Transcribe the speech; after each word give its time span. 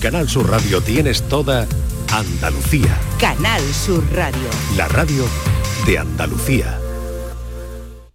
Canal 0.00 0.30
Sur 0.30 0.50
Radio 0.50 0.80
tienes 0.80 1.22
toda 1.28 1.66
Andalucía. 2.10 2.98
Canal 3.20 3.60
Sur 3.60 4.02
Radio. 4.14 4.48
La 4.74 4.88
radio 4.88 5.26
de 5.86 5.98
Andalucía. 5.98 6.80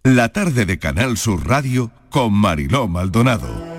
La 0.02 0.30
tarde 0.30 0.66
de 0.66 0.80
Canal 0.80 1.16
Sur 1.16 1.46
Radio 1.46 1.92
con 2.10 2.32
Mariló 2.32 2.88
Maldonado. 2.88 3.75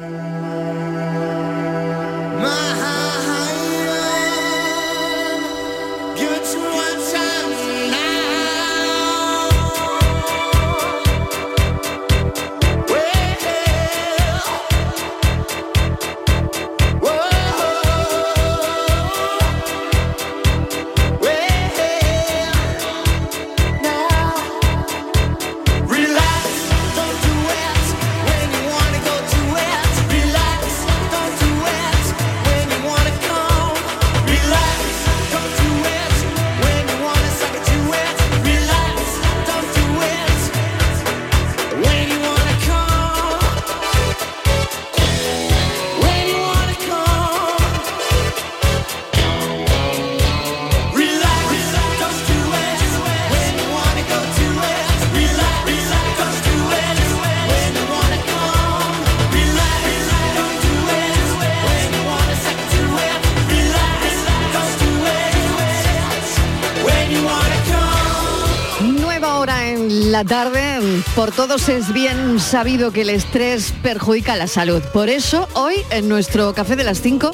Por 71.17 71.31
todos 71.31 71.67
es 71.67 71.93
bien 71.93 72.39
sabido 72.39 72.91
que 72.91 73.01
el 73.01 73.09
estrés 73.09 73.73
perjudica 73.81 74.35
la 74.35 74.45
salud. 74.45 74.83
Por 74.93 75.09
eso 75.09 75.49
hoy 75.55 75.73
en 75.89 76.07
nuestro 76.07 76.53
café 76.53 76.75
de 76.75 76.83
las 76.83 77.01
5 77.01 77.31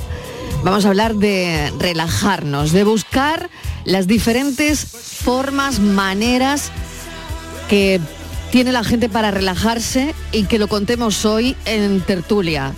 vamos 0.64 0.86
a 0.86 0.88
hablar 0.88 1.16
de 1.16 1.70
relajarnos, 1.80 2.72
de 2.72 2.86
buscar 2.86 3.50
las 3.84 4.08
diferentes 4.08 4.86
formas, 4.86 5.82
maneras 5.82 6.72
que 7.68 8.00
tiene 8.52 8.72
la 8.72 8.86
gente 8.86 9.10
para 9.10 9.32
relajarse 9.32 10.16
y 10.32 10.46
que 10.46 10.60
lo 10.60 10.70
contemos 10.70 11.26
hoy 11.26 11.58
en 11.66 12.00
tertulia. 12.00 12.72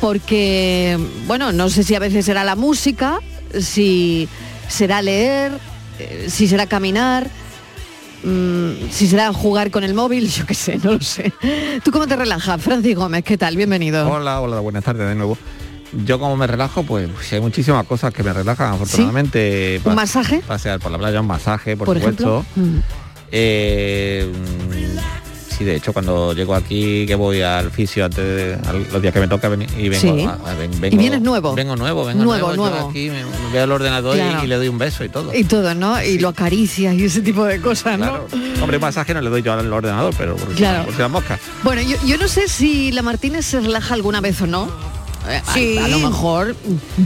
Porque, 0.00 1.00
bueno, 1.26 1.50
no 1.50 1.68
sé 1.68 1.82
si 1.82 1.96
a 1.96 1.98
veces 1.98 2.26
será 2.26 2.44
la 2.44 2.54
música, 2.54 3.18
si 3.58 4.28
será 4.68 5.02
leer, 5.02 5.50
eh, 5.98 6.28
si 6.30 6.46
será 6.46 6.66
caminar, 6.66 7.28
mm, 8.24 8.90
si 8.90 9.06
será 9.08 9.32
jugar 9.32 9.70
con 9.70 9.84
el 9.84 9.94
móvil, 9.94 10.28
yo 10.30 10.46
qué 10.46 10.54
sé, 10.54 10.78
no 10.82 10.92
lo 10.92 11.00
sé. 11.00 11.32
¿Tú 11.84 11.90
cómo 11.90 12.06
te 12.06 12.16
relajas? 12.16 12.60
Francis 12.62 12.96
Gómez, 12.96 13.24
¿qué 13.24 13.36
tal? 13.38 13.56
Bienvenido. 13.56 14.08
Hola, 14.10 14.40
hola, 14.40 14.60
buenas 14.60 14.84
tardes 14.84 15.08
de 15.08 15.14
nuevo. 15.14 15.36
Yo 16.06 16.18
como 16.18 16.36
me 16.36 16.46
relajo, 16.46 16.84
pues 16.84 17.10
hay 17.32 17.40
muchísimas 17.40 17.84
cosas 17.86 18.14
que 18.14 18.22
me 18.22 18.32
relajan, 18.32 18.74
afortunadamente. 18.74 19.76
¿Un 19.78 19.82
Pa- 19.84 19.94
masaje? 19.94 20.40
Pasear 20.46 20.80
por 20.80 20.90
la 20.90 20.98
playa, 20.98 21.20
un 21.20 21.26
masaje, 21.26 21.76
por, 21.76 21.86
Por 21.86 21.98
supuesto. 21.98 22.44
ejemplo. 22.54 22.78
Mm. 22.78 22.78
Eh, 23.34 24.30
sí, 25.52 25.64
de 25.64 25.76
hecho, 25.76 25.92
cuando 25.92 26.32
llego 26.32 26.54
aquí, 26.54 27.04
que 27.06 27.14
voy 27.14 27.42
al 27.42 27.70
fisio 27.70 28.04
antes 28.04 28.24
de 28.24 28.54
al- 28.68 28.86
los 28.92 29.00
días 29.02 29.12
que 29.14 29.20
me 29.20 29.28
toca 29.28 29.48
venir 29.48 29.68
y 29.78 29.88
vengo, 29.88 30.00
Sí. 30.16 30.24
a- 30.24 30.50
a- 30.50 30.54
ven- 30.54 30.72
¿Y 30.74 30.78
vengo- 30.78 30.96
vienes 30.98 31.20
nuevo? 31.22 31.54
Vengo 31.54 31.76
nuevo, 31.76 32.04
vengo 32.04 32.24
Nuevo, 32.24 32.54
nuevo. 32.56 32.76
yo 32.78 32.88
aquí 32.88 33.10
me, 33.10 33.24
me 33.24 33.52
veo 33.52 33.64
al 33.64 33.72
ordenador 33.72 34.16
y- 34.16 34.20
Claro. 34.20 34.44
y, 34.44 34.46
le 34.46 34.56
doy 34.56 34.68
un 34.68 34.78
beso 34.78 35.04
y 35.04 35.08
todo. 35.08 35.34
Y 35.34 35.44
todo, 35.44 35.74
¿no? 35.74 36.02
Y 36.02 36.18
lo 36.18 36.28
acaricias 36.28 36.94
y 36.94 37.04
ese 37.04 37.20
tipo 37.22 37.44
de 37.44 37.60
cosas, 37.60 37.98
¿no? 37.98 38.12
Hombre, 38.62 38.78
masaje 38.78 39.12
no 39.14 39.20
le 39.20 39.30
doy 39.30 39.42
yo 39.42 39.52
al 39.52 39.72
ordenador, 39.72 40.14
pero 40.16 40.36
por, 40.36 40.48
Claro. 40.54 40.84
por 40.84 40.94
si 40.94 41.00
las 41.00 41.10
moscas. 41.10 41.40
Bueno, 41.62 41.82
yo, 41.82 41.96
yo 42.06 42.16
no 42.18 42.28
sé 42.28 42.48
si 42.48 42.90
la 42.92 43.02
Martínez 43.02 43.44
se 43.46 43.60
relaja 43.60 43.94
alguna 43.94 44.20
vez 44.20 44.40
o 44.40 44.46
no. 44.46 44.68
Eh, 45.28 45.42
a- 45.46 45.54
Sí. 45.54 45.78
A, 45.78 45.88
lo 45.88 45.98
mejor 46.00 46.56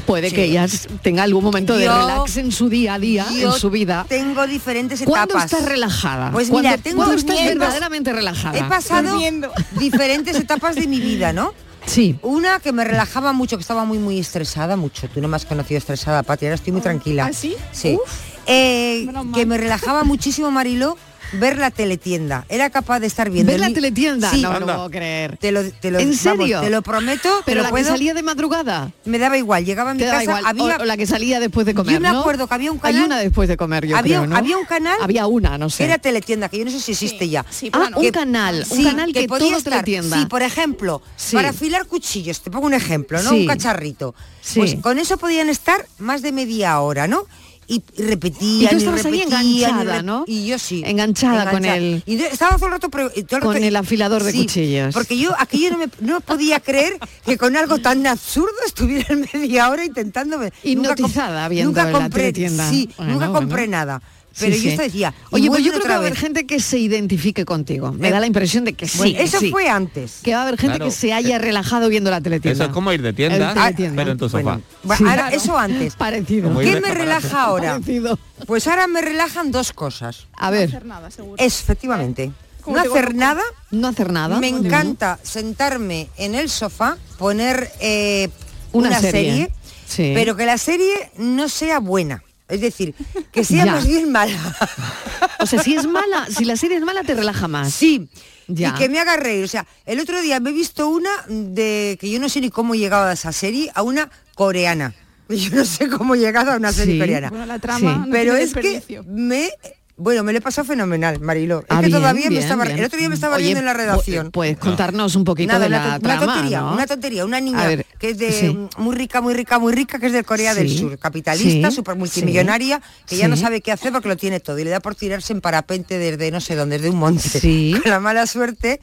puede 0.07 0.31
que 0.33 0.45
ella 0.45 0.67
tenga 1.03 1.23
algún 1.23 1.45
momento 1.45 1.77
de 1.77 1.87
relax 1.89 2.37
en 2.39 2.51
su 2.53 2.69
día 2.69 2.95
a 2.95 2.99
día, 2.99 3.27
Yo 3.39 3.53
en 3.55 3.61
su 3.61 3.71
vida. 3.71 4.07
Tengo 4.09 4.47
diferentes 4.47 5.03
¿Cuándo 5.05 5.35
etapas. 5.35 5.53
estás 5.53 5.69
relajada? 5.69 6.31
Pues 6.33 6.49
¿Cuándo- 6.49 6.69
mira, 6.71 6.81
tengo 6.83 6.97
¿cuándo 6.99 7.15
estás 7.15 7.37
verdaderamente 7.45 8.13
relajada? 8.13 8.59
He 8.59 8.65
pasado 8.65 9.19
diferentes 9.79 10.37
etapas 10.37 10.77
de 10.77 10.87
mi 10.87 11.01
vida, 11.01 11.33
¿no? 11.33 11.53
Sí. 11.85 12.19
Una 12.23 12.59
que 12.59 12.73
me 12.73 12.85
relajaba 12.85 13.33
mucho, 13.33 13.57
que 13.57 13.61
estaba 13.61 13.85
muy, 13.85 13.99
muy 13.99 14.19
estresada, 14.19 14.77
mucho. 14.77 15.09
Tú 15.09 15.21
no 15.21 15.29
me 15.29 15.37
has 15.37 15.45
conocido 15.45 15.79
estresada, 15.79 16.23
Pati, 16.25 16.47
ahora 16.47 16.57
estoy 16.57 16.73
muy 16.73 16.81
tranquila. 16.83 17.27
¿Ah, 17.27 17.33
sí? 17.33 17.55
Sí. 17.71 17.95
Uf. 18.03 18.11
Eh, 18.47 19.07
que 19.35 19.45
me 19.47 19.57
relajaba 19.57 20.03
muchísimo, 20.05 20.51
Mariló, 20.51 20.97
ver 21.33 21.59
la 21.59 21.71
teletienda. 21.71 22.45
Era 22.49 22.71
capaz 22.71 23.01
de 23.01 23.07
estar 23.07 23.31
viendo... 23.31 23.53
¿Ver 23.53 23.61
la 23.61 23.71
teletienda? 23.71 24.31
Sí. 24.31 24.43
no 24.43 24.53
me 24.53 24.61
lo 24.61 24.67
puedo 24.67 24.91
creer. 24.91 25.37
Te 25.39 25.53
lo, 25.53 25.63
te 25.71 25.91
lo- 25.91 25.99
¿En 25.99 26.09
vamos, 26.11 26.21
serio? 26.21 26.61
te 26.61 26.71
lo 26.71 26.83
prometo, 26.83 27.43
Pero 27.45 27.63
la 27.63 27.71
puedo. 27.71 27.85
que 27.85 27.91
salía 27.91 28.15
de 28.15 28.23
madrugada. 28.23 28.93
Me 29.05 29.19
daba 29.19 29.37
igual, 29.37 29.65
llegaba 29.65 29.91
a 29.91 29.95
mi 29.95 30.01
casa, 30.03 30.23
igual. 30.23 30.45
había... 30.47 30.77
O, 30.79 30.83
o 30.83 30.85
la 30.85 30.97
que 30.97 31.07
salía 31.07 31.41
después 31.41 31.67
de 31.67 31.75
comer, 31.75 31.95
Yo 31.95 32.01
me 32.01 32.11
¿no? 32.11 32.21
acuerdo 32.21 32.47
que 32.47 32.55
había 32.55 32.73
un 32.73 32.79
Hay 32.83 32.93
canal- 32.95 33.07
una 33.07 33.19
después 33.19 33.49
de 33.49 33.57
comer, 33.57 33.87
yo 33.87 33.97
había, 33.97 34.19
creo, 34.19 34.27
¿no? 34.29 34.37
había 34.37 34.57
un 34.57 34.65
canal... 34.67 34.97
Había 35.03 35.27
una, 35.27 35.59
no 35.59 35.71
sé. 35.71 35.85
Era 35.85 35.99
teletienda, 35.99 36.49
que 36.49 36.59
yo 36.59 36.65
no 36.65 36.71
sé 36.71 36.81
si 36.81 36.93
existe 36.93 37.29
ya. 37.29 37.45
Sí, 37.51 37.71
Ah, 37.73 37.91
un 37.95 38.03
que- 38.03 38.13
canal, 38.13 38.65
un 38.71 38.85
canal 38.85 39.13
que, 39.13 39.27
podía 39.27 39.49
todo 39.49 39.59
estar- 39.59 39.73
teletienda. 39.85 40.19
Sí, 40.21 40.27
por 40.27 40.43
ejemplo, 40.43 41.03
Sí. 41.17 41.35
para 41.37 41.51
afilar 41.51 41.87
cuchillos, 41.87 42.41
te 42.41 42.51
pongo 42.51 42.67
un 42.67 42.75
ejemplo, 42.75 43.23
¿no? 43.23 43.31
Un 43.33 43.47
cacharrito. 43.47 44.15
Sí. 44.41 44.59
Pues 44.61 44.77
con 44.81 44.99
eso 44.99 45.17
podían 45.17 45.49
estar 45.49 45.87
más 45.99 46.23
de 46.23 46.33
media 46.33 46.79
hora, 46.81 47.07
¿no? 47.09 47.25
Y 47.69 47.83
Y 47.97 48.03
repetían 48.05 48.71
tú 48.71 48.77
y, 48.77 48.79
estabas 48.79 49.05
ahí 49.07 49.13
repetían 49.25 49.71
enganchada, 49.81 50.03
¿no? 50.03 50.25
Y 50.29 50.47
yo 50.47 50.59
sí. 50.59 50.83
Enganchada 50.87 51.51
con 51.51 51.65
el- 51.65 52.03
Y 52.07 52.15
estaba 52.23 52.57
todo 52.57 52.67
el 52.67 52.73
rato... 52.73 52.89
todo 52.89 53.11
el 53.13 53.41
Con 53.41 53.57
el 53.63 53.75
afilador 53.77 54.23
de 54.23 54.33
Sí, 54.33 54.43
cuchillos. 54.43 54.95
Porque 54.95 55.19
yo 55.19 55.35
aquello 55.39 55.71
no, 55.73 55.79
me, 55.79 55.89
no 56.01 56.21
podía 56.21 56.61
creer 56.61 56.99
que 57.25 57.37
con 57.37 57.57
algo 57.57 57.79
tan 57.79 58.07
absurdo 58.07 58.55
estuviera 58.67 59.07
en 59.13 59.27
media 59.33 59.69
hora 59.71 59.85
intentando... 59.85 60.37
Nunca 60.37 60.51
comp- 60.53 60.61
Hipnotizada 60.65 61.49
viendo 61.49 61.71
nunca 61.83 61.91
compré. 61.93 62.33
Sí, 62.35 62.89
Bueno, 62.97 63.13
nunca 63.15 63.29
bueno. 63.29 63.33
compré 63.49 63.67
nada. 63.67 64.01
Sí, 64.37 64.45
Pero 64.45 64.57
sí. 64.57 64.63
yo 64.65 64.71
esto 64.73 64.83
decía... 64.83 65.15
Oye, 65.31 65.49
pues 65.49 65.65
yo 65.65 65.71
creo 65.73 65.83
que 65.83 65.89
va 65.89 65.95
a 65.95 65.99
haber 65.99 66.15
gente 66.15 66.45
que 66.47 66.61
se 66.61 66.79
identifique 66.79 67.47
contigo. 67.47 67.91
Me 67.93 68.09
Eh, 68.09 68.11
da 68.11 68.21
la 68.21 68.27
impresión 68.27 68.65
de 68.67 68.75
que 68.75 68.87
sí. 68.87 68.99
Bueno, 68.99 69.19
eso 69.21 69.41
sí. 69.41 69.51
fue 69.51 69.67
antes. 69.71 70.19
Que 70.23 70.33
va 70.35 70.41
a 70.41 70.43
haber 70.43 70.59
gente 70.59 70.77
Claro. 70.77 70.85
que 70.85 70.91
se 70.95 71.15
haya 71.15 71.39
relajado 71.39 71.89
viendo 71.89 72.11
la 72.11 72.21
teletienda. 72.21 72.53
Eso 72.53 72.65
es 72.71 72.75
como 72.75 72.93
ir 72.93 73.01
de 73.01 73.09
El 73.09 73.15
teletienda. 73.17 73.97
pero 73.97 74.11
en 74.13 74.19
tu 74.19 74.29
sofá. 74.29 74.43
Bueno, 74.43 74.63
bueno, 74.83 74.99
Sí. 74.99 75.05
ahora, 75.05 75.23
Claro. 75.29 75.37
eso 75.39 75.59
antes. 75.59 75.97
Parecido. 75.97 76.59
¿Qué 76.59 76.81
me 76.83 76.93
relaja 76.93 77.45
ahora? 77.45 77.73
Parecido. 77.81 78.19
Pues 78.47 78.67
ahora 78.67 78.87
me 78.89 79.01
relajan 79.01 79.51
dos 79.53 79.73
cosas. 79.73 80.27
A 80.37 80.47
No 80.47 80.53
ver, 80.53 80.69
hacer 80.69 80.85
nada, 80.85 81.11
seguro. 81.11 81.43
Efectivamente. 81.43 82.31
¿Cómo 82.61 82.77
No 82.77 82.83
hacer 82.83 83.15
nada. 83.15 83.41
no 83.71 83.89
hacer 83.89 84.13
nada. 84.13 84.39
Me 84.39 84.49
encanta 84.49 85.19
sentarme 85.23 86.09
en 86.19 86.35
el 86.35 86.51
sofá, 86.51 86.99
poner 87.17 87.71
eh, 87.81 88.29
Una 88.73 88.89
una, 88.89 89.01
serie. 89.01 89.31
serie, 89.31 89.51
Sí. 89.89 90.13
pero 90.15 90.37
que 90.37 90.45
la 90.45 90.59
serie 90.59 91.11
no 91.17 91.49
sea 91.49 91.79
buena. 91.79 92.23
Es 92.49 92.61
decir, 92.61 92.95
que 93.33 93.45
sea 93.45 93.65
Ya. 93.65 93.73
más 93.73 93.87
bien 93.87 94.11
mala. 94.13 94.39
O 95.39 95.47
sea, 95.47 95.63
si 95.63 95.77
es 95.77 95.87
mala, 95.87 96.27
si 96.31 96.45
la 96.45 96.57
serie 96.57 96.79
es 96.79 96.83
mala, 96.83 97.03
te 97.05 97.15
relaja 97.15 97.47
más. 97.47 97.73
Sí. 97.73 98.09
Ya. 98.49 98.71
Y 98.71 98.73
que 98.79 98.89
me 98.89 98.99
haga 98.99 99.17
reír. 99.17 99.45
O 99.45 99.49
sea, 99.49 99.67
el 99.85 100.01
otro 100.01 100.21
día 100.23 100.41
me 100.41 100.51
he 100.51 100.53
visto 100.53 100.89
una 100.89 101.11
de 101.29 101.97
que 102.01 102.11
yo 102.11 102.19
no 102.19 102.29
sé 102.29 102.41
ni 102.41 102.51
cómo 102.51 102.75
he 102.75 102.79
llegado 102.79 103.05
a 103.07 103.13
esa 103.13 103.33
serie, 103.33 103.71
a 103.75 103.83
una 103.83 104.11
coreana. 104.35 104.95
Yo 105.29 105.51
no 105.57 105.65
sé 105.65 105.89
cómo 105.89 106.15
he 106.15 106.19
llegado 106.21 106.53
a 106.53 106.57
una 106.57 106.73
serie 106.73 106.95
Sí. 106.95 107.01
coreana. 107.01 107.29
Bueno, 107.31 107.47
la 107.47 107.59
trama 107.59 107.79
Sí. 107.79 107.85
no 108.07 108.07
Pero 108.13 108.37
tiene 108.37 108.43
es 108.43 108.55
que 108.55 109.03
me 109.07 109.51
bueno, 109.99 110.23
me 110.23 110.33
lo 110.33 110.39
he 110.39 110.43
pasado 110.43 110.67
fenomenal, 110.67 111.21
Marilo. 111.21 111.61
Es 111.61 111.65
Ah, 111.71 111.77
que 111.81 111.87
bien, 111.87 111.99
todavía 111.99 112.31
me 112.31 112.39
estaba 112.39 112.65
bien. 112.65 112.79
el 112.79 112.85
otro 112.85 112.99
día 112.99 113.09
me 113.09 113.15
estaba 113.15 113.37
Oye, 113.37 113.45
riendo 113.45 113.61
en 113.61 113.65
la 113.67 113.73
redacción. 113.75 114.31
Puedes 114.31 114.59
contarnos 114.59 115.17
un 115.17 115.25
poquito 115.25 115.55
Nada, 115.55 115.65
de 115.65 115.71
la 115.71 115.81
una 115.87 115.99
trama, 116.01 116.27
tontería, 116.27 116.61
¿no? 116.61 116.73
una 116.75 116.87
tontería, 116.87 117.25
una 117.25 117.41
niña 117.41 117.67
ver, 117.67 117.87
que 117.99 118.11
es 118.11 118.19
de 118.19 118.33
sí. 118.33 118.59
muy 118.77 118.95
rica, 118.95 119.21
muy 119.21 119.33
rica, 119.35 119.59
muy 119.59 119.73
rica, 119.73 119.99
que 119.99 120.07
es 120.07 120.13
de 120.13 120.23
Corea 120.25 120.55
del 120.55 120.69
Sur, 120.71 120.99
capitalista, 120.99 121.71
sí, 121.71 121.77
súper 121.77 121.97
multimillonaria, 121.97 122.81
que 123.07 123.17
ya 123.17 123.27
no 123.29 123.37
sabe 123.37 123.61
qué 123.63 123.73
hacer 123.73 123.93
porque 123.93 124.09
lo 124.09 124.17
tiene 124.17 124.39
todo 124.41 124.59
y 124.59 124.65
le 124.65 124.71
da 124.71 124.81
por 124.81 124.95
tirarse 124.95 125.33
en 125.33 125.41
parapente 125.41 125.99
desde 125.99 126.31
no 126.31 126.41
sé 126.41 126.57
dónde, 126.57 126.77
desde 126.79 126.91
un 126.91 126.99
monte. 126.99 127.23
Sí. 127.29 127.75
Con 127.83 127.91
la 127.91 128.01
mala 128.01 128.27
suerte 128.27 128.81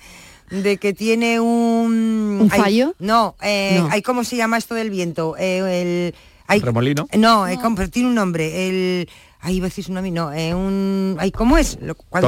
de 0.49 0.77
que 0.77 0.93
tiene 0.93 1.39
un 1.39 2.39
¿Un 2.41 2.49
fallo? 2.49 2.95
no, 2.99 3.35
eh, 3.41 3.77
No. 3.79 3.89
ay, 3.91 4.01
¿cómo 4.01 4.23
se 4.23 4.35
llama 4.35 4.57
esto 4.57 4.73
del 4.75 4.89
viento? 4.89 5.35
Eh, 5.37 6.13
el 6.49 6.61
¿Remolino? 6.61 7.07
No, 7.17 7.47
eh, 7.47 7.57
como- 7.61 7.87
tiene 7.89 8.09
un 8.09 8.15
nombre, 8.15 8.67
el 8.67 9.09
Ay, 9.45 9.57
iba 9.57 9.65
a 9.65 9.69
decir 9.69 9.83
tsunami, 9.83 10.09
no, 10.09 10.31
eh, 10.31 10.53
un... 10.55 11.17
Ay, 11.19 11.31
¿cómo 11.31 11.57
es? 11.57 11.77
Lo- 11.81 11.95
cuál- 11.95 12.23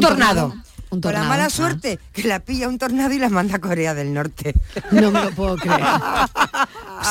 ¿Tornado? 0.00 0.46
Un 0.46 0.56
Un 0.90 1.00
tornado. 1.00 1.24
Con 1.24 1.28
la 1.30 1.36
mala 1.36 1.44
ah. 1.46 1.50
suerte 1.50 1.98
que 2.12 2.22
la 2.28 2.38
pilla 2.40 2.68
un 2.68 2.78
tornado 2.78 3.12
y 3.12 3.18
la 3.18 3.28
manda 3.28 3.56
a 3.56 3.58
Corea 3.60 3.94
del 3.94 4.12
Norte. 4.14 4.54
No 4.92 5.10
me 5.10 5.22
lo 5.24 5.30
puedo 5.32 5.56
creer. 5.56 5.80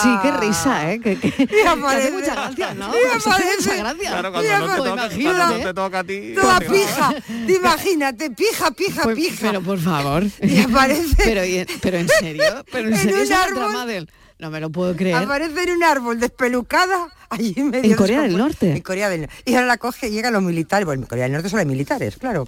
Sí, 0.02 0.10
qué 0.22 0.32
risa, 0.32 0.92
¿eh? 0.92 1.00
Que, 1.00 1.18
que- 1.20 1.32
que 1.32 1.44
hace 1.44 1.68
aparece- 1.70 2.12
mucha 2.12 2.34
gracia, 2.36 2.74
¿no? 2.74 2.88
y 2.94 3.16
Hace 3.16 3.30
aparece- 3.30 3.56
mucha 3.60 3.76
gracia. 3.76 4.10
Claro, 4.10 4.32
cuando 4.32 4.60
no, 4.60 4.66
te 4.68 4.78
toca, 4.78 4.90
imagínate. 4.90 5.24
cuando 5.38 5.58
no 5.58 5.64
te 5.64 5.74
toca 5.74 6.00
a 6.00 6.04
ti. 6.04 6.34
Toda 6.36 6.60
pija. 6.60 7.14
Te 7.48 7.54
Imagínate, 7.54 8.30
pija, 8.32 8.72
pija, 8.72 9.04
Pues, 9.04 9.16
pija. 9.16 9.38
pero 9.42 9.62
por 9.62 9.80
favor. 9.80 10.24
Y 10.42 10.60
aparece- 10.62 11.16
Pero, 11.24 11.46
y- 11.46 11.66
pero 11.82 11.98
en 11.98 12.08
serio, 12.10 12.44
pero 12.72 12.88
en, 12.88 12.94
En 12.94 13.00
serio 13.00 13.24
un 13.24 13.34
árbol. 13.34 13.88
del- 13.88 14.10
No 14.40 14.50
me 14.52 14.60
lo 14.60 14.70
puedo 14.70 14.96
creer. 14.96 15.16
Aparece 15.18 15.64
en 15.64 15.72
un 15.78 15.84
árbol 15.84 16.20
despelucada 16.20 17.08
allí 17.30 17.54
en 17.58 17.70
medio. 17.70 17.92
¿En 17.92 17.98
Corea 17.98 18.22
del 18.22 18.34
descompu- 18.34 18.38
Norte? 18.38 18.72
En 18.76 18.82
Corea 18.82 19.10
del 19.10 19.22
Norte. 19.22 19.36
Y 19.46 19.54
ahora 19.56 19.68
la 19.68 19.78
coge 19.78 20.08
y 20.08 20.12
llegan 20.12 20.34
los 20.34 20.42
militares. 20.44 20.86
Bueno, 20.86 21.04
en 21.04 21.08
Corea 21.08 21.24
del 21.26 21.34
Norte 21.34 21.50
solo 21.50 21.60
hay 21.62 21.66
militares, 21.68 22.18
claro. 22.18 22.48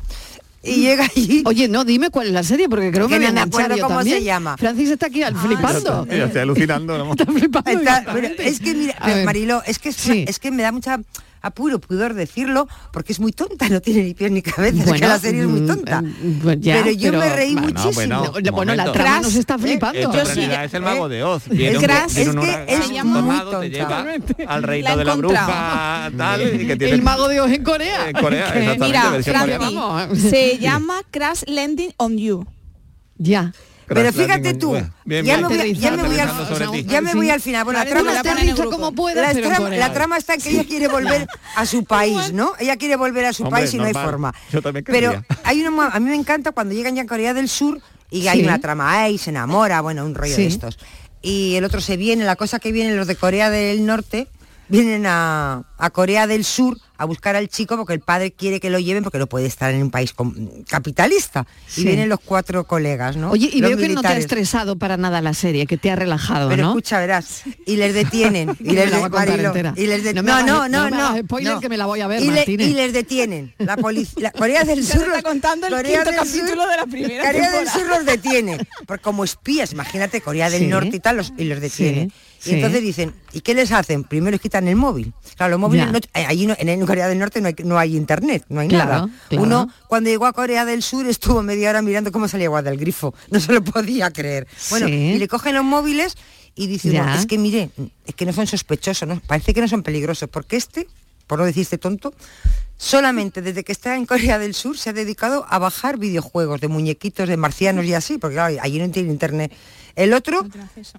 Y 0.68 0.82
llega 0.82 1.06
allí. 1.16 1.44
Oye, 1.46 1.68
no, 1.68 1.86
dime 1.86 2.10
cuál 2.10 2.28
es 2.28 2.34
la 2.34 2.44
serie, 2.44 2.68
porque 2.70 2.92
creo 2.92 3.08
que, 3.08 3.16
Que 3.16 3.20
me 3.20 3.28
no 3.28 3.34
me 3.34 3.42
acuerdo 3.42 3.76
cómo 3.80 3.90
se 4.04 4.10
también. 4.10 4.24
llama. 4.24 4.58
Francis 4.58 4.90
está 4.92 5.08
aquí 5.08 5.24
al 5.24 5.36
flipando. 5.36 6.06
Yo 6.08 6.26
estoy 6.26 6.42
alucinando. 6.42 6.98
¿no? 6.98 7.12
Está 7.18 7.26
flipando. 7.26 7.72
Está- 7.72 8.06
pero 8.14 8.28
es 8.38 8.60
que 8.60 8.74
mira. 8.74 8.96
Mariló, 9.26 9.62
es 9.66 9.80
que 9.80 9.90
es, 9.90 9.96
Sí. 9.96 10.26
es 10.28 10.40
que 10.40 10.52
me 10.52 10.64
da 10.64 10.72
mucha 10.72 11.00
apuro, 11.42 11.80
pudor 11.80 12.14
decirlo, 12.14 12.68
porque 12.92 13.14
es 13.14 13.20
muy 13.20 13.32
tonta, 13.32 13.70
no 13.70 13.82
tiene 13.82 14.04
ni 14.04 14.14
pies 14.14 14.32
ni 14.32 14.42
cabeza, 14.42 14.84
es 14.84 14.92
que 15.02 15.08
la 15.08 15.20
serie 15.20 15.42
es 15.42 15.48
muy 15.48 15.62
mm, 15.62 15.68
tonta. 15.68 16.02
mm, 16.02 16.40
pues 16.44 16.58
ya, 16.62 16.76
pero 16.84 16.92
yo 16.92 17.10
pero- 17.12 17.20
me 17.20 17.36
reí 17.36 17.54
Bueno, 17.54 17.68
muchísimo. 17.70 17.94
bueno. 17.94 18.34
No, 18.44 18.52
bueno, 18.52 18.76
la 18.76 18.92
trama 18.92 19.10
Crash, 19.12 19.24
nos 19.24 19.36
está 19.36 19.56
¿eh? 19.56 19.60
flipando. 19.60 20.14
Yo 20.14 20.26
sí, 20.26 20.42
es 20.42 20.74
el 20.74 20.82
mago 20.82 21.08
¿eh? 21.08 21.10
de 21.10 21.24
Oz. 21.24 21.44
Viene 21.50 21.78
un, 21.78 21.84
Crash, 21.84 22.14
viene 22.16 22.30
es 22.30 22.36
un 22.36 22.42
que 22.42 22.98
es 22.98 23.04
muy 23.06 23.38
tonta. 23.40 23.60
te 23.62 23.70
lleva 23.70 23.88
Totalmente. 23.88 24.46
al 24.48 24.64
reino 24.64 24.90
La 24.90 24.96
de 24.98 25.06
la 25.06 25.16
bruja, 25.16 26.12
tal, 26.18 26.42
y 26.62 26.68
que 26.68 26.76
tiene... 26.76 26.94
El 26.94 27.02
mago 27.02 27.28
de 27.28 27.34
Dios 27.36 27.52
en 27.52 27.64
Corea. 27.64 28.10
En 28.10 28.16
Corea, 28.16 28.52
Que- 28.54 28.60
exactamente, 28.60 28.86
Mira, 29.28 29.40
coreana. 29.42 29.58
Vamos. 29.58 30.20
se 30.20 30.58
llama 30.60 30.96
Crash 31.12 31.44
Landing 31.48 31.92
on 31.98 32.18
You. 32.18 32.46
Ya. 33.18 33.52
Pero 33.88 34.12
fíjate 34.12 34.54
tú, 34.56 34.76
ya, 35.06 35.38
me 35.38 37.14
voy, 37.14 37.30
al, 37.30 37.40
final. 37.42 37.64
Bueno, 37.64 37.80
la 37.80 37.86
trama 37.86 38.12
la 38.12 38.18
está 38.18 38.32
en 38.32 38.38
Aterriza 38.38 38.56
grupo. 38.64 38.76
como 38.76 38.92
puedas, 38.94 39.16
la, 39.16 39.34
pero 39.34 39.46
en 39.46 39.50
trama, 39.50 39.66
Corea. 39.66 39.80
la 39.88 39.94
trama 39.94 40.18
está 40.18 40.34
en 40.34 40.42
que 40.42 40.50
ella 40.50 40.66
quiere 40.66 40.88
volver 40.90 41.28
a 41.56 41.66
su 41.66 41.84
país, 41.86 42.34
¿no? 42.34 42.52
Ella 42.60 42.76
quiere 42.76 42.98
volver 42.98 43.26
a 43.26 43.34
su 43.34 43.44
Hombre, 43.44 43.62
país 43.62 43.74
y 43.74 43.78
no 43.78 43.86
hay 43.86 43.94
forma. 43.94 44.34
Yo 44.52 44.62
también 44.62 44.84
Pero 44.84 45.24
hay 45.44 45.62
una, 45.66 45.88
a 45.88 46.00
mí 46.02 46.10
me 46.10 46.16
encanta 46.16 46.52
cuando 46.52 46.74
llegan 46.76 46.96
ya 46.96 47.04
a 47.04 47.06
Corea 47.06 47.34
del 47.34 47.48
Sur 47.48 47.80
y 48.12 48.28
hay 48.28 48.40
Sí. 48.40 48.46
una 48.46 48.60
trama 48.60 49.00
ahí, 49.02 49.18
se 49.18 49.30
enamora, 49.30 49.80
bueno, 49.82 50.06
un 50.06 50.16
rollo 50.16 50.36
Sí. 50.36 50.42
de 50.44 50.48
estos. 50.50 50.78
Y 51.22 51.56
el 51.56 51.64
otro 51.64 51.80
se 51.82 51.96
viene, 51.98 52.26
la 52.26 52.36
cosa 52.36 52.60
que 52.60 52.72
vienen 52.74 52.98
los 52.98 53.08
de 53.08 53.16
Corea 53.16 53.50
del 53.50 53.86
Norte, 53.86 54.28
vienen 54.70 55.06
a, 55.06 55.64
a 55.78 55.90
Corea 55.90 56.28
del 56.28 56.44
Sur 56.46 56.78
a 57.00 57.06
buscar 57.06 57.36
al 57.36 57.48
chico 57.48 57.78
porque 57.78 57.94
el 57.94 58.00
padre 58.00 58.32
quiere 58.32 58.60
que 58.60 58.72
lo 58.72 58.80
lleven 58.80 59.04
porque 59.04 59.20
no 59.20 59.28
puede 59.28 59.46
estar 59.46 59.72
en 59.72 59.84
un 59.84 59.92
país 59.92 60.14
capitalista. 60.68 61.46
Sí. 61.68 61.82
Y 61.82 61.86
vienen 61.86 62.10
los 62.10 62.20
cuatro 62.20 62.66
colegas, 62.66 63.16
¿no? 63.18 63.32
Oye, 63.32 63.50
y 63.54 63.60
Los 63.62 63.70
veo 63.72 63.78
que 63.80 63.90
no 63.90 64.02
te 64.02 64.08
ha 64.08 64.18
estresado 64.18 64.78
para 64.78 64.98
nada 64.98 65.22
la 65.22 65.34
serie, 65.34 65.66
que 65.68 65.78
te 65.78 65.92
ha 65.92 65.96
relajado, 65.96 66.50
Pero 66.50 66.64
¿no? 66.64 66.70
escucha, 66.70 67.00
verás. 67.00 67.44
Y 67.66 67.76
les 67.76 67.94
detienen. 67.94 68.56
Y 68.68 68.72
les 68.72 68.90
la 68.90 68.96
de- 68.98 69.02
va 69.02 69.08
a 69.08 69.10
contar 69.10 69.30
Marilo, 69.30 69.48
entera. 69.50 69.74
y 69.78 69.88
les 69.88 70.04
de- 70.04 70.14
No 70.16 70.24
no, 70.24 70.44
no, 70.44 70.68
no 70.68 70.90
no, 70.90 71.18
spoiler, 71.20 71.54
no. 71.54 71.60
que 71.62 71.70
me 71.70 71.78
la 71.78 71.86
voy 71.86 72.02
a 72.02 72.08
ver, 72.08 72.22
y, 72.22 72.26
le- 72.26 72.32
Martínez. 72.38 72.68
y 72.68 72.74
les 72.74 72.94
detienen. 72.94 73.54
La 73.60 73.78
policía, 73.78 74.32
Corea 74.32 74.64
del 74.64 74.84
Sur. 74.86 75.04
está 75.04 75.22
contando 75.22 75.68
el 75.68 75.74
Corea 75.74 76.04
del 76.04 76.16
capítulo 76.16 76.68
de 76.68 76.76
la 76.78 76.86
primera 76.86 77.26
Corea 77.26 77.52
del. 77.52 77.70
Sur 77.70 77.88
los 77.88 78.06
detiene. 78.06 78.58
Porque 78.86 79.04
como 79.04 79.24
espías, 79.24 79.72
imagínate 79.72 80.22
Corea 80.22 80.50
del 80.50 80.62
Sí. 80.64 80.68
Norte 80.68 80.96
y 80.96 81.00
tal, 81.00 81.18
los, 81.18 81.32
y 81.38 81.44
los 81.46 81.62
detiene. 81.62 82.06
Sí, 82.10 82.12
Y 82.48 82.56
entonces 82.56 82.82
dicen, 82.82 83.14
¿y 83.34 83.42
qué 83.42 83.54
les 83.54 83.72
hacen? 83.72 84.04
Primero 84.04 84.32
les 84.32 84.42
quitan 84.42 84.68
el 84.68 84.76
móvil. 84.76 85.14
Claro, 85.36 85.52
los 85.52 85.60
móviles, 85.60 85.92
no- 85.92 85.98
eh, 86.00 86.26
allí 86.28 86.48
no- 86.48 86.56
en 86.58 86.86
Corea 86.86 87.08
del 87.08 87.20
Norte 87.20 87.42
no 87.42 87.48
hay, 87.48 87.56
no 87.64 87.78
hay 87.78 87.96
internet, 87.98 88.44
no 88.50 88.60
hay 88.62 88.68
Claro, 88.68 88.90
nada. 88.92 89.10
claro. 89.30 89.44
Uno 89.44 89.70
cuando 89.88 90.10
llegó 90.10 90.26
a 90.26 90.34
Corea 90.34 90.66
del 90.66 90.82
Sur 90.84 91.08
estuvo 91.08 91.42
media 91.44 91.70
hora 91.70 91.82
mirando 91.82 92.12
cómo 92.12 92.28
salía 92.28 92.48
agua 92.48 92.62
del 92.62 92.78
grifo. 92.78 93.14
No 93.32 93.40
se 93.40 93.54
lo 93.54 93.64
podía 93.64 94.12
creer. 94.12 94.48
Bueno, 94.70 94.88
Sí. 94.88 94.94
y 94.94 95.18
le 95.20 95.28
cogen 95.28 95.56
los 95.56 95.64
móviles 95.64 96.16
y 96.56 96.68
dice, 96.68 96.90
uno, 96.90 97.06
Ya. 97.06 97.16
es 97.20 97.26
que 97.28 97.38
mire, 97.38 97.70
es 98.06 98.16
que 98.16 98.26
no 98.26 98.34
son 98.34 98.48
sospechosos, 98.48 99.08
¿no? 99.08 99.20
parece 99.28 99.54
que 99.54 99.62
no 99.62 99.68
son 99.68 99.84
peligrosos, 99.84 100.28
porque 100.30 100.56
este, 100.58 100.88
por 101.28 101.38
no 101.40 101.46
decir 101.46 101.62
este 101.62 101.78
tonto, 101.78 102.14
solamente 102.78 103.42
desde 103.42 103.64
que 103.64 103.72
está 103.72 103.96
en 103.96 104.06
Corea 104.06 104.38
del 104.40 104.54
Sur 104.54 104.78
se 104.78 104.90
ha 104.92 104.94
dedicado 104.94 105.46
a 105.50 105.58
bajar 105.60 105.98
videojuegos 105.98 106.62
de 106.62 106.68
muñequitos, 106.68 107.28
de 107.28 107.38
marcianos 107.38 107.86
y 107.86 107.94
así, 107.94 108.18
porque 108.18 108.36
claro, 108.36 108.56
allí 108.62 108.80
no 108.80 108.90
tiene 108.92 109.12
internet. 109.12 109.52
El 109.96 110.14
otro, 110.14 110.46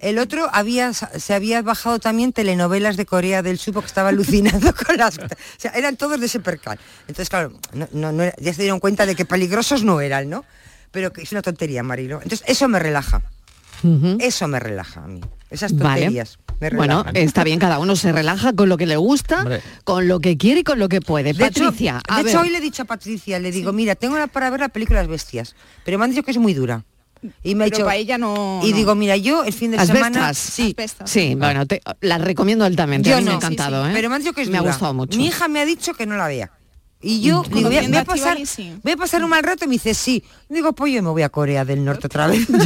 el 0.01 0.19
otro 0.19 0.49
había, 0.53 0.93
se 0.93 1.33
había 1.33 1.63
bajado 1.63 2.01
también 2.01 2.33
telenovelas 2.33 2.97
de 2.97 3.07
Corea 3.07 3.43
del 3.43 3.57
Sur 3.59 3.75
porque 3.75 3.87
estaba 3.87 4.09
alucinando 4.09 4.75
con 4.87 4.97
las... 4.97 5.19
O 5.19 5.23
sea, 5.57 5.71
eran 5.71 5.97
todos 5.97 6.19
de 6.19 6.27
ese 6.27 6.41
percal. 6.41 6.81
Entonces, 7.03 7.29
claro, 7.29 7.53
no, 7.93 8.11
no- 8.11 8.25
ya 8.41 8.53
se 8.53 8.63
dieron 8.63 8.81
cuenta 8.81 9.07
de 9.07 9.15
que 9.15 9.25
peligrosos 9.25 9.85
no 9.85 10.01
eran, 10.01 10.29
¿no? 10.29 10.45
Pero 10.91 11.13
que 11.13 11.23
es 11.23 11.31
una 11.31 11.43
tontería, 11.43 11.85
Marilo. 11.85 12.17
Entonces, 12.23 12.43
eso 12.49 12.67
me 12.67 12.81
relaja. 12.81 13.23
Eso 14.19 14.49
me 14.49 14.59
relaja 14.59 15.05
a 15.05 15.07
mí. 15.07 15.21
Esas 15.49 15.73
Vale. 15.77 16.25
Me 16.61 16.71
Bueno, 16.71 17.05
está 17.15 17.45
bien, 17.45 17.59
cada 17.59 17.79
uno 17.79 17.95
se 17.97 18.13
relaja 18.13 18.53
con 18.53 18.69
lo 18.69 18.77
que 18.77 18.87
le 18.87 18.97
gusta, 18.97 19.41
Hombre. 19.41 19.63
con 19.85 20.09
lo 20.09 20.21
que 20.21 20.37
quiere 20.37 20.61
y 20.61 20.65
con 20.65 20.79
lo 20.79 20.89
que 20.89 21.01
puede. 21.01 21.33
De 21.33 21.45
hecho- 21.47 21.65
Patricia, 21.65 22.01
a 22.09 22.17
de 22.19 22.23
ver. 22.25 22.33
hecho, 22.33 22.41
hoy 22.43 22.51
le 22.51 22.59
he 22.59 22.61
dicho 22.61 22.83
a 22.83 22.85
Patricia, 22.87 23.39
le 23.39 23.51
digo, 23.53 23.73
mira, 23.73 23.95
tengo 23.95 24.19
la 24.19 24.27
para 24.27 24.51
ver 24.51 24.61
la 24.61 24.69
película 24.69 25.01
Las 25.01 25.09
Bestias, 25.09 25.55
pero 25.85 25.99
me 25.99 26.05
han 26.05 26.11
dicho 26.11 26.23
que 26.23 26.31
es 26.33 26.39
muy 26.39 26.55
dura. 26.55 26.85
Y 27.43 27.57
me 27.57 27.65
ha 27.65 27.67
dicho, 27.67 27.83
para 27.85 27.97
ella 27.97 28.17
no- 28.17 28.61
Y 28.63 28.71
no. 28.71 28.77
digo, 28.77 28.95
mira, 28.95 29.17
yo 29.17 29.43
el 29.43 29.53
fin 29.53 29.73
de 29.73 29.77
¿Las 29.77 29.89
semana. 29.89 30.33
Sí. 30.35 30.75
Sí, 31.05 31.35
bueno, 31.35 31.67
te- 31.67 31.81
la 32.01 32.19
recomiendo 32.19 32.65
altamente. 32.65 33.11
yo 33.11 33.17
a 33.17 33.19
mí 33.19 33.25
no. 33.25 33.31
me 33.33 33.35
ha 33.35 33.39
encantado, 33.39 33.85
Sí, 33.85 33.91
¿eh? 33.91 33.93
Pero 33.95 34.09
me 34.09 34.15
han 34.17 34.23
dicho 34.23 34.33
que 34.35 34.43
es 34.43 34.49
Me 34.49 34.59
ha 34.59 34.61
gustado 34.61 34.95
mucho. 34.95 35.19
Mi 35.19 35.27
hija 35.27 35.49
me 35.49 35.59
ha 35.61 35.65
dicho 35.65 35.95
que 35.95 36.07
no 36.07 36.17
la 36.17 36.29
vea. 36.29 36.53
Y 37.01 37.21
yo 37.21 37.45
digo, 37.45 37.69
voy 37.69 37.79
a, 37.79 37.83
voy 37.83 37.97
a 37.97 38.05
pasar, 38.05 38.37
voy 38.83 38.93
a 38.93 38.97
pasar 38.97 39.23
un 39.23 39.31
mal 39.31 39.43
rato 39.45 39.65
y 39.65 39.69
me 39.69 39.75
dice 39.75 39.95
sí. 39.95 40.25
Digo, 40.49 40.73
pues 40.73 40.93
yo 40.93 41.03
me 41.03 41.11
voy 41.11 41.23
a 41.23 41.29
Corea 41.29 41.65
del 41.65 41.85
Norte 41.85 42.07
otra 42.09 42.27
vez. 42.27 42.47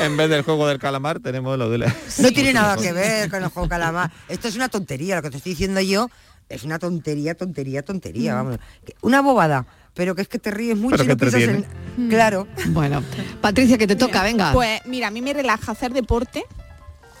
En 0.00 0.16
vez 0.16 0.28
del 0.28 0.42
juego 0.42 0.66
del 0.66 0.78
calamar 0.78 1.20
tenemos 1.20 1.56
lo 1.58 1.70
de 1.70 1.78
la... 1.78 1.94
No 2.18 2.30
tiene 2.32 2.52
nada 2.52 2.76
que 2.76 2.92
ver 2.92 3.30
con 3.30 3.42
el 3.42 3.48
juego 3.48 3.68
calamar. 3.68 4.10
Esto 4.28 4.48
es 4.48 4.56
una 4.56 4.68
tontería, 4.68 5.16
lo 5.16 5.22
que 5.22 5.30
te 5.30 5.38
estoy 5.38 5.52
diciendo 5.52 5.80
yo 5.80 6.10
es 6.48 6.62
una 6.64 6.78
tontería, 6.78 7.34
tontería, 7.34 7.82
tontería, 7.82 8.34
vamos. 8.34 8.58
Que- 8.84 8.94
Una 9.00 9.22
bobada, 9.22 9.66
pero 9.94 10.14
que 10.14 10.22
es 10.22 10.28
que 10.28 10.38
te 10.38 10.50
ríes 10.50 10.76
mucho 10.76 10.96
Pero 10.96 11.04
y 11.04 11.06
no 11.08 11.16
que 11.16 11.26
te 11.26 11.36
piensas 11.36 11.66
en... 11.98 12.08
Claro. 12.10 12.46
Bueno, 12.68 13.02
Patricia, 13.40 13.78
que 13.78 13.86
te 13.86 13.96
toca, 13.96 14.22
venga. 14.22 14.52
Pues 14.52 14.80
mira, 14.86 15.08
a 15.08 15.10
mí 15.10 15.22
me 15.22 15.32
relaja 15.32 15.72
hacer 15.72 15.92
deporte, 15.92 16.44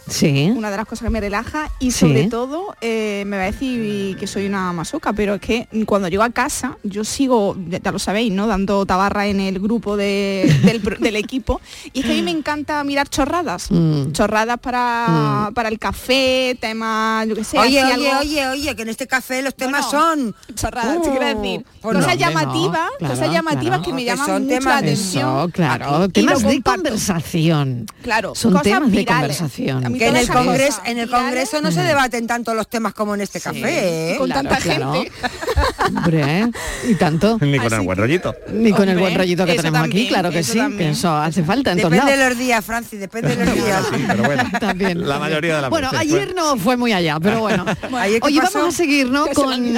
sí. 0.08 0.52
una 0.56 0.70
de 0.70 0.76
las 0.76 0.86
cosas 0.86 1.04
que 1.06 1.10
me 1.10 1.20
relaja 1.20 1.70
y 1.78 1.90
Sí. 1.90 2.00
sobre 2.00 2.24
todo 2.28 2.74
eh, 2.80 3.24
me 3.26 3.36
va 3.36 3.44
a 3.44 3.46
decir 3.46 4.16
que 4.16 4.26
soy 4.26 4.46
una 4.46 4.72
masoca, 4.72 5.12
pero 5.12 5.34
es 5.34 5.40
que 5.40 5.68
cuando 5.86 6.08
llego 6.08 6.22
a 6.22 6.30
casa 6.30 6.76
yo 6.82 7.04
sigo, 7.04 7.56
ya 7.68 7.78
ya 7.78 7.92
lo 7.92 7.98
sabéis, 7.98 8.32
¿no? 8.32 8.46
Dando 8.46 8.84
tabarra 8.86 9.26
en 9.26 9.40
el 9.40 9.58
grupo 9.60 9.96
de- 9.96 10.52
del, 11.00 11.16
equipo 11.16 11.60
y 11.92 12.00
es 12.00 12.06
que 12.06 12.12
a 12.12 12.14
mí 12.14 12.22
me 12.22 12.30
encanta 12.30 12.82
mirar 12.84 13.08
chorradas, 13.08 13.70
Mm. 13.70 14.12
chorradas 14.12 14.58
para, 14.58 15.50
para 15.54 15.68
el 15.68 15.78
café, 15.78 16.56
temas, 16.60 17.26
yo 17.28 17.34
qué 17.34 17.44
sé, 17.44 17.58
Oye, 17.58 17.82
oye, 17.84 17.92
algo- 18.10 18.20
oye, 18.20 18.48
oye, 18.48 18.76
que 18.76 18.82
en 18.82 18.88
este 18.88 19.06
café 19.06 19.42
los 19.42 19.54
temas 19.54 19.90
son... 19.90 20.34
chorradas, 20.54 21.02
te 21.02 21.10
quiero 21.10 21.26
decir. 21.40 21.64
pues 21.80 21.96
cosas 21.96 22.14
no, 22.14 22.20
llamativas, 22.20 22.80
no, 22.92 22.98
claro, 22.98 23.14
cosas 23.14 23.32
llamativas 23.32 23.78
claro. 23.78 23.82
que 23.82 23.92
me 23.92 23.98
Que 24.00 24.04
llaman 24.06 24.26
son 24.26 24.42
mucho 24.42 24.54
la 24.54 24.58
temas 24.60 24.82
de- 24.82 24.88
atención. 24.90 25.28
Eso, 25.38 25.48
claro. 25.52 26.08
Temas 26.10 26.38
de 26.42 26.54
comparto. 26.54 26.82
conversación. 26.82 27.86
Claro, 28.02 28.34
Son 28.34 28.52
cosas 28.52 28.64
temas 28.64 28.90
de 28.90 28.96
virales. 28.98 29.38
conversación. 29.38 29.84
Mí 29.94 29.98
Que 30.00 30.08
en 30.08 30.16
el, 30.16 30.28
congreso, 30.28 30.80
en 30.84 30.98
el 30.98 31.08
Congreso 31.08 31.62
no 31.62 31.70
se 31.72 31.80
debaten 31.82 32.26
tanto 32.26 32.52
los 32.54 32.68
temas 32.68 32.92
como 32.94 33.14
en 33.14 33.20
este 33.22 33.40
café, 33.40 34.12
¿eh? 34.12 34.16
con 34.18 34.26
Claro, 34.28 34.48
tanta 34.48 34.60
claro. 34.62 34.92
gente. 34.92 35.12
Hombre, 35.88 36.22
¿eh? 36.40 36.50
y 36.88 36.94
tanto. 36.94 37.38
Ni 37.40 37.58
con 37.58 37.66
Así 37.66 37.74
el 37.76 37.80
buen 37.82 37.96
que- 37.96 38.02
rollito. 38.02 38.34
Ni 38.52 38.72
con 38.72 38.88
el 38.88 38.98
buen 38.98 39.14
rollito 39.14 39.46
que 39.46 39.54
tenemos 39.54 39.80
aquí, 39.80 40.08
claro 40.08 40.30
que 40.30 40.40
eso 40.40 40.52
sí, 40.52 40.58
que 40.58 40.64
también. 40.64 40.90
eso 40.90 41.14
hace 41.16 41.42
falta 41.44 41.72
en 41.72 41.78
todos 41.78 41.90
Depende 41.92 42.16
de 42.16 42.28
los 42.28 42.38
días, 42.38 42.64
Francis, 42.64 43.00
depende 43.00 43.36
de 43.36 43.44
los 43.46 43.54
días. 43.54 43.84
Sí, 43.94 44.04
pero 44.06 44.22
bueno. 44.24 44.42
También. 44.60 45.06
La 45.08 45.18
mayoría 45.18 45.56
de 45.56 45.62
las 45.62 45.70
Bueno, 45.70 45.90
veces, 45.90 46.06
ayer 46.08 46.24
pues. 46.32 46.36
no 46.36 46.56
fue 46.56 46.76
muy 46.76 46.92
allá, 46.92 47.18
pero 47.20 47.40
bueno. 47.40 47.64
¿qué 47.80 48.18
Oye, 48.22 48.40
pasó? 48.40 48.58
vamos 48.58 48.74
a 48.74 48.76
seguir, 48.76 49.08
¿no? 49.10 49.26
Con... 49.28 49.74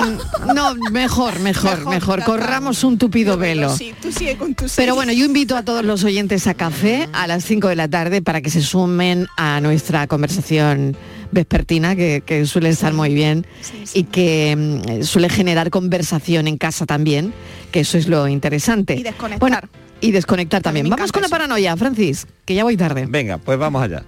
No, 0.55 0.75
mejor, 0.91 1.39
mejor, 1.41 1.87
Mejor, 1.87 2.23
Corramos 2.25 2.85
un 2.85 2.99
tupido 2.99 3.37
velo. 3.37 3.75
Sí, 3.77 3.95
tú 4.01 4.11
sigue 4.13 4.37
con 4.37 4.55
tu 4.55 4.67
Pero 4.77 4.95
bueno, 4.95 5.13
yo 5.13 5.25
invito 5.25 5.57
a 5.57 5.63
todos 5.63 5.85
los 5.85 6.05
oyentes 6.05 6.47
a 6.47 6.55
café 6.55 7.09
a 7.13 7.27
las 7.27 7.45
5 7.45 7.69
de 7.69 7.77
la 7.77 7.89
tarde 7.89 8.23
para 8.23 8.41
que 8.41 8.51
se 8.51 8.63
sumen 8.63 9.27
a 9.37 9.61
nuestra 9.61 10.06
conversación 10.07 10.97
vespertina, 11.33 11.97
que, 11.97 12.23
que 12.25 12.47
suele 12.47 12.69
estar 12.69 12.93
muy 12.93 13.15
bien 13.15 13.47
y 13.95 14.05
que 14.05 14.55
mm, 14.57 15.03
suele 15.03 15.29
generar 15.29 15.71
conversación 15.71 16.47
en 16.49 16.59
casa 16.59 16.87
también, 16.87 17.33
que 17.73 17.81
eso 17.81 17.99
es 17.99 18.09
lo 18.09 18.29
interesante. 18.29 18.95
Y 18.95 19.03
desconectar. 19.03 19.41
Bueno, 19.41 19.59
y 20.01 20.11
desconectar 20.11 20.63
También 20.63 20.89
Vamos 20.89 21.13
con 21.13 21.23
la 21.23 21.29
paranoia, 21.29 21.77
Francis, 21.77 22.27
que 22.45 22.55
ya 22.55 22.65
voy 22.65 22.77
tarde. 22.77 23.07
Venga, 23.09 23.39
pues 23.39 23.59
vamos 23.59 23.83
allá. 23.83 24.05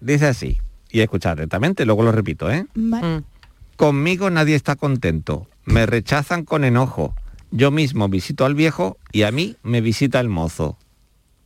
Dice 0.00 0.26
así, 0.26 0.58
y 0.90 1.00
escuchad 1.00 1.32
atentamente, 1.32 1.84
luego 1.84 2.02
lo 2.02 2.12
repito, 2.12 2.50
¿eh? 2.50 2.66
Vale. 2.74 3.18
Mm. 3.18 3.24
Conmigo 3.76 4.30
nadie 4.30 4.54
está 4.54 4.76
contento. 4.76 5.46
Me 5.64 5.86
rechazan 5.86 6.44
con 6.44 6.64
enojo. 6.64 7.14
Yo 7.50 7.70
mismo 7.70 8.08
visito 8.08 8.44
al 8.44 8.54
viejo 8.54 8.98
y 9.12 9.22
a 9.22 9.30
mí 9.30 9.56
me 9.62 9.80
visita 9.80 10.20
el 10.20 10.28
mozo. 10.28 10.78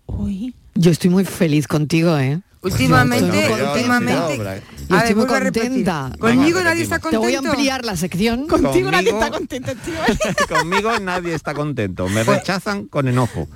Uy. 0.06 0.54
Yo 0.74 0.90
estoy 0.90 1.10
muy 1.10 1.24
feliz 1.24 1.66
contigo, 1.66 2.18
¿eh? 2.18 2.40
Últimamente, 2.72 3.46
Pues 3.48 3.62
no, 3.62 3.72
últimamente. 3.72 4.38
no, 4.38 4.44
Yo 4.44 4.50
A 4.50 4.54
estoy 4.56 4.60
ver, 4.88 5.04
muy 5.06 5.14
vuelvo 5.14 5.34
a 5.34 5.40
repetir. 5.40 5.62
contenta. 5.70 6.10
Conmigo 6.18 6.58
Venga, 6.58 6.64
nadie 6.70 6.82
está 6.82 6.96
repetimos. 6.96 7.10
Te 7.10 7.16
voy 7.18 7.32
a 7.32 7.36
contento. 7.36 7.50
ampliar 7.56 7.84
la 7.84 7.96
sección. 7.96 8.46
Contigo 8.48 8.90
nadie 8.90 9.10
está 9.10 9.30
contento, 9.30 9.72
tío. 9.76 9.94
Conmigo 10.56 10.98
nadie 11.00 11.34
está 11.34 11.54
contento. 11.54 12.08
Me 12.08 12.24
Pues- 12.24 12.38
rechazan 12.38 12.86
con 12.86 13.08
enojo. 13.08 13.48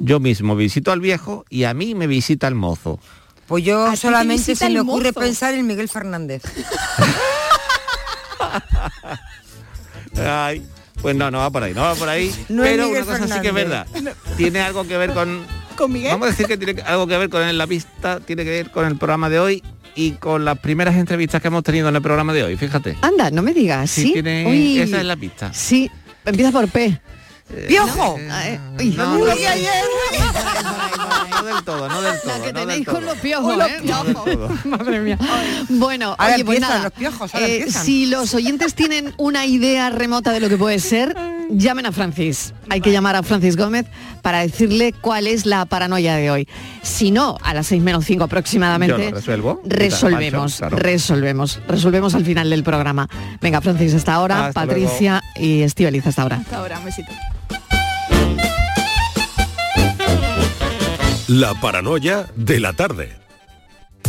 Yo 0.00 0.18
mismo 0.20 0.56
visito 0.56 0.90
al 0.92 1.00
viejo 1.00 1.44
y 1.48 1.64
a 1.64 1.74
mí 1.74 1.94
me 1.94 2.06
visita 2.06 2.48
el 2.48 2.54
mozo. 2.54 2.98
Pues 3.46 3.64
yo 3.64 3.94
solamente 3.96 4.56
se 4.56 4.70
me 4.70 4.80
ocurre 4.80 5.08
mozo. 5.10 5.20
pensar 5.20 5.54
en 5.54 5.66
Miguel 5.66 5.88
Fernández. 5.88 6.42
Ay, 10.16 10.66
pues 11.00 11.16
no, 11.16 11.30
no 11.30 11.38
va 11.38 11.50
por 11.50 11.62
ahí, 11.62 11.72
no 11.74 11.82
va 11.82 11.94
por 11.94 12.08
ahí. 12.08 12.34
No 12.48 12.62
pero 12.62 12.88
una 12.88 13.00
cosa 13.04 13.26
sí 13.28 13.40
que 13.40 13.48
es 13.48 13.54
verdad. 13.54 13.86
Tiene 14.36 14.60
algo 14.60 14.86
que 14.86 14.96
ver 14.96 15.12
con. 15.14 15.44
¿Con 15.76 15.92
Miguel? 15.92 16.10
Vamos 16.12 16.28
a 16.28 16.30
decir 16.30 16.46
que 16.46 16.56
tiene 16.56 16.80
algo 16.82 17.06
que 17.06 17.16
ver 17.18 17.28
con 17.30 17.58
la 17.58 17.66
pista, 17.66 18.20
tiene 18.20 18.44
que 18.44 18.50
ver 18.50 18.70
con 18.70 18.86
el 18.86 18.96
programa 18.96 19.28
de 19.28 19.38
hoy 19.40 19.62
y 19.94 20.12
con 20.12 20.44
las 20.44 20.58
primeras 20.58 20.94
entrevistas 20.96 21.40
que 21.42 21.48
hemos 21.48 21.62
tenido 21.64 21.88
en 21.88 21.96
el 21.96 22.02
programa 22.02 22.32
de 22.32 22.42
hoy, 22.44 22.56
fíjate. 22.56 22.96
Anda, 23.02 23.30
no 23.30 23.42
me 23.42 23.52
digas, 23.52 23.90
Sí, 23.90 24.02
¿sí? 24.04 24.12
tiene- 24.14 24.46
Uy, 24.46 24.78
esa 24.80 24.98
es 24.98 25.04
la 25.04 25.16
pista. 25.16 25.52
Sí, 25.52 25.90
empieza 26.24 26.50
por 26.52 26.68
P. 26.68 26.98
¡Piojo! 27.68 28.18
Ah, 28.30 28.48
eh, 28.48 28.58
uy. 28.78 28.90
No, 28.96 29.18
no, 29.18 29.26
no, 29.26 29.30
ay, 29.32 29.44
ay, 29.44 29.66
no, 31.30 31.42
del 31.44 31.64
todo, 31.64 31.88
no 31.88 32.00
del 32.00 32.18
todo. 32.20 32.38
La 32.38 32.44
que 32.44 32.52
no 32.52 32.60
del 32.60 32.68
tenéis 32.68 32.86
con 32.88 33.04
los 33.04 33.18
piojos, 33.18 33.54
¿eh? 33.68 34.48
Madre 34.64 35.00
mía. 35.00 35.18
Bueno, 35.68 36.14
Ahora 36.18 36.34
oye, 36.36 36.44
pues 36.46 36.60
nada. 36.60 36.84
los 36.84 36.92
piojos, 36.92 37.34
ahora 37.34 37.46
eh, 37.46 37.56
empiezan. 37.58 37.84
si 37.84 38.06
los 38.06 38.32
oyentes 38.34 38.74
tienen 38.74 39.12
una 39.18 39.44
idea 39.44 39.90
remota 39.90 40.32
de 40.32 40.40
lo 40.40 40.48
que 40.48 40.56
puede 40.56 40.78
ser, 40.78 41.14
llamen 41.52 41.86
a 41.86 41.92
Francis. 41.92 42.52
Hay 42.68 42.80
que 42.80 42.90
llamar 42.92 43.16
a 43.16 43.22
Francis 43.22 43.56
Gómez 43.56 43.86
para 44.22 44.40
decirle 44.40 44.92
cuál 45.00 45.26
es 45.26 45.46
la 45.46 45.64
paranoia 45.66 46.16
de 46.16 46.30
hoy. 46.30 46.48
Si 46.82 47.10
no, 47.10 47.36
a 47.42 47.54
las 47.54 47.66
6 47.68 47.82
menos 47.82 48.04
5 48.04 48.24
aproximadamente, 48.24 48.96
Yo 48.96 49.10
lo 49.10 49.16
resuelvo. 49.16 49.60
resolvemos, 49.64 50.56
claro. 50.56 50.76
resolvemos, 50.76 51.60
resolvemos 51.68 52.14
al 52.14 52.24
final 52.24 52.50
del 52.50 52.62
programa. 52.64 53.08
Venga, 53.40 53.60
Francis, 53.60 53.94
hasta 53.94 54.14
ahora, 54.14 54.46
Hasta 54.46 54.60
Patricia 54.66 55.22
y 55.36 55.62
Estivaliz 55.62 56.06
hasta 56.06 56.22
ahora. 56.22 56.36
Hasta 56.36 56.58
ahora, 56.58 56.78
un 56.78 56.84
besito. 56.84 57.12
La 61.28 61.54
paranoia 61.54 62.26
de 62.36 62.60
la 62.60 62.72
tarde. 62.74 63.21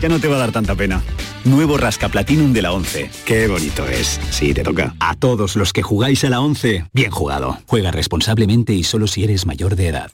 ya 0.00 0.08
no 0.08 0.18
te 0.18 0.28
va 0.28 0.36
a 0.36 0.40
dar 0.40 0.52
tanta 0.52 0.74
pena. 0.74 1.02
Nuevo 1.44 1.78
Rasca 1.78 2.08
Platinum 2.08 2.52
de 2.52 2.62
la 2.62 2.72
11. 2.72 3.10
Qué 3.24 3.48
bonito 3.48 3.86
es. 3.86 4.20
Sí, 4.30 4.52
te 4.52 4.62
toca. 4.62 4.94
A 5.00 5.14
todos 5.14 5.56
los 5.56 5.72
que 5.72 5.82
jugáis 5.82 6.22
a 6.24 6.30
la 6.30 6.40
11, 6.40 6.86
bien 6.92 7.10
jugado. 7.10 7.58
Juega 7.66 7.90
responsablemente 7.90 8.74
y 8.74 8.84
solo 8.84 9.06
si 9.06 9.24
eres 9.24 9.46
mayor 9.46 9.74
de 9.74 9.88
edad. 9.88 10.10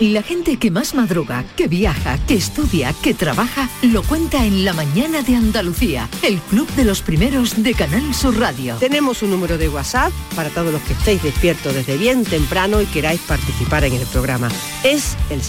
La 0.00 0.22
gente 0.22 0.56
que 0.56 0.70
más 0.70 0.94
madruga, 0.94 1.44
que 1.56 1.68
viaja, 1.68 2.16
que 2.26 2.32
estudia, 2.32 2.94
que 3.02 3.12
trabaja, 3.12 3.68
lo 3.82 4.02
cuenta 4.02 4.46
en 4.46 4.64
La 4.64 4.72
Mañana 4.72 5.20
de 5.20 5.36
Andalucía, 5.36 6.08
el 6.22 6.38
club 6.38 6.66
de 6.74 6.84
los 6.84 7.02
primeros 7.02 7.62
de 7.62 7.74
Canal 7.74 8.14
Sur 8.14 8.38
Radio. 8.38 8.76
Tenemos 8.76 9.22
un 9.22 9.28
número 9.28 9.58
de 9.58 9.68
WhatsApp 9.68 10.10
para 10.34 10.48
todos 10.48 10.72
los 10.72 10.80
que 10.82 10.94
estéis 10.94 11.22
despiertos 11.22 11.74
desde 11.74 11.98
bien 11.98 12.24
temprano 12.24 12.80
y 12.80 12.86
queráis 12.86 13.20
participar 13.20 13.84
en 13.84 13.92
el 13.92 14.06
programa. 14.06 14.48
Es 14.84 15.18
el 15.28 15.42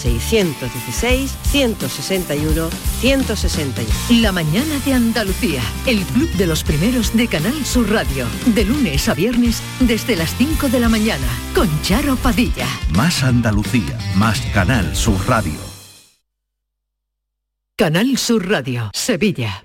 616-161-161. 3.72 4.20
La 4.20 4.32
Mañana 4.32 4.78
de 4.84 4.94
Andalucía, 4.94 5.62
el 5.86 6.00
club 6.04 6.30
de 6.32 6.46
los 6.46 6.64
primeros 6.64 7.14
de 7.16 7.28
Canal 7.28 7.64
Sur 7.64 7.90
Radio, 7.90 8.26
de 8.46 8.64
lunes 8.64 9.08
a 9.08 9.14
viernes 9.14 9.62
desde 9.80 10.16
las 10.16 10.34
5 10.36 10.68
de 10.68 10.80
la 10.80 10.88
mañana, 10.88 11.26
con 11.54 11.68
Charo 11.82 12.16
Padilla. 12.16 12.66
Más 12.94 13.22
Andalucía, 13.22 13.98
más 14.16 14.40
Canal 14.52 14.94
Sur 14.94 15.18
Radio. 15.26 15.58
Canal 17.76 18.16
Sur 18.18 18.48
Radio, 18.48 18.90
Sevilla. 18.94 19.64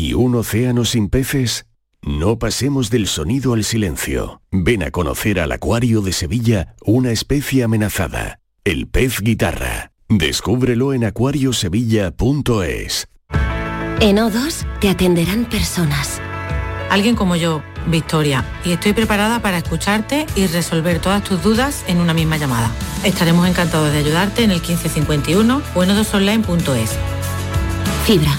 ¿Y 0.00 0.14
un 0.14 0.36
océano 0.36 0.84
sin 0.84 1.08
peces? 1.08 1.66
No 2.02 2.38
pasemos 2.38 2.88
del 2.88 3.08
sonido 3.08 3.54
al 3.54 3.64
silencio. 3.64 4.40
Ven 4.52 4.84
a 4.84 4.92
conocer 4.92 5.40
al 5.40 5.50
Acuario 5.50 6.02
de 6.02 6.12
Sevilla 6.12 6.76
una 6.84 7.10
especie 7.10 7.64
amenazada, 7.64 8.38
el 8.62 8.86
pez 8.86 9.20
guitarra. 9.20 9.90
Descúbrelo 10.08 10.92
en 10.92 11.04
acuariosevilla.es. 11.04 13.08
En 13.98 14.18
O2 14.18 14.66
te 14.80 14.88
atenderán 14.88 15.46
personas. 15.46 16.20
Alguien 16.90 17.16
como 17.16 17.34
yo, 17.34 17.64
Victoria, 17.88 18.44
y 18.64 18.70
estoy 18.70 18.92
preparada 18.92 19.42
para 19.42 19.58
escucharte 19.58 20.26
y 20.36 20.46
resolver 20.46 21.00
todas 21.00 21.24
tus 21.24 21.42
dudas 21.42 21.84
en 21.88 21.98
una 21.98 22.14
misma 22.14 22.36
llamada. 22.36 22.70
Estaremos 23.02 23.48
encantados 23.48 23.90
de 23.90 23.98
ayudarte 23.98 24.44
en 24.44 24.52
el 24.52 24.60
1551 24.60 25.60
o 25.74 25.82
en 25.82 25.90
odosonline.es. 25.90 26.96
Fibra, 28.06 28.38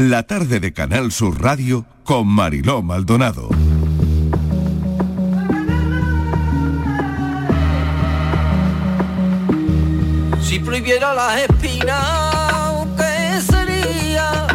La 0.00 0.22
tarde 0.22 0.60
de 0.60 0.72
Canal 0.72 1.12
Sur 1.12 1.42
Radio 1.42 1.84
con 2.04 2.26
Mariló 2.26 2.80
Maldonado. 2.80 3.50
Si 10.42 10.58
prohibiera 10.58 11.12
las 11.12 11.42
espinas, 11.42 12.86
¿qué 12.96 13.42
sería? 13.42 14.46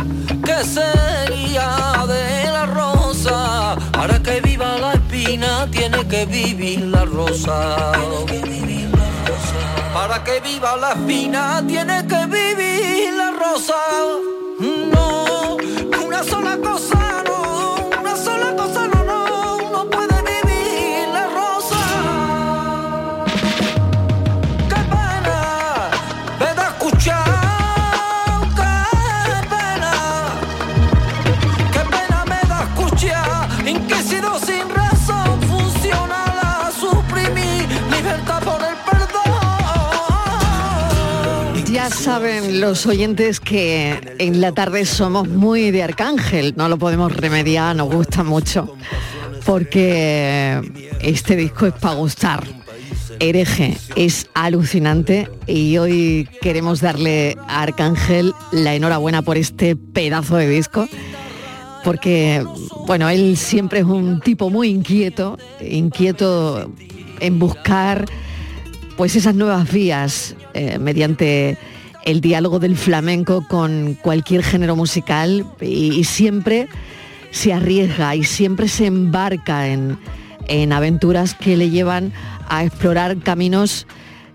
¿Qué 0.43 0.63
sería 0.63 2.05
de 2.07 2.45
la 2.51 2.65
rosa? 2.65 3.75
Para 3.91 4.23
que 4.23 4.41
viva 4.41 4.79
la 4.79 4.93
espina 4.93 5.67
tiene 5.69 6.07
que 6.07 6.25
vivir 6.25 6.79
la 6.85 7.05
rosa. 7.05 7.91
Para 9.93 10.23
que 10.23 10.39
viva 10.39 10.75
la 10.75 10.93
espina 10.93 11.63
tiene 11.67 12.03
que 12.07 12.25
vivir 12.25 13.13
la 13.13 13.29
rosa. 13.29 14.94
Una 16.15 16.23
sola 16.23 16.57
cosa 16.59 17.23
no, 17.27 17.34
los 42.67 42.87
oyentes 42.87 43.39
que 43.39 44.15
en 44.17 44.41
la 44.41 44.51
tarde 44.51 44.87
somos 44.87 45.27
muy 45.27 45.69
de 45.69 45.83
Arcángel, 45.83 46.55
no 46.57 46.67
lo 46.67 46.79
podemos 46.79 47.15
remediar, 47.15 47.75
nos 47.75 47.93
gusta 47.93 48.23
mucho, 48.23 48.75
porque 49.45 50.59
este 50.99 51.35
disco 51.35 51.67
es 51.67 51.73
para 51.73 51.93
gustar. 51.93 52.43
Hereje 53.19 53.77
es 53.95 54.31
alucinante 54.33 55.29
y 55.45 55.77
hoy 55.77 56.27
queremos 56.41 56.81
darle 56.81 57.37
a 57.47 57.61
Arcángel 57.61 58.33
la 58.51 58.73
enhorabuena 58.73 59.21
por 59.21 59.37
este 59.37 59.75
pedazo 59.75 60.35
de 60.37 60.49
disco 60.49 60.89
porque 61.83 62.43
bueno, 62.87 63.09
él 63.09 63.37
siempre 63.37 63.81
es 63.81 63.85
un 63.85 64.21
tipo 64.21 64.49
muy 64.49 64.69
inquieto, 64.69 65.37
inquieto 65.61 66.73
en 67.19 67.37
buscar 67.37 68.05
pues 68.97 69.15
esas 69.15 69.35
nuevas 69.35 69.71
vías 69.71 70.35
eh, 70.55 70.79
mediante 70.79 71.59
el 72.05 72.21
diálogo 72.21 72.59
del 72.59 72.77
flamenco 72.77 73.45
con 73.47 73.97
cualquier 74.01 74.43
género 74.43 74.75
musical 74.75 75.45
y, 75.59 75.93
y 75.93 76.03
siempre 76.03 76.67
se 77.31 77.51
arriesga 77.51 78.15
y 78.15 78.23
siempre 78.23 78.67
se 78.67 78.85
embarca 78.85 79.67
en, 79.67 79.97
en 80.47 80.71
aventuras 80.71 81.33
que 81.33 81.57
le 81.57 81.69
llevan 81.69 82.13
a 82.47 82.63
explorar 82.63 83.17
caminos, 83.17 83.87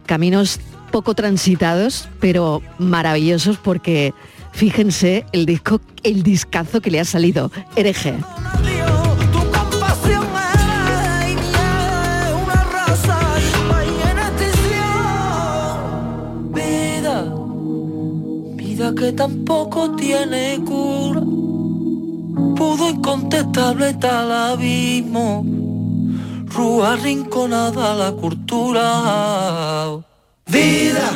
caminos 0.07 0.61
poco 0.91 1.15
transitados, 1.15 2.09
pero 2.21 2.63
maravillosos 2.79 3.57
porque 3.57 4.13
fíjense 4.53 5.25
el 5.33 5.47
disco, 5.47 5.81
el 6.03 6.23
discazo 6.23 6.81
que 6.81 6.91
le 6.91 7.01
ha 7.01 7.05
salido, 7.05 7.51
hereje. 7.77 8.15
Que 18.95 19.13
tampoco 19.13 19.95
tiene 19.97 20.61
cura. 20.65 21.21
Pudo 22.57 22.91
incontestable 22.91 23.95
tal 23.95 24.33
abismo. 24.33 25.45
Rúa 26.47 26.97
rinconada 26.97 27.95
la 27.95 28.13
cultura. 28.13 29.99
Vida, 30.47 31.11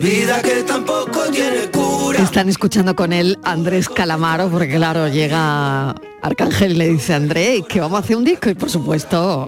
vida 0.00 0.42
que 0.42 0.62
tampoco 0.62 1.20
tiene 1.30 1.70
cura. 1.70 2.20
Están 2.20 2.48
escuchando 2.48 2.96
con 2.96 3.12
él 3.12 3.38
Andrés 3.44 3.88
Calamaro, 3.88 4.48
porque 4.48 4.76
claro, 4.76 5.08
llega 5.08 5.94
Arcángel 6.22 6.72
y 6.72 6.76
le 6.76 6.88
dice 6.88 7.12
a 7.12 7.16
Andrés 7.16 7.64
que 7.68 7.80
vamos 7.80 7.96
a 7.96 8.00
hacer 8.00 8.16
un 8.16 8.24
disco 8.24 8.48
y 8.48 8.54
por 8.54 8.70
supuesto 8.70 9.46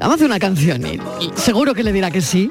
vamos 0.00 0.12
a 0.12 0.14
hacer 0.14 0.26
una 0.26 0.40
canción 0.40 0.84
y, 0.84 0.94
y 0.94 1.30
seguro 1.36 1.72
que 1.74 1.84
le 1.84 1.92
dirá 1.92 2.10
que 2.10 2.20
sí. 2.20 2.50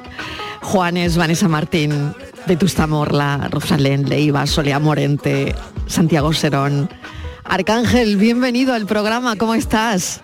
Juanes, 0.62 1.16
Vanessa 1.16 1.48
Martín, 1.48 2.14
de 2.46 2.56
Tustamorla, 2.56 3.48
Rosalén, 3.50 4.08
Leiva, 4.08 4.46
Solea 4.46 4.78
Morente, 4.78 5.54
Santiago 5.86 6.32
Serón. 6.32 6.88
Arcángel, 7.44 8.16
bienvenido 8.16 8.74
al 8.74 8.86
programa, 8.86 9.36
¿cómo 9.36 9.54
estás? 9.54 10.22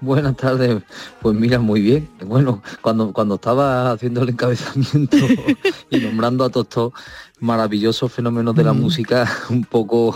Buenas 0.00 0.36
tardes, 0.36 0.82
pues 1.20 1.36
mira, 1.36 1.58
muy 1.58 1.80
bien. 1.80 2.08
Bueno, 2.24 2.62
cuando, 2.80 3.12
cuando 3.12 3.34
estaba 3.36 3.90
haciendo 3.92 4.22
el 4.22 4.28
encabezamiento 4.30 5.16
y 5.90 5.98
nombrando 5.98 6.44
a 6.44 6.50
todos 6.50 6.66
estos 6.66 6.92
maravillosos 7.40 8.12
fenómenos 8.12 8.54
de 8.54 8.64
la 8.64 8.72
Mm. 8.72 8.80
música, 8.80 9.28
un 9.50 9.64
poco 9.64 10.14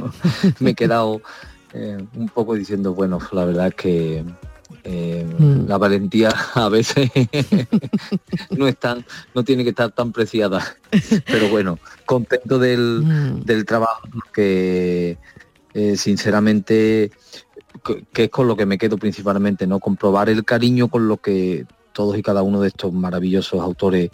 me 0.60 0.70
he 0.70 0.74
quedado 0.74 1.20
eh, 1.74 1.98
un 2.16 2.28
poco 2.28 2.54
diciendo, 2.54 2.94
bueno, 2.94 3.18
la 3.32 3.44
verdad 3.44 3.68
es 3.68 3.74
que 3.74 4.24
eh, 4.84 5.26
Mm. 5.38 5.66
la 5.68 5.78
valentía 5.78 6.30
a 6.54 6.68
veces 6.68 7.10
no 8.50 8.66
es 8.66 8.76
tan, 8.78 9.04
no 9.34 9.44
tiene 9.44 9.62
que 9.64 9.70
estar 9.70 9.90
tan 9.92 10.12
preciada. 10.12 10.64
Pero 11.26 11.48
bueno, 11.48 11.78
contento 12.06 12.58
del, 12.58 13.02
Mm. 13.04 13.40
del 13.44 13.64
trabajo 13.64 14.08
que 14.32 15.18
eh, 15.74 15.96
sinceramente 15.96 17.10
que, 17.84 18.04
que 18.12 18.24
es 18.24 18.30
con 18.30 18.48
lo 18.48 18.56
que 18.56 18.66
me 18.66 18.78
quedo 18.78 18.98
principalmente, 18.98 19.66
¿no? 19.66 19.78
Comprobar 19.78 20.28
el 20.28 20.44
cariño 20.44 20.88
con 20.88 21.06
lo 21.08 21.18
que 21.18 21.66
todos 21.92 22.16
y 22.18 22.22
cada 22.22 22.42
uno 22.42 22.60
de 22.60 22.68
estos 22.68 22.92
maravillosos 22.92 23.60
autores 23.60 24.10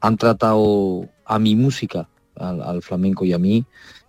han 0.00 0.16
tratado 0.16 1.08
a 1.24 1.38
mi 1.38 1.54
música, 1.56 2.08
al, 2.36 2.62
al 2.62 2.82
flamenco 2.82 3.24
y 3.24 3.32
a 3.32 3.38
mí 3.38 3.64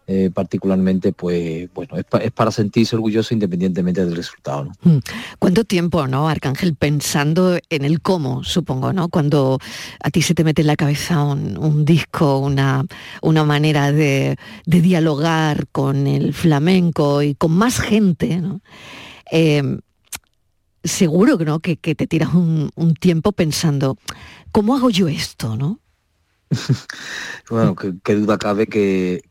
eh, 0.07 0.29
particularmente, 0.33 1.13
pues 1.13 1.67
bueno, 1.73 1.97
es, 1.97 2.03
pa- 2.03 2.19
es 2.19 2.31
para 2.31 2.51
sentirse 2.51 2.95
orgulloso 2.95 3.33
independientemente 3.33 4.05
del 4.05 4.15
resultado, 4.15 4.65
¿no? 4.65 4.71
Mm. 4.83 4.99
¿Cuánto 5.39 5.63
tiempo, 5.63 6.07
no, 6.07 6.29
Arcángel, 6.29 6.75
pensando 6.75 7.57
en 7.69 7.85
el 7.85 8.01
cómo, 8.01 8.43
supongo, 8.43 8.93
¿no? 8.93 9.09
Cuando 9.09 9.57
a 10.03 10.09
ti 10.11 10.21
se 10.21 10.35
te 10.35 10.43
mete 10.43 10.61
en 10.61 10.67
la 10.67 10.75
cabeza 10.75 11.23
un, 11.23 11.57
un 11.57 11.85
disco, 11.85 12.37
una, 12.37 12.85
una 13.21 13.43
manera 13.43 13.91
de, 13.91 14.37
de 14.65 14.81
dialogar 14.81 15.67
con 15.71 16.05
el 16.07 16.33
flamenco 16.33 17.23
y 17.23 17.33
con 17.33 17.51
más 17.53 17.79
gente, 17.79 18.37
¿no? 18.41 18.61
Eh, 19.31 19.79
seguro 20.83 21.37
¿no? 21.43 21.59
que, 21.59 21.77
que 21.77 21.95
te 21.95 22.05
tiras 22.07 22.33
un, 22.33 22.69
un 22.75 22.93
tiempo 22.93 23.31
pensando, 23.31 23.97
¿cómo 24.51 24.75
hago 24.75 24.89
yo 24.91 25.07
esto, 25.07 25.55
no? 25.55 25.79
Bueno, 27.49 27.75
qué, 27.75 28.15
duda 28.15 28.37
cabe 28.37 28.67
que, 28.67 29.21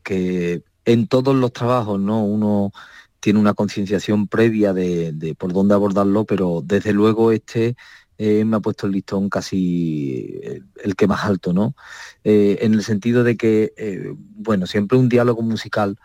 en 0.85 1.07
todos 1.07 1.35
los 1.35 1.53
trabajos, 1.53 1.99
¿no? 1.99 2.23
Uno 2.23 2.71
tiene 3.19 3.39
una 3.39 3.53
concienciación 3.53 4.27
previa 4.27 4.73
de, 4.73 5.35
por 5.37 5.53
dónde 5.53 5.73
abordarlo, 5.73 6.25
pero 6.25 6.61
desde 6.63 6.93
luego 6.93 7.31
este 7.31 7.75
eh, 8.17 8.45
me 8.45 8.57
ha 8.57 8.59
puesto 8.59 8.85
el 8.87 8.93
listón 8.93 9.29
casi 9.29 10.39
eh, 10.43 10.61
el 10.83 10.95
que 10.95 11.07
más 11.07 11.25
alto, 11.25 11.51
¿no? 11.53 11.75
Eh, 12.23 12.59
en 12.61 12.73
el 12.73 12.83
sentido 12.83 13.23
de 13.23 13.35
que, 13.37 14.15
bueno, 14.35 14.67
siempre 14.67 14.97
un 14.97 15.09
diálogo 15.09 15.41
musical 15.41 15.97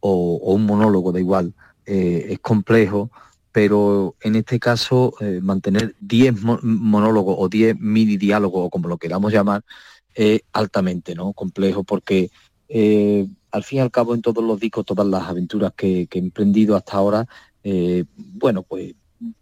o, 0.00 0.36
o 0.42 0.54
un 0.54 0.66
monólogo, 0.66 1.12
da 1.12 1.20
igual, 1.20 1.54
es 1.84 2.38
complejo, 2.40 3.10
pero 3.52 4.14
en 4.20 4.36
este 4.36 4.60
caso 4.60 5.14
mantener 5.42 5.96
10 6.00 6.40
mo- 6.40 6.60
monólogos 6.62 7.34
o 7.38 7.48
10 7.48 7.76
mini 7.80 8.16
diálogos 8.16 8.66
o 8.66 8.70
como 8.70 8.88
lo 8.88 8.98
queramos 8.98 9.32
llamar, 9.32 9.64
altamente 10.52 11.14
¿no? 11.14 11.32
complejo 11.32 11.84
porque 11.84 12.30
eh, 12.68 13.26
al 13.50 13.64
fin 13.64 13.78
y 13.78 13.80
al 13.80 13.90
cabo 13.90 14.14
en 14.14 14.22
todos 14.22 14.44
los 14.44 14.60
discos, 14.60 14.84
todas 14.84 15.06
las 15.06 15.24
aventuras 15.28 15.72
que, 15.76 16.06
que 16.06 16.18
he 16.18 16.22
emprendido 16.22 16.76
hasta 16.76 16.96
ahora, 16.96 17.26
eh, 17.64 18.04
bueno, 18.16 18.62
pues 18.62 18.94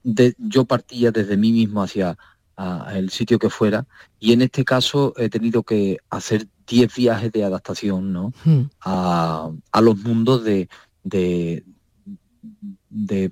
de- 0.03 0.35
yo 0.39 0.65
partía 0.65 1.11
desde 1.13 1.37
mí 1.37 1.53
mismo 1.53 1.83
hacia 1.83 2.17
a- 2.57 2.93
el 2.99 3.11
sitio 3.11 3.39
que 3.39 3.51
fuera 3.51 3.87
y 4.19 4.33
en 4.33 4.43
este 4.43 4.65
caso 4.65 5.13
he 5.17 5.29
tenido 5.29 5.63
que 5.63 5.99
hacer 6.11 6.49
10 6.67 6.95
viajes 6.95 7.31
de 7.33 7.45
adaptación 7.45 8.13
¿no? 8.13 8.33
a, 8.81 9.51
a 9.73 9.81
los 9.81 9.97
mundos 9.99 10.43
de, 10.45 10.69
de, 11.05 11.65
de 12.91 13.31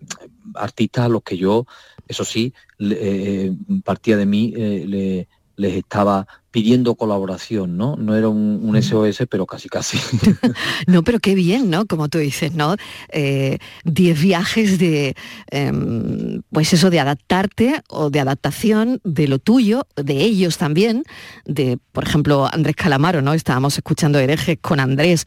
artistas 0.55 1.07
a 1.07 1.09
los 1.09 1.23
que 1.23 1.37
yo, 1.37 1.67
eso 2.09 2.25
sí, 2.25 2.53
le- 2.79 3.47
eh, 3.47 3.57
partía 3.85 4.17
de 4.17 4.27
mí, 4.27 4.53
eh, 4.57 4.85
le- 4.87 5.29
les 5.57 5.75
estaba 5.75 6.27
pidiendo 6.57 6.95
colaboración, 6.95 7.77
¿no? 7.77 7.97
No 7.97 8.17
era 8.17 8.29
un, 8.29 8.61
un 8.63 8.83
SOS, 8.83 9.25
pero 9.29 9.45
casi 9.45 9.69
casi. 9.69 9.99
No, 10.87 11.03
pero 11.03 11.19
qué 11.19 11.35
bien, 11.35 11.69
¿no? 11.69 11.85
Como 11.85 12.09
tú 12.09 12.17
dices, 12.17 12.55
¿no? 12.55 12.77
Eh, 13.11 13.59
Diez 13.85 14.19
viajes 14.23 14.79
de, 14.79 15.15
em, 15.51 16.41
pues 16.51 16.73
eso, 16.73 16.89
de 16.89 16.99
adaptarte 16.99 17.83
o 17.91 18.09
de 18.09 18.21
adaptación 18.21 19.01
de 19.05 19.29
lo 19.29 19.39
tuyo, 19.39 19.87
de 19.97 20.23
ellos 20.23 20.57
también, 20.57 21.03
de, 21.45 21.79
por 21.93 22.05
ejemplo, 22.05 22.49
Andrés 22.51 22.77
Calamaro, 22.77 23.21
¿no? 23.21 23.35
Estábamos 23.35 23.77
escuchando 23.77 24.19
herejes 24.19 24.57
con 24.61 24.81
Andrés. 24.81 25.27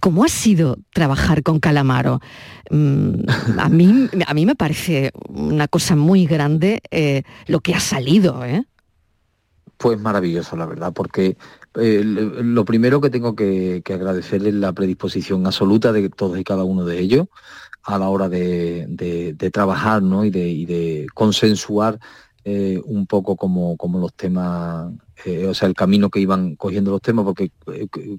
¿Cómo 0.00 0.24
ha 0.24 0.28
sido 0.28 0.78
trabajar 0.92 1.44
con 1.44 1.60
Calamaro? 1.60 2.20
Mm, 2.70 3.28
a, 3.58 3.68
mí, 3.68 4.08
a 4.26 4.34
mí 4.34 4.44
me 4.44 4.56
parece 4.56 5.12
una 5.28 5.68
cosa 5.68 5.94
muy 5.94 6.26
grande 6.26 6.80
eh, 6.90 7.22
lo 7.46 7.60
que 7.60 7.74
ha 7.74 7.80
salido, 7.80 8.44
¿eh? 8.44 8.64
Pues 9.78 10.00
maravilloso, 10.00 10.56
la 10.56 10.66
verdad, 10.66 10.92
porque 10.92 11.36
eh, 11.76 12.02
lo 12.04 12.64
primero 12.64 13.00
que 13.00 13.10
tengo 13.10 13.36
que, 13.36 13.80
que 13.84 13.94
agradecer 13.94 14.44
es 14.44 14.54
la 14.54 14.72
predisposición 14.72 15.46
absoluta 15.46 15.92
de 15.92 16.08
todos 16.10 16.36
y 16.36 16.42
cada 16.42 16.64
uno 16.64 16.84
de 16.84 16.98
ellos 16.98 17.28
a 17.84 17.96
la 17.96 18.08
hora 18.08 18.28
de, 18.28 18.86
de- 18.88 19.50
trabajar 19.52 20.02
¿no? 20.02 20.24
y, 20.24 20.30
de, 20.30 21.06
consensuar 21.14 22.00
eh, 22.44 22.80
un 22.84 23.06
poco 23.06 23.36
como, 23.36 23.76
como 23.76 24.00
los 24.00 24.12
temas 24.14 24.92
eh, 25.24 25.46
o 25.46 25.54
sea, 25.54 25.68
el 25.68 25.74
camino 25.74 26.10
que 26.10 26.20
iban 26.20 26.56
cogiendo 26.56 26.90
los 26.90 27.00
temas, 27.00 27.24
porque, 27.24 27.50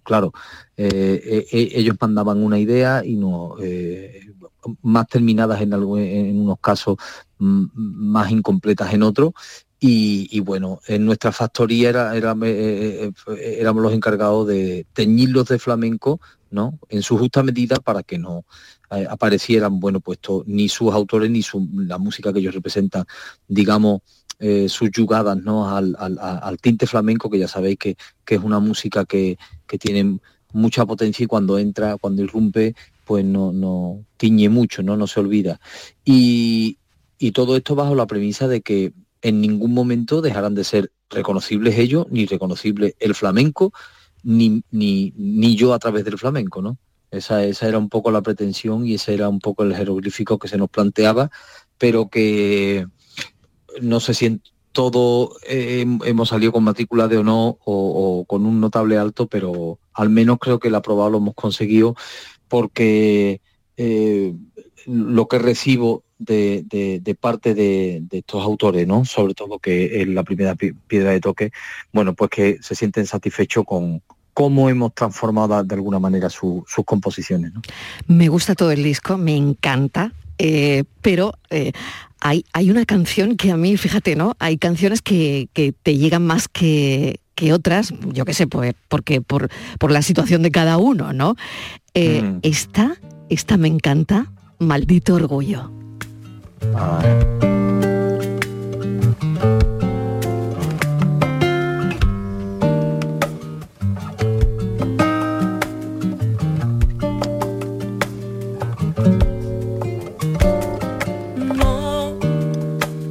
claro, 0.04 0.32
ellos 0.78 1.96
mandaban 2.00 2.42
una 2.42 2.58
idea 2.58 3.04
y 3.06 3.16
no 3.16 3.56
más 4.82 5.08
terminadas 5.08 5.62
en, 5.62 5.74
algo, 5.74 5.98
en 5.98 6.40
unos 6.40 6.60
casos, 6.60 6.98
mm, 7.38 7.66
más 7.74 8.32
incompletas 8.32 8.94
en 8.94 9.04
otros. 9.04 9.34
Y, 9.82 10.40
bueno, 10.42 10.82
en 10.88 11.06
nuestra 11.06 11.32
factoría 11.32 11.90
era- 11.90 12.16
eh, 12.16 13.12
eh, 13.28 13.58
éramos 13.60 13.82
los 13.82 13.94
encargados 13.94 14.46
de 14.48 14.86
teñirlos 14.94 15.48
de 15.48 15.58
flamenco, 15.58 16.20
¿no? 16.52 16.80
En 16.90 17.02
su 17.02 17.18
justa 17.18 17.44
medida 17.44 17.78
para 17.78 18.04
que 18.04 18.18
no 18.18 18.44
eh, 18.92 19.06
aparecieran, 19.10 19.80
bueno, 19.80 20.02
puesto 20.02 20.44
ni 20.48 20.68
sus 20.68 20.94
autores 20.94 21.30
ni 21.32 21.44
su, 21.44 21.68
la 21.74 21.98
música 21.98 22.34
que 22.34 22.40
ellos 22.40 22.56
representan, 22.56 23.06
digamos, 23.48 24.02
eh, 24.40 24.68
subyugadas 24.70 25.38
¿no? 25.38 25.70
al 25.70 26.58
tinte 26.62 26.88
flamenco, 26.88 27.30
que 27.30 27.40
ya 27.40 27.48
sabéis 27.48 27.78
que, 27.78 27.96
que 28.26 28.36
es 28.36 28.42
una 28.42 28.60
música 28.60 29.06
que, 29.06 29.38
que 29.68 29.78
tiene 29.78 30.20
mucha 30.54 30.86
potencia 30.86 31.24
y 31.24 31.28
cuando 31.28 31.60
entra, 31.60 31.98
cuando 31.98 32.24
irrumpe, 32.24 32.74
pues 33.06 33.24
no, 33.26 33.52
no 33.52 34.04
tiñe 34.18 34.50
mucho, 34.50 34.82
¿no? 34.82 34.98
no 34.98 35.08
se 35.08 35.20
olvida. 35.20 35.60
Y, 36.04 36.80
y 37.18 37.32
todo 37.32 37.56
esto 37.56 37.76
bajo 37.76 37.96
la 37.96 38.08
premisa 38.08 38.48
de 38.48 38.62
que 38.62 38.94
en 39.22 39.42
ningún 39.42 39.74
momento 39.74 40.22
dejarán 40.22 40.56
de 40.56 40.64
ser 40.64 40.92
reconocibles 41.10 41.78
ellos, 41.78 42.08
ni 42.10 42.26
reconocible 42.26 42.96
el 43.00 43.16
flamenco, 43.16 43.74
ni, 44.24 44.64
ni, 44.72 45.14
ni 45.16 45.56
yo 45.56 45.74
a 45.74 45.80
través 45.80 46.06
del 46.06 46.18
flamenco, 46.18 46.62
¿no? 46.62 46.78
Esa, 47.12 47.44
esa 47.44 47.68
era 47.68 47.80
un 47.80 47.90
poco 47.90 48.12
la 48.12 48.22
pretensión 48.22 48.86
y 48.86 48.94
ese 48.96 49.16
era 49.16 49.30
un 49.30 49.40
poco 49.40 49.64
el 49.64 49.76
jeroglífico 49.76 50.38
que 50.38 50.48
se 50.48 50.58
nos 50.58 50.70
planteaba, 50.70 51.32
pero 51.78 52.10
que 52.10 52.86
no 53.82 54.00
sé 54.00 54.14
si 54.14 54.26
en 54.28 54.42
todo 54.72 55.36
eh, 55.48 55.86
hemos 56.06 56.30
salido 56.30 56.52
con 56.52 56.64
matrícula 56.64 57.08
de 57.08 57.18
o 57.18 57.24
no 57.24 57.58
o, 57.66 58.20
o 58.20 58.26
con 58.26 58.46
un 58.46 58.62
notable 58.62 58.98
alto, 58.98 59.28
pero 59.28 59.80
al 59.94 60.10
menos 60.10 60.38
creo 60.40 60.60
que 60.60 60.68
el 60.68 60.76
aprobado 60.76 61.10
lo 61.10 61.18
hemos 61.18 61.34
conseguido 61.34 61.96
porque 62.48 63.42
eh, 63.78 64.36
lo 64.86 65.28
que 65.28 65.40
recibo 65.40 66.04
de, 66.20 66.64
de- 66.70 67.00
de 67.00 67.16
parte 67.16 67.54
de, 67.56 68.02
de 68.10 68.18
estos 68.20 68.44
autores, 68.44 68.86
¿no? 68.86 69.06
Sobre 69.06 69.34
todo 69.34 69.58
que 69.58 70.02
es 70.02 70.08
la 70.08 70.24
primera 70.24 70.54
pi- 70.56 70.74
piedra 70.88 71.12
de 71.12 71.20
toque, 71.22 71.52
bueno, 71.94 72.14
pues 72.14 72.30
que 72.30 72.58
se 72.62 72.76
sienten 72.76 73.08
satisfechos 73.08 73.64
con 73.66 74.02
cómo 74.34 74.70
hemos 74.70 74.94
transformado 74.94 75.62
de 75.64 75.76
alguna 75.76 75.98
manera 76.00 76.30
su- 76.30 76.64
sus 76.68 76.86
composiciones. 76.86 77.54
¿no? 77.54 77.62
Me 78.08 78.28
gusta 78.30 78.54
todo 78.56 78.72
el 78.72 78.84
disco, 78.84 79.18
me 79.18 79.36
encanta, 79.36 80.14
eh, 80.38 80.84
pero 81.02 81.34
eh, 81.50 81.72
hay, 82.22 82.46
hay 82.54 82.70
una 82.72 82.86
canción 82.86 83.36
que 83.36 83.52
a 83.52 83.58
mí, 83.58 83.76
fíjate, 83.78 84.16
¿no? 84.16 84.36
Hay 84.40 84.58
canciones 84.58 85.02
que, 85.02 85.48
que 85.54 85.74
te 85.74 85.98
llegan 85.98 86.26
más 86.26 86.48
que, 86.48 87.20
que 87.36 87.52
otras, 87.54 87.94
yo 88.14 88.24
qué 88.26 88.34
sé, 88.34 88.46
pues 88.48 88.74
porque 88.90 89.22
por, 89.22 89.50
por 89.80 89.92
la 89.92 90.02
situación 90.02 90.42
de 90.42 90.52
cada 90.52 90.78
uno, 90.78 91.12
¿no? 91.14 91.36
Eh, 91.94 92.22
Mm. 92.22 92.40
Esta, 92.44 92.96
esta 93.30 93.58
me 93.58 93.68
encanta, 93.68 94.32
Maldito 94.60 95.16
Orgullo. 95.16 95.72
No 96.62 97.00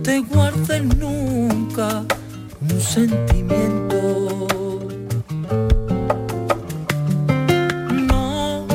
te 0.03 0.21
guardes 0.21 0.85
nunca 0.97 2.05
un 2.61 2.81
sentimiento. 2.81 4.49
No 7.91 8.67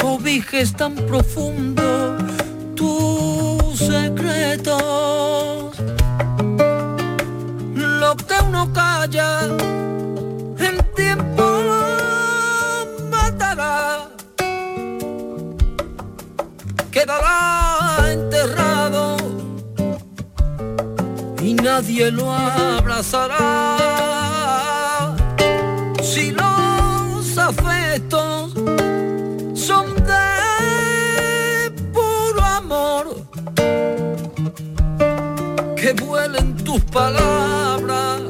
cobijes 0.00 0.72
tan 0.74 0.94
profundo 0.94 1.87
calla 9.10 9.40
en 10.58 10.78
tiempo 10.94 11.44
matará 13.10 14.08
quedará 16.90 18.12
enterrado 18.12 19.16
y 21.40 21.54
nadie 21.54 22.10
lo 22.10 22.32
abrazará. 22.32 23.76
Si 26.02 26.32
los 26.32 27.38
afectos 27.38 28.52
son 29.54 29.94
de 30.04 31.70
puro 31.92 32.42
amor, 32.42 33.24
que 35.76 35.92
vuelen 35.92 36.56
tus 36.64 36.80
palabras 36.84 38.27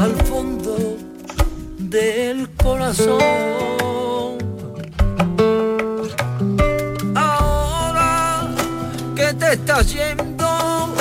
al 0.00 0.14
fondo 0.24 0.96
del 1.78 2.48
corazón. 2.56 3.18
ahora 7.14 8.48
que 9.14 9.34
te 9.34 9.52
estás 9.52 9.92
yendo, 9.92 10.94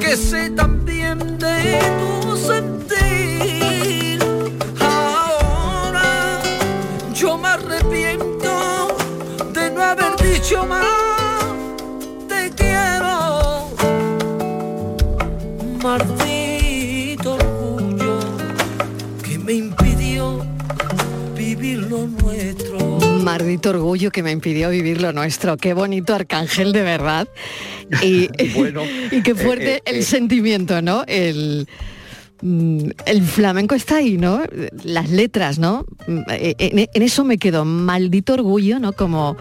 que 0.00 0.16
sé 0.16 0.50
también 0.50 1.38
de 1.38 1.78
tu 2.22 2.36
sentir. 2.36 4.18
Ahora 4.80 6.42
yo 7.14 7.38
me 7.38 7.48
arrepiento 7.48 8.96
de 9.52 9.70
no 9.70 9.82
haber 9.82 10.16
dicho 10.16 10.66
más, 10.66 11.01
Maldito 23.38 23.70
orgullo 23.70 24.10
que 24.10 24.22
me 24.22 24.30
impidió 24.30 24.70
vivir 24.70 25.00
lo 25.00 25.12
nuestro. 25.12 25.56
Qué 25.56 25.74
bonito 25.74 26.14
arcángel 26.14 26.72
de 26.72 26.82
verdad. 26.82 27.28
Y, 28.02 28.28
y 29.10 29.22
qué 29.22 29.34
fuerte 29.34 29.76
eh, 29.76 29.82
eh, 29.84 29.90
el 29.90 29.96
eh. 29.96 30.02
sentimiento, 30.02 30.82
¿no? 30.82 31.04
El, 31.06 31.66
mm, 32.42 32.90
el 33.06 33.22
flamenco 33.22 33.74
está 33.74 33.96
ahí, 33.96 34.18
¿no? 34.18 34.42
Las 34.84 35.10
letras, 35.10 35.58
¿no? 35.58 35.86
Mm, 36.06 36.20
eh, 36.30 36.54
En, 36.58 36.78
en 36.92 37.02
eso 37.02 37.24
me 37.24 37.38
quedo. 37.38 37.64
Maldito 37.64 38.34
orgullo, 38.34 38.78
¿no? 38.78 38.92
Como, 38.92 39.36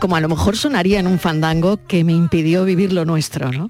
como 0.00 0.16
a 0.16 0.20
lo 0.20 0.28
mejor 0.28 0.56
sonaría 0.56 1.00
en 1.00 1.06
un 1.06 1.18
fandango 1.18 1.78
que 1.86 2.02
me 2.02 2.12
impidió 2.12 2.64
vivir 2.64 2.92
lo 2.92 3.04
nuestro, 3.04 3.52
¿no? 3.52 3.68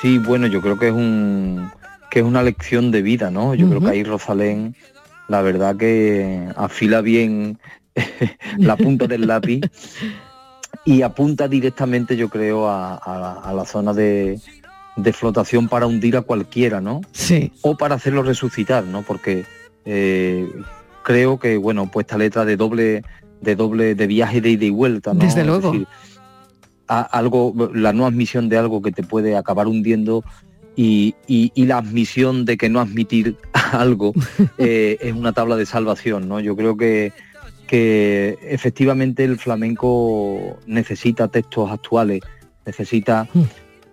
Sí, 0.00 0.18
bueno, 0.18 0.46
yo 0.46 0.60
creo 0.60 0.78
que 0.78 0.88
es 0.88 0.94
un 0.94 1.70
que 2.10 2.20
es 2.20 2.24
una 2.24 2.42
lección 2.42 2.90
de 2.90 3.02
vida, 3.02 3.30
¿no? 3.30 3.54
Yo 3.54 3.68
creo 3.68 3.80
que 3.80 3.90
ahí 3.90 4.04
Rosalén, 4.04 4.74
la 5.28 5.42
verdad 5.42 5.76
que 5.76 6.48
afila 6.56 7.02
bien 7.02 7.58
la 8.58 8.76
punta 8.76 9.06
del 9.06 9.26
lápiz 9.26 9.60
y 10.84 11.02
apunta 11.02 11.48
directamente, 11.48 12.16
yo 12.16 12.28
creo, 12.28 12.68
a, 12.68 12.94
a 12.96 13.18
la- 13.18 13.32
a 13.34 13.52
la 13.52 13.64
zona 13.64 13.92
de, 13.92 14.38
de 14.96 15.12
flotación 15.12 15.68
para 15.68 15.86
hundir 15.86 16.16
a 16.16 16.22
cualquiera, 16.22 16.80
¿no? 16.80 17.00
Sí. 17.12 17.52
O 17.62 17.76
para 17.76 17.94
hacerlo 17.96 18.22
resucitar, 18.22 18.84
¿no? 18.84 19.02
Porque 19.02 19.44
eh, 19.84 20.48
creo 21.02 21.38
que, 21.38 21.56
bueno, 21.56 21.90
pues 21.90 22.04
esta 22.04 22.18
letra 22.18 22.44
de 22.44 22.56
doble, 22.56 23.02
de 23.40 23.56
doble, 23.56 23.94
de 23.94 24.06
viaje 24.06 24.40
de 24.40 24.50
ida 24.50 24.64
y 24.66 24.70
vuelta, 24.70 25.14
¿no? 25.14 25.20
Desde 25.20 25.40
Es 25.42 25.46
luego. 25.46 25.72
decir, 25.72 25.86
a- 26.88 27.02
algo, 27.02 27.54
la 27.74 27.92
no 27.92 28.06
admisión 28.06 28.48
de 28.48 28.58
algo 28.58 28.80
que 28.82 28.92
te 28.92 29.02
puede 29.02 29.36
acabar 29.36 29.66
hundiendo 29.66 30.24
y, 30.76 31.14
y- 31.26 31.50
y 31.54 31.66
la 31.66 31.78
admisión 31.78 32.44
de 32.44 32.56
que 32.56 32.68
no 32.68 32.80
admitir 32.80 33.36
algo 33.72 34.12
eh, 34.58 34.96
es 35.00 35.12
una 35.12 35.32
tabla 35.32 35.56
de 35.56 35.66
salvación, 35.66 36.28
¿no? 36.28 36.40
Yo 36.40 36.56
creo 36.56 36.76
que, 36.76 37.12
que 37.68 38.36
efectivamente 38.42 39.22
el 39.22 39.38
flamenco 39.38 40.58
necesita 40.66 41.28
textos 41.28 41.70
actuales, 41.70 42.20
necesita 42.66 43.28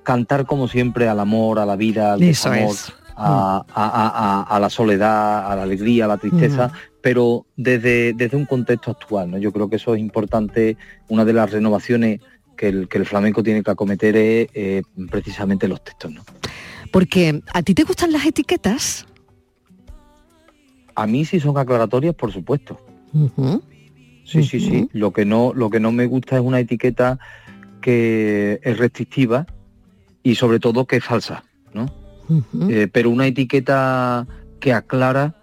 cantar 0.01 0.45
como 0.47 0.67
siempre 0.67 1.07
al 1.07 1.19
amor, 1.19 1.59
a 1.59 1.65
la 1.67 1.75
vida, 1.75 2.13
al 2.13 2.23
Eso 2.23 2.49
desamor, 2.49 2.73
es. 2.73 2.91
a, 3.15 3.57
a- 3.57 3.63
a- 3.73 4.41
a- 4.41 4.55
a 4.55 4.59
la 4.59 4.69
soledad, 4.71 5.51
a 5.51 5.55
la 5.55 5.63
alegría, 5.63 6.05
a 6.05 6.07
la 6.07 6.17
tristeza, 6.17 6.67
Ujú. 6.67 6.75
pero 7.01 7.45
desde, 7.55 8.13
desde 8.13 8.37
un 8.37 8.45
contexto 8.45 8.91
actual. 8.91 9.29
¿no? 9.31 9.37
Yo 9.37 9.51
creo 9.51 9.69
que 9.69 9.75
eso 9.75 9.93
es 9.93 9.99
importante, 9.99 10.77
una 11.09 11.23
de 11.25 11.33
las 11.33 11.51
renovaciones 11.51 12.21
que 12.57 12.69
el, 12.69 12.87
que 12.87 12.97
el 12.97 13.05
flamenco 13.05 13.43
tiene 13.43 13.61
que 13.61 13.71
acometer 13.71 14.15
es 14.15 14.47
eh, 14.53 14.81
precisamente 15.11 15.67
los 15.67 15.83
textos. 15.83 16.11
¿no? 16.11 16.23
Porque 16.91 17.41
a 17.53 17.61
ti 17.61 17.73
te 17.75 17.83
gustan 17.83 18.11
las 18.13 18.25
etiquetas. 18.25 19.05
A 20.95 21.05
mí 21.07 21.25
sí 21.25 21.39
son 21.41 21.57
aclaratorias, 21.57 22.15
por 22.15 22.31
supuesto. 22.31 22.79
Sí, 24.25 24.43
sí, 24.43 24.59
sí. 24.59 24.89
Lo 24.91 25.11
que 25.11 25.25
no, 25.25 25.53
lo 25.53 25.69
que 25.69 25.79
no 25.79 25.91
me 25.91 26.07
gusta 26.07 26.35
es 26.35 26.41
una 26.41 26.59
etiqueta 26.59 27.19
que 27.81 28.59
es 28.63 28.77
restrictiva 28.77 29.45
y 30.23 30.35
sobre 30.35 30.59
todo 30.59 30.85
que 30.85 30.97
es 30.97 31.03
falsa, 31.03 31.43
¿no? 31.73 31.85
Eh, 32.69 32.87
pero 32.91 33.11
una 33.11 33.27
etiqueta 33.27 34.27
que 34.59 34.73
aclara, 34.73 35.35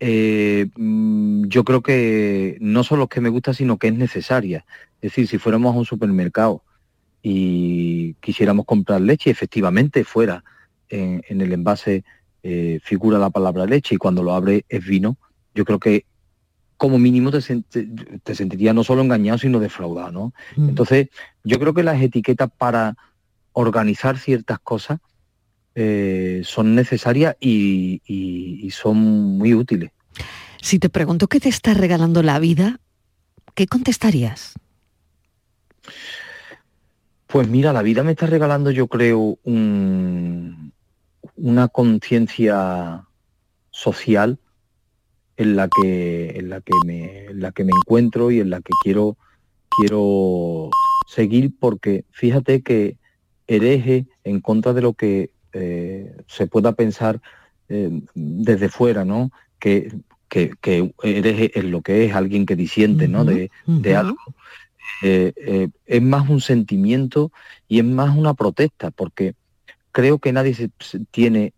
eh, 0.00 0.68
mm, 0.74 1.44
yo 1.48 1.64
creo 1.64 1.82
que 1.82 2.56
no 2.60 2.82
solo 2.82 3.08
que 3.08 3.20
me 3.20 3.28
gusta, 3.28 3.52
sino 3.52 3.76
que 3.76 3.88
es 3.88 3.94
necesaria. 3.94 4.64
Es 5.02 5.12
decir, 5.12 5.28
si 5.28 5.36
fuéramos 5.36 5.74
a 5.74 5.78
un 5.78 5.84
supermercado 5.84 6.62
y 7.22 8.14
quisiéramos 8.14 8.64
comprar 8.64 9.02
leche, 9.02 9.30
efectivamente 9.30 10.04
fuera 10.04 10.42
en, 10.88 11.22
en 11.28 11.40
el 11.42 11.52
envase 11.52 12.04
eh, 12.42 12.80
figura 12.82 13.18
la 13.18 13.30
palabra 13.30 13.66
leche 13.66 13.96
y 13.96 13.98
cuando 13.98 14.22
lo 14.22 14.32
abre 14.32 14.64
es 14.68 14.84
vino, 14.86 15.18
yo 15.54 15.64
creo 15.64 15.78
que 15.78 16.06
como 16.76 16.98
mínimo 16.98 17.30
te, 17.30 17.38
sent- 17.38 18.20
te 18.22 18.34
sentiría 18.34 18.72
no 18.72 18.84
solo 18.84 19.02
engañado, 19.02 19.38
sino 19.38 19.58
defraudado, 19.60 20.12
¿no? 20.12 20.32
Entonces, 20.56 21.08
yo 21.44 21.58
creo 21.58 21.72
que 21.74 21.82
las 21.82 22.00
etiquetas 22.00 22.50
para 22.56 22.94
organizar 23.52 24.18
ciertas 24.18 24.58
cosas 24.60 24.98
eh, 25.74 26.42
son 26.44 26.74
necesarias 26.74 27.36
y, 27.40 28.00
y- 28.06 28.60
y 28.66 28.70
son 28.70 28.96
muy 29.38 29.54
útiles. 29.54 29.90
Si 30.62 30.78
te 30.78 30.88
pregunto 30.88 31.28
qué 31.28 31.38
te 31.40 31.48
está 31.48 31.74
regalando 31.74 32.22
la 32.22 32.38
vida, 32.38 32.80
¿qué 33.54 33.66
contestarías? 33.66 34.54
Pues 37.26 37.48
mira, 37.48 37.72
la 37.72 37.82
vida 37.82 38.02
me 38.02 38.12
está 38.12 38.26
regalando, 38.26 38.70
yo 38.70 38.86
creo, 38.86 39.38
un- 39.42 40.72
una 41.36 41.68
conciencia 41.68 43.04
social 43.70 44.38
en 45.36 45.56
la 45.56 45.68
que 45.68 46.38
en 46.38 46.48
la 46.48 46.60
que 46.60 46.72
me 46.86 47.26
en 47.26 47.40
la 47.40 47.52
que 47.52 47.64
me 47.64 47.72
encuentro 47.72 48.30
y 48.30 48.40
en 48.40 48.50
la 48.50 48.60
que 48.60 48.72
quiero 48.82 49.16
quiero 49.68 50.70
seguir 51.06 51.52
porque 51.58 52.04
fíjate 52.10 52.62
que 52.62 52.96
hereje 53.46 54.06
en 54.24 54.40
contra 54.40 54.72
de 54.72 54.82
lo 54.82 54.94
que 54.94 55.30
eh, 55.52 56.14
se 56.26 56.46
pueda 56.46 56.72
pensar 56.72 57.20
eh, 57.68 58.02
desde 58.14 58.68
fuera, 58.68 59.04
¿no? 59.04 59.30
Que, 59.58 59.92
que, 60.28 60.52
que 60.60 60.92
hereje 61.02 61.58
es 61.58 61.64
lo 61.64 61.80
que 61.82 62.04
es 62.04 62.14
alguien 62.14 62.46
que 62.46 62.56
disiente, 62.56 63.08
¿no? 63.08 63.24
De, 63.24 63.50
de 63.66 63.96
algo. 63.96 64.18
Eh, 65.02 65.68
es 65.86 66.02
más 66.02 66.28
un 66.28 66.40
sentimiento 66.40 67.32
y 67.68 67.78
es 67.78 67.84
más 67.84 68.16
una 68.16 68.34
protesta, 68.34 68.90
porque 68.90 69.34
creo 69.92 70.18
que 70.18 70.32
nadie 70.32 70.54
se, 70.54 70.70
se 70.78 71.00
tiene 71.10 71.54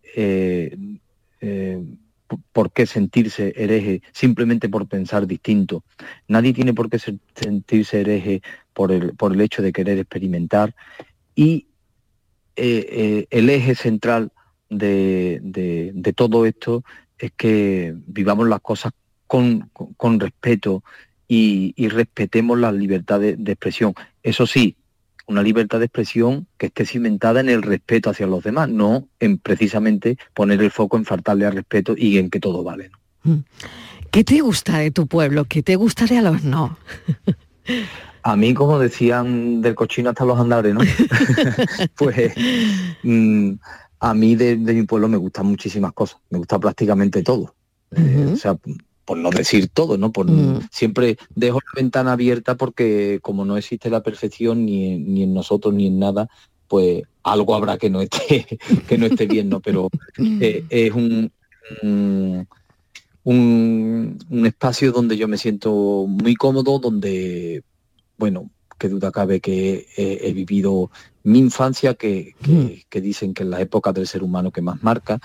por 2.51 2.71
qué 2.71 2.85
sentirse 2.85 3.53
hereje 3.55 4.01
simplemente 4.11 4.69
por 4.69 4.87
pensar 4.87 5.27
distinto. 5.27 5.83
Nadie 6.27 6.53
tiene 6.53 6.73
por 6.73 6.89
qué 6.89 6.99
se- 6.99 7.19
sentirse 7.35 8.01
hereje 8.01 8.41
por 8.73 8.91
el, 8.91 9.15
por 9.15 9.33
el 9.33 9.41
hecho 9.41 9.61
de 9.61 9.71
querer 9.73 9.97
experimentar. 9.97 10.75
Y 11.35 11.67
eh, 12.55 12.87
eh, 12.91 13.27
el 13.29 13.49
eje 13.49 13.75
central 13.75 14.31
de, 14.69 15.39
de- 15.41 16.13
todo 16.13 16.45
esto 16.45 16.83
es 17.17 17.31
que 17.35 17.93
vivamos 18.07 18.47
las 18.47 18.59
cosas 18.61 18.91
con, 19.27 19.69
con- 19.97 20.19
respeto 20.19 20.83
y, 21.27 21.73
respetemos 21.89 22.57
la 22.59 22.71
libertad 22.71 23.19
de, 23.19 23.35
de 23.37 23.51
expresión. 23.51 23.93
Eso 24.23 24.47
sí, 24.47 24.75
una 25.29 25.43
libertad 25.43 25.79
de 25.79 25.85
expresión 25.85 26.47
que 26.57 26.65
esté 26.65 26.85
cimentada 26.85 27.39
en 27.39 27.49
el 27.49 27.61
respeto 27.61 28.09
hacia 28.09 28.25
los 28.25 28.43
demás, 28.43 28.67
no 28.67 29.07
en 29.19 29.37
precisamente 29.37 30.17
poner 30.33 30.61
el 30.61 30.71
foco 30.71 30.97
en 30.97 31.05
faltarle 31.05 31.45
al 31.45 31.53
respeto 31.53 31.93
y 31.95 32.17
en 32.17 32.29
que 32.29 32.39
todo 32.39 32.63
vale. 32.63 32.89
¿no? 33.23 33.43
¿Qué 34.11 34.23
te 34.23 34.41
gusta 34.41 34.79
de 34.79 34.89
tu 34.89 35.07
pueblo? 35.07 35.45
¿Qué 35.45 35.61
te 35.61 35.75
gusta 35.75 36.07
de 36.07 36.17
a 36.17 36.21
los 36.23 36.43
no? 36.43 36.77
A 38.23 38.35
mí, 38.35 38.53
como 38.53 38.79
decían, 38.79 39.61
del 39.61 39.75
cochino 39.75 40.09
hasta 40.09 40.25
los 40.25 40.39
andares, 40.39 40.73
¿no? 40.73 40.81
pues 41.95 42.33
mm, 43.03 43.51
a 43.99 44.13
mí 44.13 44.35
de, 44.35 44.57
de 44.57 44.73
mi 44.73 44.83
pueblo 44.83 45.07
me 45.07 45.17
gustan 45.17 45.45
muchísimas 45.45 45.93
cosas, 45.93 46.19
me 46.29 46.39
gusta 46.39 46.59
prácticamente 46.59 47.21
todo. 47.21 47.55
Eh, 47.95 48.31
o 48.33 48.35
sea, 48.35 48.57
por 49.09 49.17
no 49.17 49.31
decir 49.31 49.69
todo, 49.73 49.97
¿no? 49.97 50.11
Por, 50.11 50.27
Siempre 50.71 51.17
dejo 51.33 51.57
la 51.65 51.81
ventana 51.81 52.11
abierta 52.11 52.55
porque 52.55 53.17
como 53.23 53.43
no 53.43 53.57
existe 53.57 53.89
la 53.89 54.03
perfección 54.03 54.65
ni, 54.67 54.85
en- 54.93 55.13
ni 55.15 55.23
en 55.23 55.33
nosotros 55.33 55.73
ni 55.73 55.87
en 55.87 55.97
nada, 55.97 56.27
pues 56.67 57.01
algo 57.23 57.55
habrá 57.55 57.79
que 57.79 57.89
no 57.89 58.01
esté, 58.01 58.45
que 58.87 58.97
no 58.99 59.07
esté 59.07 59.25
bien, 59.25 59.49
¿no? 59.49 59.61
Pero 59.61 59.89
eh, 60.39 60.63
es 60.69 60.93
un, 60.93 61.31
un, 61.81 62.47
un- 63.23 64.19
un 64.29 64.45
espacio 64.45 64.91
donde 64.91 65.17
yo 65.17 65.27
me 65.27 65.37
siento 65.39 66.05
muy 66.07 66.35
cómodo, 66.35 66.77
donde, 66.77 67.63
bueno, 68.17 68.51
qué 68.77 68.89
duda 68.89 69.11
cabe 69.11 69.39
que 69.41 69.87
he, 69.97 70.19
he 70.29 70.33
vivido 70.33 70.91
mi 71.23 71.39
infancia, 71.39 71.95
que, 71.95 72.35
que- 72.43 72.85
que 72.87 73.01
dicen 73.01 73.33
que 73.33 73.41
es 73.41 73.49
la 73.49 73.59
época 73.59 73.91
del 73.91 74.05
ser 74.05 74.21
humano 74.21 74.51
que 74.51 74.61
más 74.61 74.83
marca. 74.83 75.19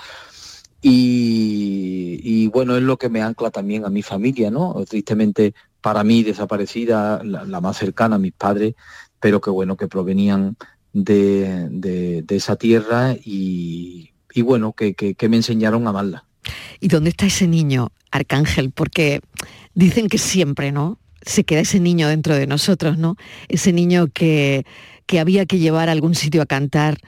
Y, 0.86 2.48
bueno, 2.48 2.76
es 2.76 2.82
lo 2.82 2.98
que 2.98 3.08
me 3.08 3.22
ancla 3.22 3.50
también 3.50 3.84
a 3.84 3.90
mi 3.90 4.02
familia, 4.02 4.50
¿no? 4.50 4.74
Tristemente 4.88 5.54
para 5.80 6.04
mí 6.04 6.22
desaparecida, 6.22 7.22
la, 7.24 7.60
más 7.60 7.78
cercana, 7.78 8.18
mis 8.18 8.32
padres, 8.32 8.74
pero 9.18 9.40
que 9.40 9.50
bueno, 9.50 9.76
que 9.76 9.88
provenían 9.88 10.56
de, 10.92 12.24
esa 12.28 12.56
tierra 12.56 13.14
y, 13.22 14.10
bueno, 14.42 14.72
que, 14.72 14.94
que- 14.94 15.14
que 15.14 15.28
me 15.28 15.36
enseñaron 15.36 15.86
a 15.86 15.90
amarla. 15.90 16.24
¿Y 16.80 16.88
dónde 16.88 17.10
está 17.10 17.26
ese 17.26 17.48
niño, 17.48 17.88
Arcángel? 18.10 18.70
Porque 18.70 19.20
dicen 19.74 20.08
que 20.08 20.18
siempre, 20.18 20.70
¿no? 20.70 20.98
Se 21.22 21.44
queda 21.44 21.60
ese 21.60 21.80
niño 21.80 22.08
dentro 22.08 22.34
de 22.36 22.46
nosotros, 22.46 22.98
¿no? 22.98 23.16
Ese 23.48 23.72
niño 23.72 24.08
que, 24.12 24.66
que 25.06 25.18
había 25.18 25.46
que 25.46 25.58
llevar 25.58 25.88
a 25.88 25.92
algún 25.92 26.14
sitio 26.14 26.42
a 26.42 26.46
cantar, 26.46 26.98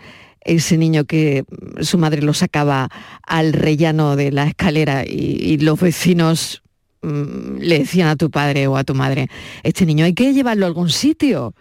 ese 0.46 0.78
niño 0.78 1.04
que 1.04 1.44
su 1.80 1.98
madre 1.98 2.22
lo 2.22 2.32
sacaba 2.34 2.88
al 3.26 3.52
rellano 3.52 4.16
de 4.16 4.30
la 4.32 4.44
escalera 4.46 5.04
y, 5.06 5.38
y 5.40 5.58
los 5.58 5.78
vecinos 5.80 6.62
mm, 7.02 7.58
le 7.58 7.78
decían 7.80 8.08
a 8.08 8.16
tu 8.16 8.30
padre 8.30 8.66
o 8.68 8.76
a 8.76 8.84
tu 8.84 8.94
madre, 8.94 9.28
este 9.62 9.84
niño 9.86 10.04
hay 10.04 10.14
que 10.14 10.32
llevarlo 10.32 10.64
a 10.66 10.68
algún 10.68 10.88
sitio. 10.90 11.54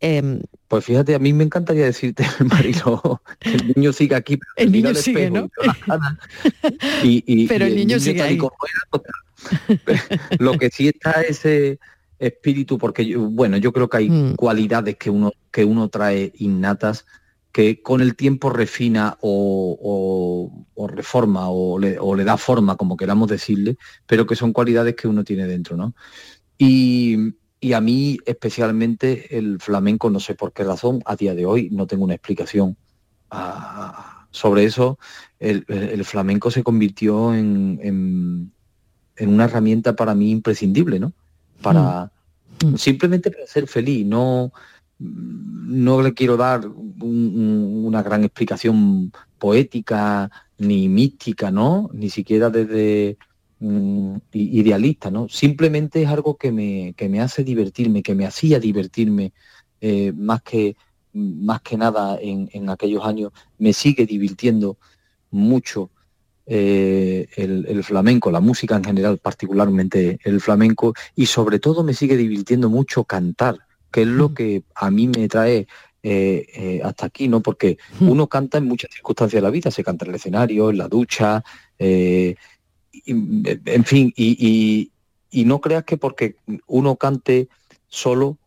Em, 0.00 0.40
Pues 0.68 0.84
fíjate, 0.84 1.14
a 1.16 1.18
mí 1.18 1.32
me 1.32 1.42
encantaría 1.44 1.84
decirte, 1.86 2.24
Marilo, 2.50 3.20
que 3.40 3.50
el 3.54 3.72
niño 3.74 3.92
sigue 3.92 4.14
aquí, 4.14 4.36
pero 4.36 4.52
El 4.56 4.70
niño 4.72 4.94
sigue, 4.94 5.24
espejo 5.24 5.48
¿no? 5.48 5.50
y. 7.02 7.24
Y, 7.26 7.46
Pero 7.48 7.66
y 7.66 7.70
el 7.70 7.76
niño 7.76 7.98
sigue 7.98 8.22
ahí. 8.22 8.38
pues, 9.84 10.00
lo 10.38 10.56
que 10.58 10.70
sí 10.70 10.88
está 10.88 11.22
ese 11.22 11.78
espíritu, 12.18 12.78
porque 12.78 13.06
yo- 13.06 13.28
bueno, 13.30 13.56
yo 13.56 13.72
creo 13.72 13.88
que 13.88 13.96
hay 13.98 14.10
Mm. 14.10 14.34
cualidades 14.36 14.96
que 14.96 15.10
uno, 15.10 15.32
que 15.50 15.64
uno 15.64 15.88
trae 15.88 16.32
innatas 16.38 17.06
que 17.52 17.82
con 17.82 18.00
el 18.00 18.14
tiempo 18.14 18.50
refina 18.50 19.16
o, 19.20 19.76
o- 19.80 20.66
o 20.74 20.86
reforma 20.88 21.48
o 21.50 21.78
le, 21.78 21.98
o 21.98 22.14
le 22.14 22.24
da 22.24 22.36
forma, 22.36 22.76
como 22.76 22.96
queramos 22.96 23.28
decirle, 23.28 23.76
pero 24.06 24.26
que 24.26 24.36
son 24.36 24.52
cualidades 24.52 24.94
que 24.94 25.08
uno 25.08 25.24
tiene 25.24 25.46
dentro, 25.46 25.76
¿no? 25.76 25.94
Y, 26.58 27.16
y 27.60 27.72
a 27.72 27.80
mí 27.80 28.18
especialmente 28.26 29.36
el 29.38 29.58
flamenco, 29.60 30.10
no 30.10 30.20
sé 30.20 30.34
por 30.34 30.52
qué 30.52 30.64
razón, 30.64 31.02
a 31.06 31.16
día 31.16 31.34
de 31.34 31.46
hoy 31.46 31.70
no 31.70 31.86
tengo 31.86 32.04
una 32.04 32.14
explicación 32.14 32.76
ah, 33.30 34.26
sobre 34.30 34.64
eso. 34.64 34.98
El, 35.38 35.64
flamenco 36.04 36.50
se 36.50 36.62
convirtió 36.62 37.34
en, 37.34 37.78
en- 37.82 38.52
en 39.16 39.28
una 39.30 39.44
herramienta 39.46 39.96
para 39.96 40.14
mí 40.14 40.30
imprescindible, 40.30 41.00
¿no? 41.00 41.12
Para 41.60 42.12
simplemente 42.76 43.30
para 43.30 43.46
ser 43.46 43.66
feliz, 43.66 44.04
no, 44.06 44.52
no 44.98 46.02
le 46.02 46.14
quiero 46.14 46.36
dar 46.36 46.66
un- 46.66 46.96
un- 47.00 47.84
una 47.86 48.02
gran 48.02 48.24
explicación 48.24 49.12
poética 49.38 50.30
ni 50.58 50.88
mística, 50.88 51.50
¿no? 51.50 51.90
Ni 51.92 52.10
siquiera 52.10 52.50
desde 52.50 53.16
mm, 53.60 54.16
idealista, 54.32 55.10
¿no? 55.10 55.28
Simplemente 55.28 56.02
es 56.02 56.08
algo 56.08 56.36
que 56.36 56.52
me, 56.52 56.94
que 56.96 57.08
me 57.08 57.20
hace 57.20 57.42
divertirme, 57.44 58.02
que 58.02 58.14
me 58.14 58.24
hacía 58.26 58.60
divertirme 58.60 59.32
eh, 59.80 60.12
más 60.12 60.42
que 60.42 60.76
más 61.12 61.62
que 61.62 61.76
nada 61.76 62.18
en, 62.20 62.48
en 62.52 62.70
aquellos 62.70 63.04
años, 63.04 63.32
me 63.58 63.72
sigue 63.72 64.06
divirtiendo 64.06 64.78
mucho 65.30 65.90
eh, 66.46 67.28
el 67.36 67.82
flamenco, 67.84 68.30
la 68.30 68.40
música 68.40 68.76
en 68.76 68.84
general, 68.84 69.18
particularmente 69.18 70.18
el 70.24 70.40
flamenco, 70.40 70.94
y 71.16 71.26
sobre 71.26 71.58
todo 71.58 71.82
me 71.84 71.94
sigue 71.94 72.16
divirtiendo 72.16 72.70
mucho 72.70 73.04
cantar, 73.04 73.58
que 73.90 74.02
es 74.02 74.08
lo 74.08 74.34
que 74.34 74.62
a 74.74 74.90
mí 74.90 75.08
me 75.08 75.28
trae 75.28 75.66
eh, 76.02 76.46
eh, 76.54 76.80
hasta 76.84 77.06
aquí, 77.06 77.26
¿no? 77.28 77.40
Porque 77.40 77.76
uno 78.00 78.26
canta 78.28 78.58
en 78.58 78.64
muchas 78.66 78.90
circunstancias 78.92 79.40
de 79.42 79.46
la 79.46 79.50
vida, 79.50 79.70
se 79.70 79.82
canta 79.84 80.04
en 80.04 80.10
el 80.10 80.16
escenario, 80.16 80.70
en 80.70 80.78
la 80.78 80.88
ducha, 80.88 81.42
eh, 81.78 82.36
y, 82.92 83.10
en 83.10 83.84
fin, 83.84 84.12
y, 84.16 84.36
y- 84.38 84.92
y 85.30 85.44
no 85.44 85.60
creas 85.60 85.84
que 85.84 85.96
porque 85.96 86.36
uno 86.66 86.96
cante 86.96 87.48
solo, 87.88 88.38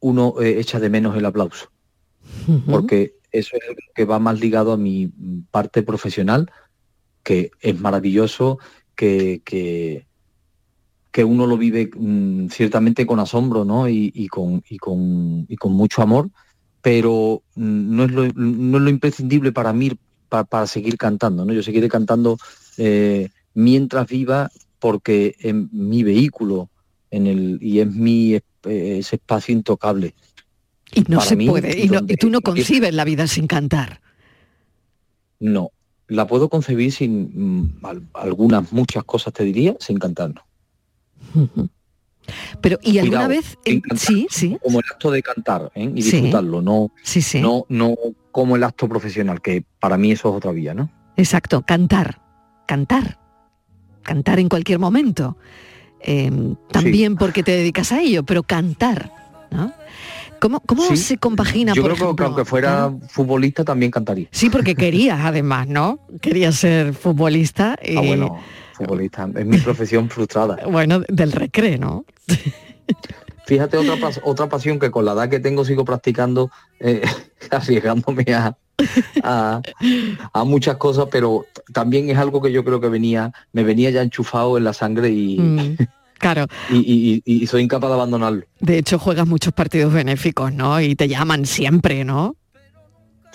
uno 0.00 0.34
echa 0.42 0.80
de 0.80 0.90
menos 0.90 1.16
el 1.16 1.24
aplauso, 1.24 1.70
porque 2.70 3.14
eso 3.32 3.56
es 3.56 3.62
algo 3.68 3.80
que 3.94 4.04
va 4.04 4.18
más 4.18 4.38
ligado 4.40 4.72
a 4.72 4.76
mi 4.76 5.10
parte 5.50 5.82
profesional, 5.82 6.50
que 7.22 7.50
es 7.60 7.80
maravilloso, 7.80 8.58
que, 8.94 9.40
que, 9.44 10.06
que 11.14 11.22
uno 11.22 11.46
lo 11.46 11.56
vive 11.56 11.88
mm, 11.96 12.48
ciertamente 12.48 13.06
con 13.06 13.20
asombro 13.20 13.64
¿no? 13.64 13.88
y, 13.88 14.10
y 14.16 14.26
con, 14.26 14.64
y, 14.68 14.78
con, 14.78 15.46
y 15.48 15.54
con 15.54 15.72
mucho 15.72 16.02
amor, 16.02 16.28
pero 16.82 17.44
mm, 17.54 17.94
no 17.96 18.04
es, 18.04 18.10
lo, 18.10 18.24
no 18.34 18.78
es 18.78 18.82
lo 18.82 18.90
imprescindible 18.90 19.52
para 19.52 19.72
mí 19.72 19.92
pa- 20.28 20.42
para 20.42 20.66
seguir 20.66 20.96
cantando, 20.98 21.44
¿no? 21.44 21.52
Yo 21.52 21.62
seguiré 21.62 21.88
cantando 21.88 22.36
eh, 22.78 23.28
mientras 23.54 24.08
viva 24.08 24.50
porque 24.80 25.36
en 25.38 25.68
mi 25.70 26.02
vehículo 26.02 26.68
en 27.12 27.28
el, 27.28 27.58
y 27.62 27.78
es 27.78 27.86
mi 27.94 28.34
eh, 28.34 28.42
ese 28.64 29.14
espacio 29.14 29.54
intocable. 29.54 30.16
Y 30.96 31.02
no 31.02 31.18
Para 31.18 31.28
se 31.28 31.36
mí, 31.36 31.46
puede, 31.46 31.80
y, 31.80 31.86
no- 31.86 31.94
donde- 31.94 32.14
y 32.14 32.16
tú 32.16 32.28
no 32.28 32.40
concibes 32.40 32.92
la 32.92 33.04
vida 33.04 33.28
sin 33.28 33.46
cantar. 33.46 34.00
No, 35.38 35.70
la 36.08 36.26
puedo 36.26 36.48
concebir 36.48 36.90
sin 36.90 37.30
mm, 37.34 37.86
al- 37.86 38.08
algunas, 38.14 38.72
muchas 38.72 39.04
cosas 39.04 39.32
te 39.32 39.44
diría, 39.44 39.76
sin 39.78 39.98
cantar. 39.98 40.34
no. 40.34 40.42
Pero, 42.60 42.78
¿y 42.82 42.98
alguna 42.98 43.26
Cuidado, 43.26 43.28
vez? 43.28 43.58
sin 43.64 43.74
en- 43.74 43.80
cantar, 43.80 43.98
sí, 43.98 44.26
sí. 44.30 44.56
Como 44.62 44.78
el 44.80 44.84
acto 44.90 45.10
de 45.10 45.22
cantar 45.22 45.70
¿eh? 45.74 45.92
y 45.94 46.02
Sí. 46.02 46.12
disfrutarlo, 46.12 46.62
no, 46.62 46.90
Sí, 47.02 47.20
sí. 47.20 47.40
no, 47.40 47.66
no 47.68 47.94
como 48.32 48.56
el 48.56 48.64
acto 48.64 48.88
profesional, 48.88 49.42
que 49.42 49.64
para 49.78 49.98
mí 49.98 50.12
eso 50.12 50.30
es 50.30 50.34
otra 50.36 50.52
vía, 50.52 50.72
¿no? 50.74 50.90
Exacto, 51.16 51.62
cantar, 51.66 52.20
cantar, 52.66 53.18
cantar 54.02 54.38
en 54.38 54.48
cualquier 54.48 54.78
momento. 54.78 55.36
Eh, 56.00 56.30
también 56.70 57.16
porque 57.16 57.42
te 57.42 57.52
dedicas 57.52 57.92
a 57.92 58.00
ello, 58.00 58.24
pero 58.24 58.42
cantar, 58.42 59.12
¿no? 59.50 59.72
¿Cómo, 60.40 60.60
cómo 60.60 60.94
se 60.96 61.16
compagina, 61.16 61.72
Yo 61.74 61.82
por 61.82 61.94
creo 61.94 62.14
que 62.16 62.24
aunque 62.24 62.44
fuera 62.44 62.92
futbolista 63.08 63.64
también 63.64 63.90
cantaría. 63.90 64.28
Sí, 64.30 64.50
porque 64.50 64.74
querías 64.74 65.20
además, 65.20 65.68
¿no? 65.68 66.00
Querías 66.20 66.56
ser 66.56 66.92
futbolista. 66.92 67.72
Ah, 67.78 67.82
eh, 67.82 67.94
bueno, 68.06 68.38
futbolista. 68.74 69.28
Es 69.36 69.46
mi 69.46 69.58
profesión 69.58 70.08
frustrada. 70.10 70.56
bueno, 70.70 71.00
del 71.08 71.32
recreo, 71.32 71.78
¿no? 71.78 72.04
Fíjate 73.46 73.76
otra, 73.76 73.96
pas- 73.96 74.20
otra 74.24 74.48
pasión 74.48 74.78
que 74.78 74.90
con 74.90 75.04
la 75.04 75.12
edad 75.12 75.28
que 75.28 75.38
tengo 75.38 75.64
sigo 75.64 75.84
practicando, 75.84 76.50
eh, 76.80 77.02
arriesgándome 77.50 78.24
a, 78.34 78.56
a, 79.22 79.60
a 80.32 80.44
muchas 80.44 80.76
cosas, 80.78 81.08
pero 81.10 81.44
también 81.72 82.08
es 82.08 82.16
algo 82.16 82.40
que 82.40 82.50
yo 82.50 82.64
creo 82.64 82.80
que 82.80 82.88
venía, 82.88 83.32
me 83.52 83.62
venía 83.62 83.90
ya 83.90 84.00
enchufado 84.02 84.56
en 84.56 84.64
la 84.64 84.72
sangre 84.72 85.10
y, 85.10 85.38
Mm, 85.38 85.76
claro, 86.18 86.46
y, 86.70 86.76
y- 86.76 87.22
y- 87.26 87.42
y 87.42 87.46
soy 87.46 87.62
incapaz 87.62 87.90
de 87.90 87.94
abandonarlo. 87.96 88.44
de 88.60 88.78
hecho 88.78 88.98
juegas 88.98 89.26
muchos 89.26 89.52
partidos 89.52 89.92
benéficos, 89.92 90.50
¿no? 90.54 90.80
Y 90.80 90.94
te 90.94 91.06
llaman 91.08 91.44
siempre, 91.44 92.02
¿no? 92.04 92.36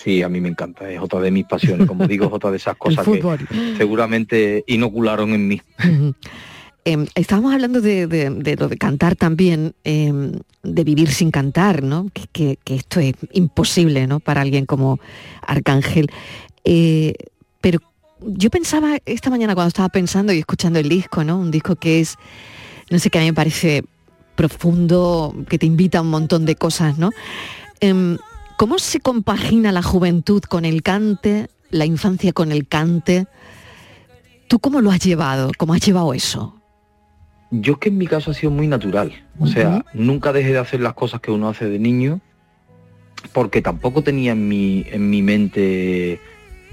Sí, 0.01 0.23
a 0.23 0.29
mí 0.29 0.39
me 0.39 0.47
encanta, 0.49 0.89
es 0.89 0.99
otra 1.01 1.19
de 1.19 1.29
mis 1.29 1.45
pasiones, 1.45 1.85
como 1.87 2.07
digo, 2.07 2.25
es 2.27 2.31
otra 2.31 2.51
de 2.51 2.57
esas 2.57 2.77
cosas 2.77 3.03
que 3.05 3.11
seguramente 3.77 4.63
inocularon 4.67 5.33
en 5.33 5.47
mí. 5.47 5.61
Em, 6.85 7.05
estábamos 7.15 7.53
hablando 7.53 7.81
de, 7.81 8.07
de- 8.07 8.29
de 8.29 8.55
lo 8.55 8.69
de 8.69 8.77
cantar 8.77 9.15
también, 9.17 9.73
em, 9.83 10.31
de 10.63 10.83
vivir 10.85 11.09
sin 11.11 11.29
cantar, 11.31 11.83
¿no? 11.83 12.07
Que, 12.13 12.23
que- 12.31 12.57
que 12.63 12.75
esto 12.75 12.99
es 13.01 13.13
imposible, 13.33 14.07
¿no? 14.07 14.19
Para 14.21 14.41
alguien 14.41 14.65
como 14.65 14.99
Arcángel. 15.45 16.07
Eh, 16.63 17.13
pero 17.61 17.79
yo 18.21 18.49
pensaba 18.49 18.97
esta 19.05 19.29
mañana 19.29 19.53
cuando 19.55 19.67
estaba 19.67 19.89
pensando 19.89 20.31
y 20.33 20.39
escuchando 20.39 20.79
el 20.79 20.87
disco, 20.87 21.23
¿no? 21.25 21.37
Un 21.37 21.51
disco 21.51 21.75
que 21.75 21.99
es, 21.99 22.15
no 22.89 22.97
sé, 22.99 23.09
que 23.09 23.17
a 23.17 23.21
mí 23.21 23.27
me 23.27 23.33
parece 23.33 23.83
profundo, 24.35 25.35
que 25.49 25.59
te 25.59 25.65
invita 25.65 25.97
a 25.97 26.01
un 26.01 26.09
montón 26.09 26.45
de 26.45 26.55
cosas, 26.55 26.97
¿no? 26.97 27.09
¿Cómo 28.59 28.77
se 28.77 28.99
compagina 28.99 29.71
la 29.71 29.81
juventud 29.81 30.41
con 30.41 30.65
el 30.65 30.83
cante, 30.83 31.47
la 31.69 31.85
infancia 31.85 32.33
con 32.33 32.51
el 32.51 32.67
cante? 32.67 33.25
¿Tú 34.49 34.59
cómo 34.59 34.81
lo 34.81 34.91
has 34.91 34.99
llevado? 34.99 35.51
¿Cómo 35.57 35.73
has 35.73 35.79
llevado 35.79 36.13
eso? 36.13 36.61
Yo 37.51 37.71
es 37.71 37.79
que 37.79 37.87
en 37.87 37.97
mi 37.97 38.05
caso 38.05 38.31
ha 38.31 38.33
sido 38.33 38.51
muy 38.51 38.67
natural. 38.67 39.13
O 39.39 39.47
sea, 39.47 39.85
nunca 39.93 40.33
dejé 40.33 40.51
de 40.51 40.57
hacer 40.57 40.81
las 40.81 40.93
cosas 40.93 41.21
que 41.21 41.31
uno 41.31 41.47
hace 41.47 41.69
de 41.69 41.79
niño, 41.79 42.19
porque 43.31 43.61
tampoco 43.61 44.03
tenía 44.03 44.33
en 44.33 44.49
mi, 44.49 44.85
en 44.91 45.09
mi 45.09 45.21
mente 45.21 46.19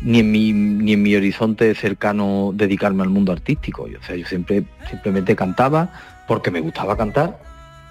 ni 0.03 0.19
en 0.19 0.33
mi 0.33 0.53
ni 0.53 0.93
en 0.95 1.03
mi 1.03 1.15
horizonte 1.15 1.73
cercano 1.77 2.51
dedicarme 2.53 3.05
al 3.05 3.11
mundo 3.11 3.31
artístico. 3.31 3.85
O 3.85 4.05
sea, 4.05 4.17
yo 4.17 4.27
siempre 4.27 4.65
simplemente 4.91 5.37
cantaba 5.37 5.93
porque 6.27 6.51
me 6.51 6.59
gustaba 6.59 6.97
cantar. 6.97 7.41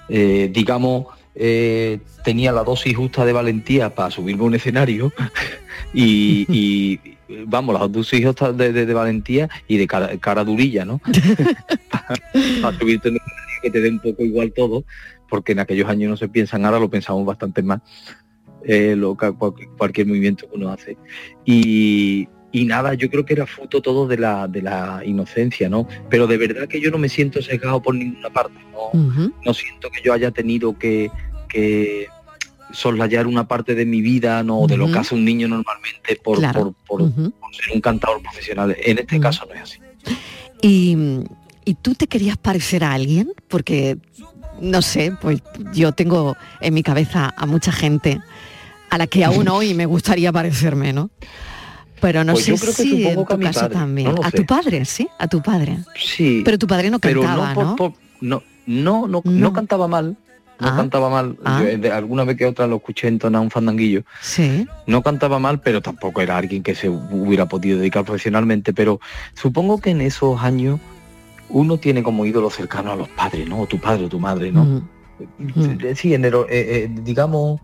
Eh, 0.10 0.52
digamos, 0.54 1.06
eh, 1.36 2.00
tenía 2.24 2.52
la 2.52 2.64
dosis 2.64 2.96
justa 2.96 3.26
de 3.26 3.34
valentía 3.34 3.94
para 3.94 4.10
subirme 4.12 4.44
a 4.44 4.46
un 4.48 4.56
escenario 4.56 5.12
y, 5.94 6.46
y, 6.50 7.00
vamos, 7.46 7.80
las 7.80 7.92
dosis 7.92 8.26
justas 8.26 8.56
de, 8.58 8.72
de- 8.74 8.86
de 8.86 8.94
valentía 8.94 9.50
y 9.68 9.78
de 9.78 9.88
cara, 9.88 10.18
cara 10.20 10.44
durilla, 10.44 10.86
¿no? 10.86 11.00
para 12.62 12.78
subirte 12.80 13.10
un 13.10 13.16
escenario 13.18 13.62
que 13.62 13.70
te 13.72 13.82
dé 13.82 13.90
un 13.90 14.00
poco 14.00 14.24
igual 14.24 14.52
todo, 14.54 14.86
porque 15.30 15.54
en 15.54 15.60
aquellos 15.60 15.90
años 15.90 16.10
no 16.10 16.18
se 16.18 16.28
piensan, 16.30 16.66
ahora 16.66 16.80
lo 16.80 16.90
pensamos 16.90 17.26
bastante 17.26 17.64
más, 17.64 17.82
eh, 18.64 18.96
lo, 18.96 19.16
cualquier 19.78 20.08
movimiento 20.08 20.50
que 20.50 20.56
uno 20.56 20.70
hace. 20.72 20.98
Y, 21.46 22.28
y 22.60 22.66
nada, 22.66 22.94
yo 22.94 23.10
creo 23.10 23.26
que 23.26 23.34
era 23.34 23.46
fruto 23.46 23.82
todo 23.82 24.08
de 24.08 24.18
la, 24.18 24.48
de 24.48 24.62
la 24.62 25.02
inocencia, 25.06 25.68
¿no? 25.70 25.88
Pero 26.10 26.26
de 26.28 26.38
verdad 26.38 26.68
que 26.68 26.80
yo 26.80 26.90
no 26.92 26.98
me 26.98 27.10
siento 27.10 27.42
sesgado 27.42 27.82
por 27.82 27.96
ninguna 27.96 28.30
parte, 28.30 28.60
¿no? 28.72 28.92
No 29.46 29.54
siento 29.54 29.90
que 29.90 30.02
yo 30.04 30.14
haya 30.14 30.32
tenido 30.32 30.78
que, 30.78 31.10
que 31.50 32.08
soslayar 32.72 33.28
una 33.28 33.48
parte 33.48 33.76
de 33.76 33.86
mi 33.86 34.02
vida, 34.02 34.42
¿no? 34.44 34.68
De 34.68 34.78
lo 34.78 34.92
que 34.92 34.98
hace 35.00 35.16
un 35.16 35.26
niño 35.26 35.48
normalmente 35.48 36.16
por, 36.24 36.38
Claro. 36.40 36.74
por, 36.88 37.00
por- 37.00 37.02
Ujú. 37.10 37.32
por 37.32 37.56
ser 37.56 37.74
un 37.74 37.82
cantador 37.82 38.22
profesional. 38.22 38.76
En 38.84 39.00
este 39.00 39.20
caso 39.20 39.46
no 39.48 39.54
es 39.56 39.62
así. 39.62 39.80
¿Y, 40.62 40.98
¿Y 41.66 41.74
tú 41.76 41.94
te 41.96 42.08
querías 42.08 42.38
parecer 42.38 42.84
a 42.84 42.94
alguien? 42.94 43.32
Porque, 43.48 43.98
no 44.62 44.82
sé, 44.82 45.12
pues 45.22 45.42
yo 45.74 45.92
tengo 45.92 46.36
en 46.62 46.74
mi 46.74 46.84
cabeza 46.84 47.34
a 47.36 47.46
mucha 47.46 47.72
gente 47.72 48.20
a 48.90 48.98
la 48.98 49.08
que 49.08 49.24
aún 49.26 49.48
hoy 49.50 49.74
me 49.74 49.86
gustaría 49.86 50.32
parecerme, 50.32 50.94
¿no? 50.94 51.10
Pero 52.02 52.24
no 52.24 52.34
Pues 52.34 52.46
sé 52.46 52.52
yo 52.52 52.58
creo 52.58 52.74
que 52.76 52.84
si 52.84 53.06
en 53.08 53.16
que 53.16 53.22
a 53.22 53.26
tu 53.26 53.38
mi 53.38 53.46
caso 53.46 53.60
padre, 53.62 53.74
también. 53.74 54.16
no 54.16 54.22
a 54.24 54.30
sé. 54.32 54.38
tu 54.38 54.46
padre, 54.46 54.86
sí, 54.86 55.08
a 55.18 55.28
tu 55.28 55.42
padre. 55.42 55.78
Sí. 55.96 56.42
Pero 56.44 56.58
tu 56.58 56.68
padre 56.68 56.90
no 56.90 57.00
pero 57.00 57.22
cantaba, 57.22 57.50
no, 57.50 57.56
por- 57.56 57.66
¿no? 57.66 57.76
por- 57.76 57.94
no, 58.22 58.44
no, 58.66 59.08
no, 59.08 59.22
no 59.24 59.54
cantaba 59.54 59.88
mal. 59.88 60.18
No 60.60 60.68
Ah. 60.70 60.76
cantaba 60.78 61.10
mal. 61.10 61.38
Ah. 61.44 61.62
Yo, 61.62 61.78
de 61.78 61.92
alguna 61.92 62.24
vez 62.24 62.38
que 62.38 62.46
otra 62.46 62.66
lo 62.68 62.78
escuché 62.78 63.08
entonar 63.10 63.42
un 63.42 63.52
fandanguillo. 63.52 64.04
Sí. 64.22 64.66
No 64.88 65.02
cantaba 65.04 65.38
mal, 65.38 65.60
pero 65.60 65.82
tampoco 65.82 66.22
era 66.22 66.38
alguien 66.38 66.64
que 66.64 66.76
se 66.76 66.88
hubiera 66.90 67.46
podido 67.48 67.78
dedicar 67.78 68.06
profesionalmente. 68.06 68.72
Pero 68.74 69.00
supongo 69.34 69.80
que 69.82 69.90
en 69.90 70.00
esos 70.02 70.42
años 70.42 70.80
uno 71.50 71.78
tiene 71.78 72.04
como 72.04 72.26
ídolo 72.26 72.50
cercano 72.50 72.92
a 72.92 72.96
los 72.96 73.10
padres, 73.10 73.48
¿no? 73.50 73.62
O 73.62 73.68
tu 73.68 73.80
padre 73.80 74.06
o 74.06 74.10
tu 74.10 74.20
madre, 74.20 74.52
¿no? 74.52 74.82
Eh, 75.20 75.96
Sí, 75.96 76.14
en 76.14 76.24
el, 76.26 76.34
eh, 76.34 76.44
eh, 76.50 76.90
digamos, 77.04 77.60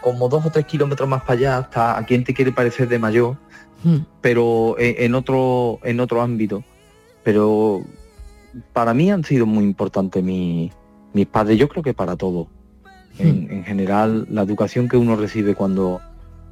como 0.00 0.28
dos 0.28 0.44
o 0.46 0.50
tres 0.50 0.66
kilómetros 0.66 1.08
más 1.08 1.22
para 1.22 1.32
allá 1.34 1.58
está 1.60 1.98
a 1.98 2.04
quien 2.06 2.24
te 2.24 2.34
quiere 2.34 2.52
parecer 2.52 2.88
de 2.88 2.98
mayor, 2.98 3.36
Mm. 3.84 3.96
pero 4.20 4.76
en 4.78 5.14
otro, 5.14 5.78
en 5.84 6.00
otro 6.00 6.22
ámbito. 6.22 6.64
Pero 7.22 7.82
para 8.72 8.94
mí 8.94 9.10
han 9.10 9.22
sido 9.24 9.46
muy 9.46 9.64
importantes 9.64 10.22
mi- 10.24 10.70
mis 11.12 11.26
padres, 11.26 11.58
yo 11.58 11.68
creo 11.68 11.82
que 11.82 11.94
para 11.94 12.16
todo. 12.16 12.48
En, 13.18 13.48
en 13.50 13.64
general, 13.64 14.26
la 14.30 14.42
educación 14.42 14.88
que 14.88 14.96
uno 14.96 15.16
recibe 15.16 15.54
cuando, 15.54 16.00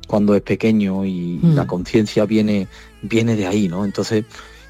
cuando 0.07 0.35
es 0.35 0.43
pequeño 0.43 1.05
y 1.05 1.41
Mm. 1.43 1.55
la 1.55 1.67
conciencia 1.67 2.25
viene, 2.27 2.69
viene 3.03 3.37
de 3.37 3.47
ahí, 3.47 3.69
¿no? 3.69 3.85
Entonces, 3.85 4.25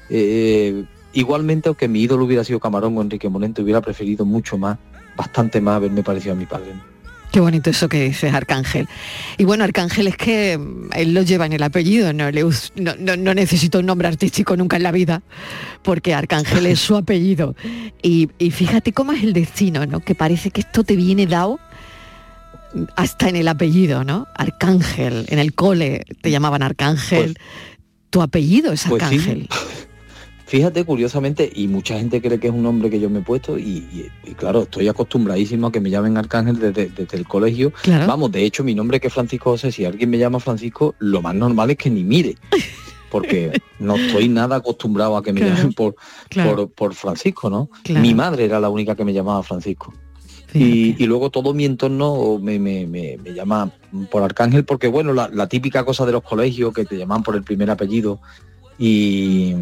eh, 0.09 0.85
igualmente, 1.13 1.69
aunque 1.69 1.87
mi 1.87 2.01
ídolo 2.01 2.25
hubiera 2.25 2.43
sido 2.43 2.59
Camarón 2.59 2.97
o 2.97 3.01
Enrique 3.01 3.29
Morente, 3.29 3.61
hubiera 3.61 3.81
preferido 3.81 4.25
mucho 4.25 4.57
más, 4.57 4.77
bastante 5.15 5.61
más 5.61 5.75
haberme 5.77 6.03
parecido 6.03 6.33
a 6.33 6.37
mi 6.37 6.45
padre. 6.45 6.73
¿no? 6.73 6.94
Qué 7.31 7.39
bonito 7.39 7.69
eso 7.69 7.89
que 7.89 8.03
dices, 8.05 8.33
Arcángel. 8.33 8.87
Y 9.37 9.43
bueno, 9.43 9.63
Arcángel 9.63 10.07
es 10.07 10.17
que 10.17 10.57
mm, 10.57 10.89
él 10.93 11.13
lo 11.13 11.21
lleva 11.21 11.45
en 11.45 11.53
el 11.53 11.63
apellido, 11.63 12.13
no, 12.13 12.31
le 12.31 12.43
no, 12.43 12.95
no, 12.97 13.17
no 13.17 13.33
necesita 13.33 13.79
un 13.79 13.85
nombre 13.85 14.07
artístico 14.07 14.55
nunca 14.55 14.77
en 14.77 14.83
la 14.83 14.91
vida, 14.91 15.21
porque 15.81 16.13
Arcángel 16.13 16.65
es 16.65 16.79
su 16.79 16.95
apellido. 16.95 17.55
Y, 18.01 18.29
y 18.37 18.51
fíjate 18.51 18.93
cómo 18.93 19.11
es 19.11 19.23
el 19.23 19.33
destino, 19.33 19.85
¿no? 19.85 19.99
Que 19.99 20.15
parece 20.15 20.51
que 20.51 20.61
esto 20.61 20.83
te 20.83 20.95
viene 20.95 21.27
dado 21.27 21.59
hasta 22.95 23.29
en 23.29 23.35
el 23.35 23.47
apellido, 23.47 24.03
¿no? 24.03 24.27
Arcángel, 24.35 25.25
en 25.29 25.39
el 25.39 25.53
cole 25.53 26.05
te 26.21 26.31
llamaban 26.31 26.61
Arcángel. 26.61 27.37
tu 28.09 28.21
apellido 28.21 28.73
es 28.73 28.85
Pues 28.87 29.03
sí. 29.09 29.47
Fíjate, 30.47 30.83
curiosamente, 30.85 31.51
y 31.53 31.67
mucha 31.67 31.97
gente 31.97 32.21
cree 32.21 32.39
que 32.39 32.47
es 32.47 32.53
un 32.53 32.61
nombre 32.63 32.89
que 32.91 32.99
yo 32.99 33.09
me 33.09 33.19
he 33.19 33.21
puesto, 33.23 33.57
y, 33.57 33.63
y- 33.63 34.11
y 34.23 34.33
claro, 34.35 34.61
estoy 34.63 34.87
acostumbradísimo 34.87 35.67
a 35.67 35.71
que 35.71 35.81
me 35.81 35.89
llamen 35.89 36.17
Arcángel 36.17 36.59
desde, 36.59 36.89
desde 36.89 37.17
el 37.17 37.27
colegio. 37.27 37.73
Claro. 37.81 38.05
Vamos, 38.07 38.31
de 38.31 38.45
hecho, 38.45 38.63
mi 38.63 38.75
nombre 38.75 38.99
que 38.99 39.07
es 39.07 39.13
Francisco 39.13 39.51
José, 39.51 39.71
si 39.71 39.85
alguien 39.85 40.09
me 40.11 40.19
llama 40.19 40.39
Francisco, 40.39 40.93
lo 40.99 41.21
más 41.23 41.33
normal 41.33 41.71
es 41.71 41.77
que 41.77 41.89
ni 41.89 42.03
mire, 42.03 42.35
porque 43.09 43.59
no 43.79 43.95
estoy 43.95 44.27
nada 44.29 44.57
acostumbrado 44.57 45.17
a 45.17 45.23
que 45.23 45.33
me 45.33 45.39
Claro, 45.41 45.55
llamen 45.55 45.73
por, 45.73 45.95
claro. 46.29 46.55
por, 46.55 46.71
por 46.71 46.93
Francisco, 46.93 47.49
¿no? 47.49 47.69
Claro. 47.83 48.01
Mi 48.01 48.13
madre 48.13 48.45
era 48.45 48.59
la 48.59 48.69
única 48.69 48.95
que 48.95 49.03
me 49.05 49.13
llamaba 49.13 49.41
Francisco. 49.41 49.93
Y, 50.53 50.95
y 51.03 51.07
luego 51.07 51.31
todo 51.31 51.53
mi 51.53 51.65
entorno 51.65 52.37
me, 52.39 52.59
me- 52.59 52.85
me- 52.87 53.17
me 53.17 53.33
llama 53.33 53.71
por 54.11 54.23
Arcángel 54.23 54.63
porque, 54.63 54.87
bueno, 54.87 55.11
la, 55.11 55.27
la 55.27 55.47
típica 55.47 55.83
cosa 55.83 56.05
de 56.05 56.13
los 56.13 56.23
colegios 56.23 56.71
que 56.73 56.85
te 56.85 56.97
llaman 56.97 57.23
por 57.23 57.35
el 57.35 57.43
primer 57.43 57.69
apellido 57.71 58.21
y, 58.77 59.53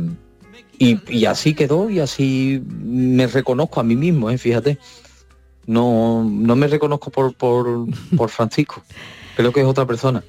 y, 0.78 1.00
y 1.10 1.26
así 1.26 1.54
quedó 1.54 1.90
y 1.90 2.00
así 2.00 2.62
me 2.68 3.28
reconozco 3.28 3.80
a 3.80 3.84
mí 3.84 3.96
mismo, 3.96 4.30
¿eh? 4.30 4.38
fíjate. 4.38 4.80
No, 5.66 6.24
no 6.30 6.56
me 6.56 6.68
reconozco 6.68 7.10
por, 7.10 7.34
por, 7.36 7.88
por 8.18 8.30
Francisco, 8.30 8.84
creo 9.36 9.52
que 9.54 9.62
es 9.62 9.66
otra 9.66 9.86
persona. 9.86 10.24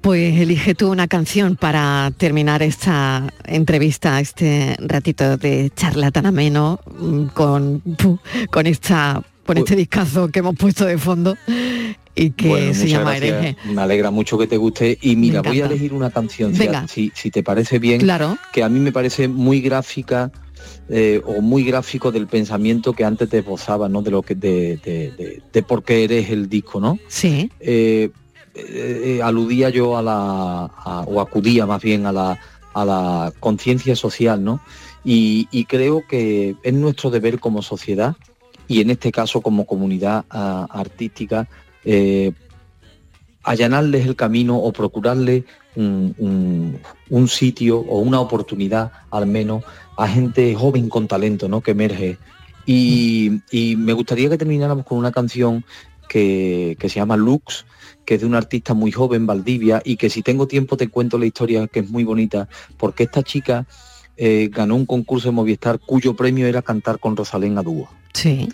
Pues 0.00 0.40
elige 0.40 0.74
tú 0.74 0.90
una 0.90 1.08
canción 1.08 1.56
para 1.56 2.12
terminar 2.16 2.62
esta 2.62 3.32
entrevista, 3.44 4.20
este 4.20 4.76
ratito 4.78 5.36
de 5.36 5.70
charla 5.74 6.12
tan 6.12 6.26
ameno 6.26 6.80
mm, 6.98 7.26
con, 7.28 7.82
con 8.50 8.66
esta 8.66 9.22
con 9.44 9.56
este 9.56 9.76
discazo 9.76 10.28
que 10.28 10.40
hemos 10.40 10.56
puesto 10.56 10.84
de 10.84 10.98
fondo 10.98 11.34
y 12.18 12.30
que 12.32 12.48
Bueno, 12.48 12.74
se 12.74 12.88
llama 12.88 13.12
gracias. 13.16 13.32
Hereje. 13.44 13.56
Me 13.72 13.82
alegra 13.82 14.10
mucho 14.10 14.36
que 14.38 14.46
te 14.46 14.56
guste. 14.56 14.98
Y 15.00 15.16
mira, 15.16 15.40
voy 15.42 15.60
a 15.60 15.66
elegir 15.66 15.92
una 15.92 16.10
canción, 16.10 16.54
si, 16.88 17.12
si, 17.14 17.30
te 17.30 17.42
parece 17.42 17.78
bien, 17.78 18.00
Claro. 18.00 18.36
que 18.52 18.62
a 18.62 18.68
mí 18.68 18.80
me 18.80 18.92
parece 18.92 19.28
muy 19.28 19.60
gráfica 19.60 20.30
eh, 20.88 21.20
o 21.24 21.40
muy 21.40 21.62
gráfico 21.64 22.10
del 22.10 22.26
pensamiento 22.26 22.92
que 22.92 23.04
antes 23.04 23.28
te 23.28 23.38
esbozaba, 23.38 23.88
¿no? 23.88 24.02
De 24.02 24.10
lo 24.10 24.22
que 24.22 24.34
de, 24.34 24.78
de, 24.84 25.12
de- 25.12 25.42
de 25.52 25.62
por 25.62 25.82
qué 25.84 26.04
eres 26.04 26.30
el 26.30 26.48
disco, 26.48 26.80
¿no? 26.80 26.98
Sí. 27.08 27.50
Eh, 27.60 28.10
eh, 28.54 29.20
aludía 29.22 29.70
yo 29.70 29.96
a 29.96 30.02
la 30.02 30.64
a- 30.64 31.04
o 31.06 31.20
acudía 31.20 31.66
más 31.66 31.80
bien 31.82 32.06
a 32.06 32.12
la 32.12 32.38
a 32.74 32.84
la 32.84 33.32
conciencia 33.40 33.94
social, 33.96 34.42
¿no? 34.42 34.60
Y, 35.04 35.48
y 35.50 35.64
creo 35.64 36.02
que 36.08 36.54
es 36.62 36.74
nuestro 36.74 37.10
deber 37.10 37.38
como 37.38 37.62
sociedad 37.62 38.14
y 38.66 38.80
en 38.80 38.90
este 38.90 39.10
caso 39.12 39.40
como 39.40 39.64
comunidad 39.64 40.24
ah, 40.30 40.66
artística 40.70 41.48
eh, 41.90 42.32
allanarles 43.42 44.04
el 44.06 44.14
camino 44.14 44.58
o 44.58 44.72
procurarle 44.72 45.44
un, 45.74 46.14
un- 46.18 46.78
un 47.08 47.28
sitio 47.28 47.78
o 47.78 48.00
una 48.00 48.20
oportunidad 48.20 48.92
al 49.10 49.26
menos 49.26 49.64
a 49.96 50.06
gente 50.06 50.54
joven 50.54 50.88
con 50.90 51.08
talento 51.08 51.48
¿no? 51.48 51.60
que 51.62 51.70
emerge. 51.70 52.18
Y, 52.66 53.40
y 53.50 53.76
me 53.76 53.94
gustaría 53.94 54.28
que 54.28 54.36
termináramos 54.36 54.84
con 54.84 54.98
una 54.98 55.12
canción 55.12 55.64
que, 56.08 56.76
que 56.78 56.88
se 56.90 56.96
llama 56.96 57.16
Lux, 57.16 57.64
que 58.04 58.14
es 58.14 58.20
de 58.20 58.26
un 58.26 58.34
artista 58.34 58.74
muy 58.74 58.92
joven, 58.92 59.26
Valdivia, 59.26 59.80
y 59.84 59.96
que 59.96 60.10
si 60.10 60.20
tengo 60.22 60.46
tiempo 60.46 60.76
te 60.76 60.88
cuento 60.88 61.16
la 61.18 61.24
historia 61.26 61.66
que 61.68 61.80
es 61.80 61.88
muy 61.90 62.04
bonita, 62.04 62.48
porque 62.76 63.04
esta 63.04 63.22
chica 63.22 63.66
eh, 64.18 64.50
ganó 64.52 64.74
un 64.76 64.84
concurso 64.84 65.28
de 65.28 65.32
Movistar 65.32 65.78
cuyo 65.78 66.14
premio 66.14 66.46
era 66.46 66.60
cantar 66.60 66.98
con 66.98 67.16
Rosalén 67.16 67.56
a 67.56 67.62
dúo. 67.62 67.88
Sí. 68.12 68.48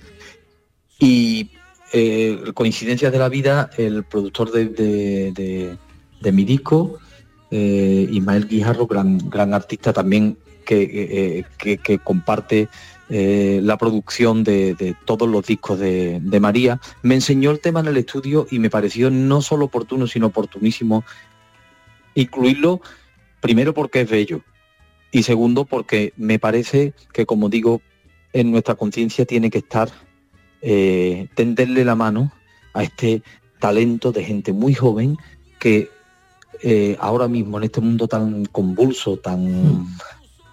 Y 1.01 1.51
eh, 1.95 2.53
coincidencias 2.55 3.13
de 3.13 3.19
la 3.19 3.29
vida, 3.29 3.71
el 3.79 4.03
productor 4.03 4.51
de, 4.51 5.79
mi 6.33 6.45
disco, 6.45 6.99
eh, 7.51 8.09
Ismael 8.11 8.49
Guijarro, 8.49 8.87
gran, 8.87 9.19
gran 9.31 9.55
artista 9.55 9.93
también 9.93 10.37
que, 10.67 11.45
eh, 11.61 11.77
que 11.79 11.99
comparte 12.01 12.69
eh, 13.11 13.61
la 13.63 13.77
producción 13.77 14.43
de, 14.43 14.75
de 14.75 14.97
todos 15.05 15.29
los 15.29 15.47
discos 15.47 15.79
de, 15.79 16.21
de 16.21 16.41
María, 16.41 16.81
me 17.03 17.15
enseñó 17.15 17.51
el 17.51 17.61
tema 17.61 17.81
en 17.81 17.87
el 17.87 17.99
estudio 17.99 18.47
y 18.51 18.59
me 18.59 18.71
pareció 18.71 19.11
no 19.11 19.43
solo 19.43 19.67
oportuno, 19.67 20.07
sino 20.07 20.29
oportunísimo 20.29 21.05
incluirlo, 22.15 22.81
primero 23.41 23.75
porque 23.75 24.01
es 24.01 24.11
bello 24.11 24.41
y 25.13 25.23
segundo 25.23 25.67
porque 25.67 26.15
me 26.17 26.39
parece 26.39 26.95
que, 27.13 27.27
como 27.27 27.51
digo, 27.51 27.83
en 28.33 28.51
nuestra 28.51 28.75
conciencia 28.75 29.27
tiene 29.27 29.51
que 29.51 29.59
estar 29.59 29.91
eh, 30.65 31.29
tenderle 31.35 31.85
la 31.85 31.95
mano 31.95 32.33
a 32.73 32.83
este 32.83 33.23
talento 33.61 34.13
de 34.13 34.25
gente 34.25 34.53
muy 34.53 34.73
joven 34.75 35.17
que 35.61 35.91
eh, 36.63 36.97
ahora 36.99 37.29
mismo 37.29 37.59
en 37.59 37.65
este 37.65 37.81
mundo 37.81 38.09
tan 38.09 38.47
convulso, 38.47 39.19
tan 39.19 39.87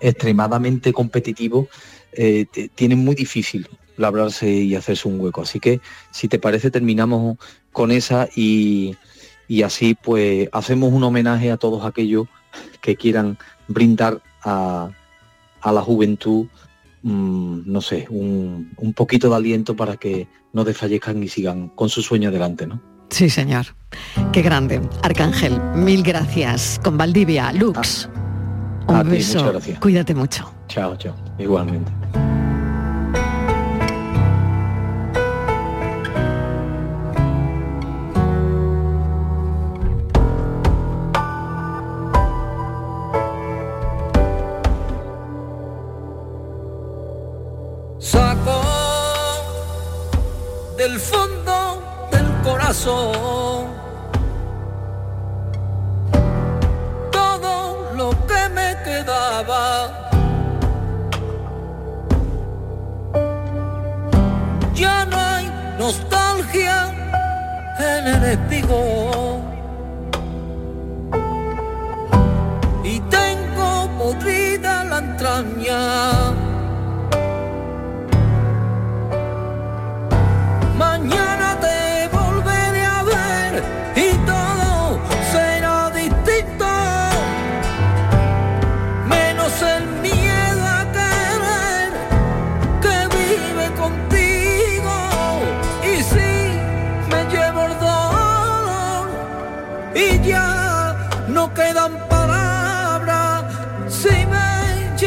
extremadamente 0.01 0.91
competitivo, 0.91 1.68
eh, 2.12 2.45
t- 2.51 2.70
tiene 2.76 2.95
muy 2.95 3.16
difícil 3.16 3.68
labrarse 3.97 4.49
y 4.51 4.76
hacerse 4.76 5.07
un 5.07 5.20
hueco. 5.20 5.41
Así 5.41 5.59
que 5.59 5.80
si 6.12 6.28
te 6.28 6.39
parece 6.39 6.72
terminamos 6.72 7.38
con 7.72 7.91
esa 7.91 8.28
y, 8.36 8.95
y 9.47 9.62
así 9.64 9.95
pues 9.95 10.49
hacemos 10.51 10.91
un 10.91 11.03
homenaje 11.03 11.51
a 11.51 11.57
todos 11.57 11.86
aquellos 11.86 12.28
que 12.82 12.95
quieran 12.95 13.38
brindar 13.68 14.22
a, 14.43 14.89
a 15.62 15.72
la 15.72 15.82
juventud 15.82 16.47
mm, 17.04 17.62
no 17.66 17.82
sé, 17.82 18.08
un, 18.10 18.72
un 18.78 18.93
poquito 18.93 19.30
de 19.30 19.36
aliento 19.36 19.76
para 19.76 19.97
que 19.97 20.28
no 20.54 20.64
desfallezcan 20.64 21.22
y 21.24 21.28
sigan 21.28 21.70
con 21.70 21.89
su 21.89 22.02
sueño 22.02 22.30
adelante, 22.30 22.68
¿no? 22.68 22.82
Sí, 23.10 23.30
señor. 23.30 23.66
Qué 24.32 24.41
grande. 24.41 24.82
Arcángel, 25.04 25.60
mil 25.76 26.02
gracias. 26.04 26.80
Con 26.84 26.97
Valdivia, 26.97 27.52
Lux. 27.52 28.10
Un 28.88 28.95
a 28.95 29.04
ti, 29.04 29.10
beso. 29.10 29.38
muchas 29.39 29.52
gracias. 29.54 29.80
Cuídate 29.80 30.16
mucho. 30.16 30.52
Chao, 30.68 30.95
chao. 30.95 31.16
Igualmente. 31.38 31.91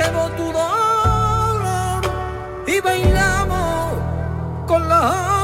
Llevo 0.05 0.28
tu 0.30 0.52
dolor 0.52 2.02
y 2.66 2.80
bailamos 2.80 3.94
con 4.66 4.88
la 4.88 5.43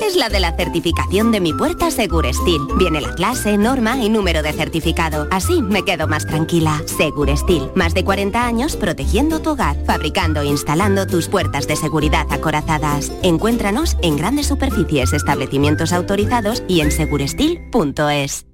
es 0.00 0.16
la 0.16 0.28
de 0.28 0.40
la 0.40 0.56
certificación 0.56 1.32
de 1.32 1.40
mi 1.40 1.52
puerta 1.52 1.90
Segurestil. 1.90 2.60
Viene 2.76 3.00
la 3.00 3.14
clase, 3.14 3.56
norma 3.56 3.96
y 3.96 4.08
número 4.08 4.42
de 4.42 4.52
certificado. 4.52 5.26
Así 5.30 5.62
me 5.62 5.84
quedo 5.84 6.06
más 6.06 6.26
tranquila. 6.26 6.82
Segurestil, 6.86 7.70
más 7.74 7.94
de 7.94 8.04
40 8.04 8.46
años 8.46 8.76
protegiendo 8.76 9.40
tu 9.40 9.50
hogar, 9.50 9.76
fabricando 9.86 10.40
e 10.40 10.46
instalando 10.46 11.06
tus 11.06 11.28
puertas 11.28 11.66
de 11.66 11.76
seguridad 11.76 12.26
acorazadas. 12.30 13.12
Encuéntranos 13.22 13.96
en 14.02 14.16
grandes 14.16 14.46
superficies, 14.46 15.12
establecimientos 15.12 15.92
autorizados 15.92 16.62
y 16.68 16.80
en 16.80 16.90
segurestil.es. 16.90 18.53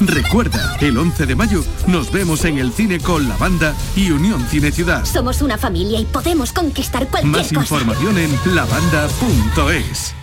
Recuerda, 0.00 0.76
el 0.80 0.98
11 0.98 1.26
de 1.26 1.34
mayo 1.34 1.64
nos 1.86 2.12
vemos 2.12 2.44
en 2.44 2.58
el 2.58 2.72
cine 2.72 3.00
con 3.00 3.28
la 3.28 3.36
banda 3.36 3.74
y 3.94 4.10
Unión 4.10 4.46
Cine 4.48 4.70
Ciudad. 4.70 5.04
Somos 5.04 5.40
una 5.40 5.56
familia 5.56 5.98
y 5.98 6.04
podemos 6.04 6.52
conquistar 6.52 7.08
cualquier 7.08 7.32
Más 7.32 7.48
cosa. 7.48 7.60
información 7.60 8.18
en 8.18 8.54
lavanda.es. 8.54 10.14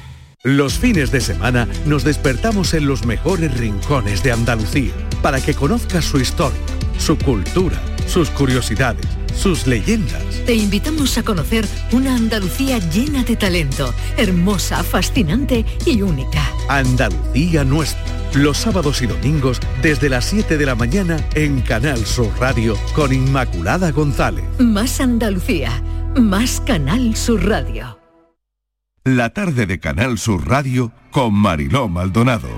Los 0.43 0.77
fines 0.77 1.11
de 1.11 1.21
semana 1.21 1.67
nos 1.85 2.03
despertamos 2.03 2.73
en 2.73 2.85
los 2.85 3.05
mejores 3.05 3.57
rincones 3.57 4.21
de 4.23 4.31
Andalucía 4.31 4.91
para 5.21 5.41
que 5.41 5.53
conozcas 5.53 6.05
su 6.05 6.19
historia, 6.19 6.59
su 6.99 7.17
cultura, 7.17 7.81
sus 8.07 8.29
curiosidades, 8.29 9.07
sus 9.35 9.65
leyendas. 9.65 10.21
Te 10.45 10.53
invitamos 10.53 11.17
a 11.17 11.23
conocer 11.23 11.65
una 11.93 12.15
Andalucía 12.15 12.77
llena 12.77 13.23
de 13.23 13.37
talento, 13.37 13.93
hermosa, 14.17 14.83
fascinante 14.83 15.65
y 15.85 16.01
única. 16.01 16.45
Andalucía 16.67 17.63
nuestra. 17.63 18.12
Los 18.35 18.57
sábados 18.57 19.03
y 19.03 19.05
domingos 19.05 19.59
desde 19.83 20.09
las 20.09 20.25
7 20.25 20.57
de 20.57 20.65
la 20.65 20.73
mañana 20.73 21.17
en 21.35 21.61
Canal 21.61 22.03
Sur 22.03 22.31
Radio 22.39 22.75
con 22.95 23.13
Inmaculada 23.13 23.91
González. 23.91 24.43
Más 24.57 24.99
Andalucía, 24.99 25.83
más 26.19 26.59
Canal 26.59 27.15
Sur 27.15 27.47
Radio. 27.47 27.99
La 29.03 29.29
tarde 29.33 29.67
de 29.67 29.79
Canal 29.79 30.17
Sur 30.17 30.47
Radio 30.47 30.91
con 31.11 31.35
Mariló 31.35 31.87
Maldonado. 31.87 32.49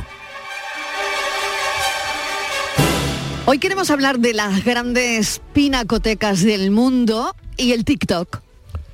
Hoy 3.45 3.59
queremos 3.59 3.89
hablar 3.89 4.19
de 4.19 4.33
las 4.33 4.63
grandes 4.63 5.41
pinacotecas 5.51 6.41
del 6.41 6.71
mundo 6.71 7.35
y 7.57 7.73
el 7.73 7.83
TikTok. 7.83 8.44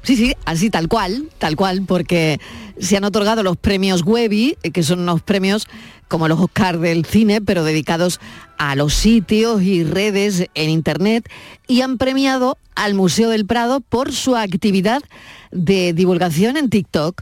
Sí, 0.04 0.16
sí, 0.16 0.34
así 0.46 0.70
tal 0.70 0.88
cual, 0.88 1.30
tal 1.38 1.56
cual, 1.56 1.84
porque 1.86 2.40
se 2.80 2.98
han 2.98 3.04
otorgado 3.04 3.44
los 3.44 3.58
premios 3.58 4.02
Webby, 4.04 4.58
eh, 4.64 4.72
que 4.72 4.82
son 4.82 5.00
unos 5.00 5.22
premios 5.22 5.68
como 6.08 6.28
los 6.28 6.40
Oscar 6.40 6.80
del 6.80 7.06
cine, 7.06 7.40
pero 7.40 7.64
dedicados 7.64 8.20
a 8.58 8.76
los 8.76 8.94
sitios 8.94 9.62
y 9.62 9.84
redes 9.84 10.48
en 10.56 10.70
Internet, 10.70 11.30
y 11.68 11.82
han 11.82 11.98
premiado 11.98 12.58
al 12.76 12.96
Museo 12.96 13.30
del 13.30 13.46
Prado 13.46 13.80
por 13.80 14.12
su 14.12 14.36
actividad 14.36 15.02
de 15.52 15.94
divulgación 15.94 16.58
en 16.58 16.70
TikTok. 16.70 17.22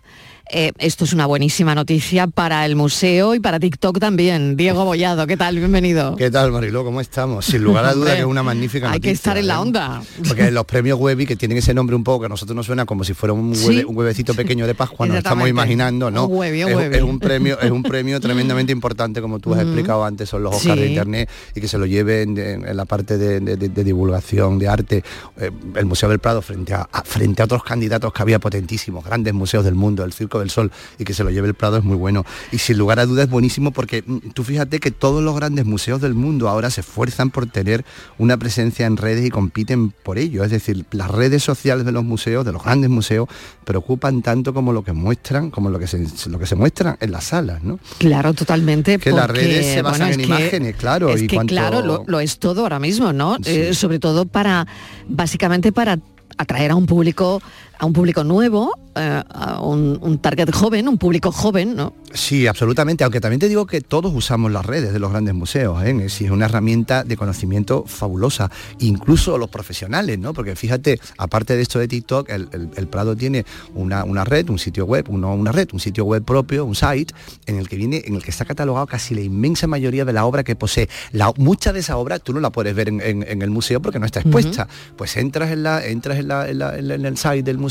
Eh, 0.52 0.72
esto 0.80 1.06
es 1.06 1.14
una 1.14 1.28
buenísima 1.28 1.76
noticia 1.76 2.26
para 2.26 2.66
el 2.66 2.76
museo 2.76 3.36
y 3.36 3.40
para 3.40 3.60
TikTok 3.60 4.00
también. 4.00 4.58
Diego 4.58 4.84
Bollado, 4.84 5.28
¿qué 5.28 5.38
tal? 5.38 5.58
Bienvenido. 5.60 6.16
¿Qué 6.16 6.32
tal, 6.32 6.52
Mariló? 6.52 6.84
¿Cómo 6.84 7.02
estamos? 7.02 7.46
Sin 7.46 7.64
lugar 7.64 7.86
a 7.86 7.94
duda 7.94 8.14
que 8.16 8.22
es 8.22 8.26
una 8.26 8.42
magnífica 8.42 8.88
Hay 8.88 8.94
noticia. 8.94 9.10
que 9.12 9.14
estar 9.14 9.38
en 9.38 9.46
la 9.46 9.54
¿eh? 9.54 9.58
onda. 9.58 10.02
Porque 10.28 10.50
los 10.50 10.66
premios 10.66 10.98
Webby, 11.00 11.28
que 11.28 11.36
tienen 11.36 11.60
ese 11.60 11.76
nombre 11.76 11.96
un 11.96 12.04
poco, 12.04 12.22
que 12.22 12.26
a 12.26 12.30
nosotros 12.30 12.56
nos 12.56 12.66
suena 12.66 12.86
como 12.88 13.04
si 13.04 13.14
fuera 13.14 13.34
un, 13.34 13.54
Sí. 13.56 13.68
hueve- 13.68 13.86
un 13.86 13.96
huevecito 13.96 14.34
pequeño 14.34 14.66
de 14.66 14.74
Pascua, 14.74 15.06
nos 15.06 15.18
estamos 15.18 15.48
imaginando, 15.48 16.10
¿no? 16.10 16.26
Un 16.26 16.38
Webby, 16.40 16.64
un 16.64 16.82
es, 16.96 17.02
un 17.04 17.20
premio, 17.20 17.60
es 17.62 17.70
un 17.70 17.84
premio 17.84 18.20
tremendamente 18.60 18.72
importante, 18.72 19.22
como 19.22 19.38
tú 19.38 19.54
has 19.54 19.62
explicado 19.62 20.04
antes, 20.04 20.30
son 20.30 20.42
los 20.42 20.56
Oscars 20.56 20.80
de. 20.80 20.88
Internet, 20.88 21.30
y 21.54 21.62
que 21.62 21.68
se 21.68 21.78
lo 21.78 21.86
lleven 21.86 22.36
en, 22.40 22.76
la 22.76 22.86
parte 22.86 23.20
de, 23.20 23.40
de- 23.40 23.56
de- 23.56 23.70
de 23.70 23.84
divulgación, 23.84 24.58
de 24.58 24.68
arte, 24.68 25.04
eh, 25.38 25.52
el 25.76 25.86
Museo 25.86 26.10
del 26.10 26.18
Prado 26.18 26.42
frente 26.42 26.74
a, 26.74 26.90
a- 26.92 27.04
frente 27.04 27.44
a 27.44 27.46
otros 27.46 27.64
candidatos 27.64 28.12
que 28.12 28.22
había 28.24 28.40
potentísimos, 28.40 29.06
grandes 29.06 29.32
museos 29.36 29.64
del 29.64 29.76
mundo, 29.76 30.04
el 30.04 30.12
Circo 30.12 30.39
del 30.40 30.50
Sol, 30.50 30.72
y 30.98 31.04
que 31.06 31.14
se 31.14 31.24
lo 31.24 31.30
lleve 31.30 31.48
el 31.48 31.54
Prado 31.54 31.78
es 31.78 31.84
muy 31.84 31.96
bueno. 31.98 32.26
Y 32.52 32.58
sin 32.58 32.78
lugar 32.78 33.00
a 33.00 33.06
dudas 33.06 33.26
es 33.26 33.32
buenísimo 33.32 33.72
porque 33.72 34.04
mm, 34.06 34.30
tú 34.34 34.44
fíjate 34.44 34.80
que 34.80 34.92
todos 34.92 35.24
los 35.24 35.36
grandes 35.36 35.66
museos 35.66 36.02
del 36.02 36.14
mundo 36.14 36.50
ahora 36.50 36.70
se 36.70 36.82
esfuerzan 36.82 37.30
por 37.30 37.46
tener 37.48 37.86
una 38.18 38.38
presencia 38.38 38.86
en 38.86 38.98
redes 38.98 39.26
y 39.26 39.30
compiten 39.30 39.92
por 39.92 40.18
ello. 40.18 40.44
Es 40.44 40.52
decir, 40.52 40.86
las 40.92 41.10
redes 41.12 41.44
sociales 41.44 41.86
de 41.86 41.92
los 41.92 42.04
museos, 42.04 42.46
de 42.46 42.52
los 42.52 42.64
grandes 42.64 42.90
museos, 42.90 43.28
preocupan 43.66 44.22
tanto 44.22 44.54
como 44.54 44.74
lo 44.74 44.84
que 44.84 44.94
muestran, 44.94 45.50
como 45.52 45.70
lo 45.70 45.80
que 45.80 45.88
se, 45.88 46.06
lo 46.30 46.40
que 46.40 46.46
se 46.46 46.56
muestra 46.56 46.98
en 47.00 47.12
las 47.12 47.26
salas, 47.26 47.64
¿no? 47.64 47.80
Claro, 47.98 48.34
totalmente. 48.34 48.98
Que 49.00 49.12
las 49.12 49.28
porque, 49.28 49.42
redes 49.42 49.66
se 49.74 49.82
basan 49.82 50.00
bueno, 50.08 50.14
en 50.14 50.20
que- 50.20 50.26
imágenes, 50.26 50.76
claro, 50.76 51.10
Es 51.10 51.22
y 51.24 51.28
que 51.28 51.36
cuanto- 51.36 51.52
claro, 51.52 51.82
lo, 51.82 52.04
lo 52.08 52.20
es 52.20 52.40
todo 52.40 52.62
ahora 52.62 52.80
mismo, 52.80 53.14
¿no? 53.14 53.38
Eh, 53.46 53.74
sobre 53.74 54.00
todo 54.00 54.26
para, 54.26 54.68
básicamente 55.08 55.72
para 55.72 56.00
atraer 56.38 56.72
a 56.72 56.76
un 56.76 56.86
público, 56.86 57.42
a 57.80 57.86
un 57.86 57.94
público 57.94 58.24
nuevo, 58.24 58.78
eh, 58.96 59.24
a 59.30 59.62
un, 59.62 59.98
un 60.02 60.18
target 60.20 60.52
joven, 60.52 60.88
un 60.90 60.98
público 60.98 61.32
joven, 61.32 61.76
¿no? 61.76 61.94
Sí, 62.14 62.46
absolutamente, 62.48 63.04
aunque 63.04 63.22
también 63.22 63.40
te 63.40 63.48
digo 63.48 63.66
que 63.68 63.82
todos 63.82 64.12
usamos 64.14 64.52
las 64.52 64.66
redes 64.66 64.92
de 64.92 65.00
los 65.00 65.12
grandes 65.12 65.34
museos, 65.36 65.82
¿eh? 65.84 65.96
es, 66.06 66.20
una 66.22 66.46
herramienta 66.46 67.04
de 67.04 67.16
conocimiento 67.16 67.86
fabulosa, 67.88 68.50
incluso 68.80 69.38
los 69.38 69.50
profesionales, 69.50 70.20
¿no? 70.20 70.34
Porque 70.34 70.56
fíjate, 70.56 71.00
aparte 71.18 71.56
de 71.56 71.62
esto 71.62 71.80
de 71.80 71.88
TikTok, 71.88 72.30
el, 72.30 72.50
el- 72.52 72.70
el 72.76 72.88
Prado 72.88 73.16
tiene 73.16 73.46
una, 73.76 74.04
una 74.04 74.24
red, 74.26 74.50
un 74.50 74.60
sitio 74.60 74.86
web, 74.86 75.06
uno, 75.10 75.34
una 75.34 75.52
red, 75.52 75.70
un 75.72 75.80
sitio 75.80 76.04
web 76.04 76.24
propio, 76.24 76.66
un 76.66 76.76
site, 76.76 77.14
en 77.46 77.58
el 77.58 77.70
que 77.70 77.78
viene, 77.78 78.02
en 78.06 78.16
el 78.16 78.24
que 78.24 78.32
está 78.32 78.44
catalogado 78.44 78.88
casi 78.88 79.14
la 79.16 79.22
inmensa 79.22 79.68
mayoría 79.68 80.04
de 80.04 80.14
la 80.14 80.26
obra 80.26 80.44
que 80.44 80.56
posee. 80.56 80.90
La, 81.12 81.32
mucha 81.38 81.72
de 81.72 81.80
esa 81.80 81.96
obra 81.98 82.20
tú 82.20 82.34
no 82.34 82.40
la 82.42 82.50
puedes 82.50 82.76
ver 82.76 82.90
en, 82.90 83.00
en- 83.02 83.24
en 83.28 83.42
el 83.42 83.52
museo 83.52 83.82
porque 83.82 84.00
no 84.00 84.06
está 84.06 84.20
expuesta. 84.20 84.68
Pues 84.98 85.16
entras 85.16 85.52
en 85.52 85.64
la, 85.64 85.86
entras 85.86 86.18
en 86.18 86.28
la, 86.28 86.50
en 86.50 86.60
la- 86.60 86.78
en 86.78 86.88
la- 86.90 86.96
en 86.96 87.06
el 87.06 87.16
site 87.18 87.44
del 87.44 87.58
museo 87.58 87.69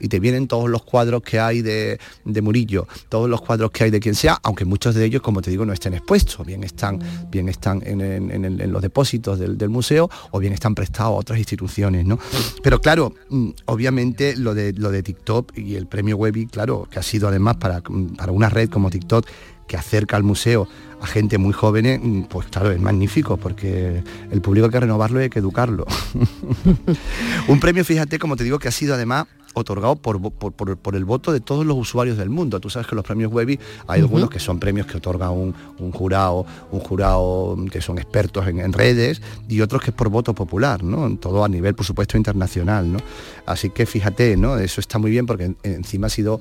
y 0.00 0.08
te 0.08 0.20
vienen 0.20 0.46
todos 0.48 0.68
los 0.70 0.82
cuadros 0.82 1.22
que 1.22 1.38
hay 1.40 1.62
de, 1.62 1.98
de 2.24 2.42
Murillo, 2.42 2.86
todos 3.08 3.28
los 3.28 3.40
cuadros 3.40 3.70
que 3.70 3.84
hay 3.84 3.90
de 3.90 4.00
quien 4.00 4.14
sea, 4.14 4.38
aunque 4.42 4.64
muchos 4.64 4.94
de 4.94 5.04
ellos, 5.04 5.22
como 5.22 5.42
te 5.42 5.50
digo, 5.50 5.64
no 5.66 5.72
estén 5.72 5.94
expuestos, 5.94 6.44
bien 6.46 6.64
están, 6.64 7.00
bien 7.30 7.48
están 7.48 7.82
en, 7.84 8.00
en- 8.00 8.44
en 8.60 8.72
los 8.72 8.82
depósitos 8.82 9.38
del, 9.38 9.56
del 9.58 9.68
museo 9.68 10.08
o 10.30 10.38
bien 10.38 10.52
están 10.52 10.74
prestados 10.74 11.12
a 11.12 11.16
otras 11.16 11.38
instituciones, 11.38 12.06
¿no? 12.06 12.18
Pero 12.62 12.80
claro, 12.80 13.14
mm, 13.28 13.50
obviamente 13.66 14.36
lo 14.36 14.54
de, 14.54 14.72
lo 14.72 14.90
de 14.90 15.02
TikTok 15.02 15.56
y 15.58 15.74
el 15.76 15.86
premio 15.86 16.16
Webby, 16.16 16.46
claro, 16.46 16.88
que 16.90 16.98
ha 16.98 17.02
sido 17.02 17.28
además 17.28 17.56
para, 17.56 17.82
para 18.16 18.32
una 18.32 18.48
red 18.48 18.68
como 18.70 18.90
TikTok, 18.90 19.26
que 19.66 19.76
acerca 19.76 20.16
al 20.16 20.22
museo 20.22 20.68
a 21.00 21.06
gente 21.06 21.38
muy 21.38 21.52
joven, 21.52 22.26
pues 22.28 22.46
claro, 22.48 22.70
es 22.70 22.80
magnífico, 22.80 23.36
porque 23.36 24.02
el 24.30 24.40
público 24.40 24.66
hay 24.66 24.72
que 24.72 24.80
renovarlo 24.80 25.20
y 25.20 25.24
hay 25.24 25.30
que 25.30 25.40
educarlo. 25.40 25.86
un 27.48 27.60
premio, 27.60 27.84
fíjate, 27.84 28.18
como 28.18 28.36
te 28.36 28.44
digo, 28.44 28.58
que 28.58 28.68
ha 28.68 28.72
sido 28.72 28.94
además 28.94 29.26
otorgado 29.58 29.96
por, 29.96 30.20
por, 30.20 30.96
el 30.96 31.04
voto 31.06 31.32
de 31.32 31.40
todos 31.40 31.64
los 31.64 31.78
usuarios 31.78 32.18
del 32.18 32.28
mundo. 32.28 32.60
Tú 32.60 32.68
sabes 32.68 32.86
que 32.86 32.94
los 32.94 33.04
premios 33.04 33.32
Webby 33.32 33.58
hay 33.88 34.02
algunos 34.02 34.28
que 34.28 34.38
son 34.38 34.60
premios 34.60 34.86
que 34.86 34.98
otorga 34.98 35.30
un, 35.30 35.54
jurado, 35.92 36.44
un 36.70 36.80
jurado 36.80 37.56
que 37.70 37.80
son 37.80 37.98
expertos 37.98 38.46
en, 38.46 38.72
redes 38.74 39.22
y 39.48 39.62
otros 39.62 39.80
que 39.80 39.90
es 39.90 39.96
por 39.96 40.10
voto 40.10 40.34
popular, 40.34 40.84
¿no? 40.84 41.16
Todo 41.16 41.42
a 41.42 41.48
nivel, 41.48 41.74
por 41.74 41.86
supuesto, 41.86 42.18
internacional, 42.18 42.92
¿no? 42.92 42.98
Así 43.46 43.70
que 43.70 43.86
fíjate, 43.86 44.36
¿no? 44.36 44.58
Eso 44.58 44.82
está 44.82 44.98
muy 44.98 45.10
bien 45.10 45.24
porque 45.24 45.54
encima 45.62 46.08
ha 46.08 46.10
sido, 46.10 46.38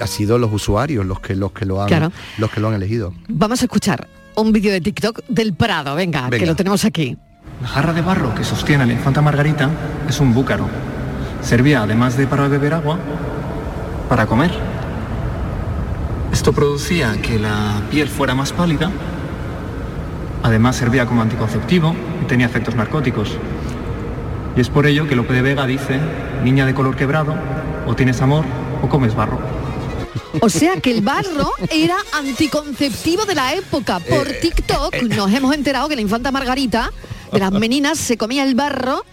ha 0.00 0.06
sido 0.08 0.36
los 0.36 0.52
usuarios 0.52 1.06
los 1.06 1.20
que, 1.20 1.36
los 1.36 1.52
que 1.52 1.66
lo 1.66 1.80
han, 1.80 2.12
los 2.38 2.50
que 2.50 2.58
lo 2.58 2.68
han 2.68 2.74
elegido. 2.74 3.14
Vamos 3.28 3.62
a 3.62 3.66
escuchar 3.66 4.08
un 4.34 4.52
vídeo 4.52 4.72
de 4.72 4.80
TikTok 4.80 5.24
del 5.28 5.54
Prado, 5.54 5.94
venga, 5.94 6.28
que 6.30 6.44
lo 6.44 6.56
tenemos 6.56 6.84
aquí. 6.84 7.16
La 7.62 7.68
jarra 7.68 7.92
de 7.92 8.02
barro 8.02 8.34
que 8.34 8.42
sostiene 8.42 8.84
la 8.86 8.92
infanta 8.92 9.22
Margarita 9.22 9.70
es 10.08 10.18
un 10.18 10.34
búcaro 10.34 10.68
Servía, 11.46 11.82
además 11.82 12.16
de 12.16 12.26
para 12.26 12.48
beber 12.48 12.74
agua, 12.74 12.98
para 14.08 14.26
comer. 14.26 14.50
Esto 16.32 16.52
producía 16.52 17.22
que 17.22 17.38
la 17.38 17.82
piel 17.88 18.08
fuera 18.08 18.34
más 18.34 18.52
pálida, 18.52 18.90
además 20.42 20.74
servía 20.74 21.06
como 21.06 21.22
anticonceptivo 21.22 21.94
y 22.20 22.24
tenía 22.26 22.46
efectos 22.46 22.74
narcóticos. 22.74 23.38
Y 24.56 24.60
es 24.60 24.68
por 24.68 24.88
ello 24.88 25.06
que 25.06 25.14
Lope 25.14 25.34
de 25.34 25.42
Vega 25.42 25.66
dice, 25.66 26.00
niña 26.42 26.66
de 26.66 26.74
color 26.74 26.96
quebrado, 26.96 27.36
o 27.86 27.94
tienes 27.94 28.20
amor 28.20 28.44
o 28.82 28.88
comes 28.88 29.14
barro. 29.14 29.38
O 30.40 30.48
sea 30.48 30.80
que 30.80 30.90
el 30.90 31.00
barro 31.00 31.52
era 31.70 31.96
anticonceptivo 32.12 33.24
de 33.24 33.36
la 33.36 33.54
época. 33.54 34.00
Por 34.00 34.26
eh, 34.26 34.38
TikTok 34.42 34.94
eh, 34.94 35.02
nos 35.04 35.32
hemos 35.32 35.54
enterado 35.54 35.88
que 35.88 35.94
la 35.94 36.02
infanta 36.02 36.32
Margarita 36.32 36.90
de 37.32 37.38
las 37.38 37.52
meninas 37.52 37.98
se 37.98 38.16
comía 38.16 38.42
el 38.42 38.56
barro 38.56 39.04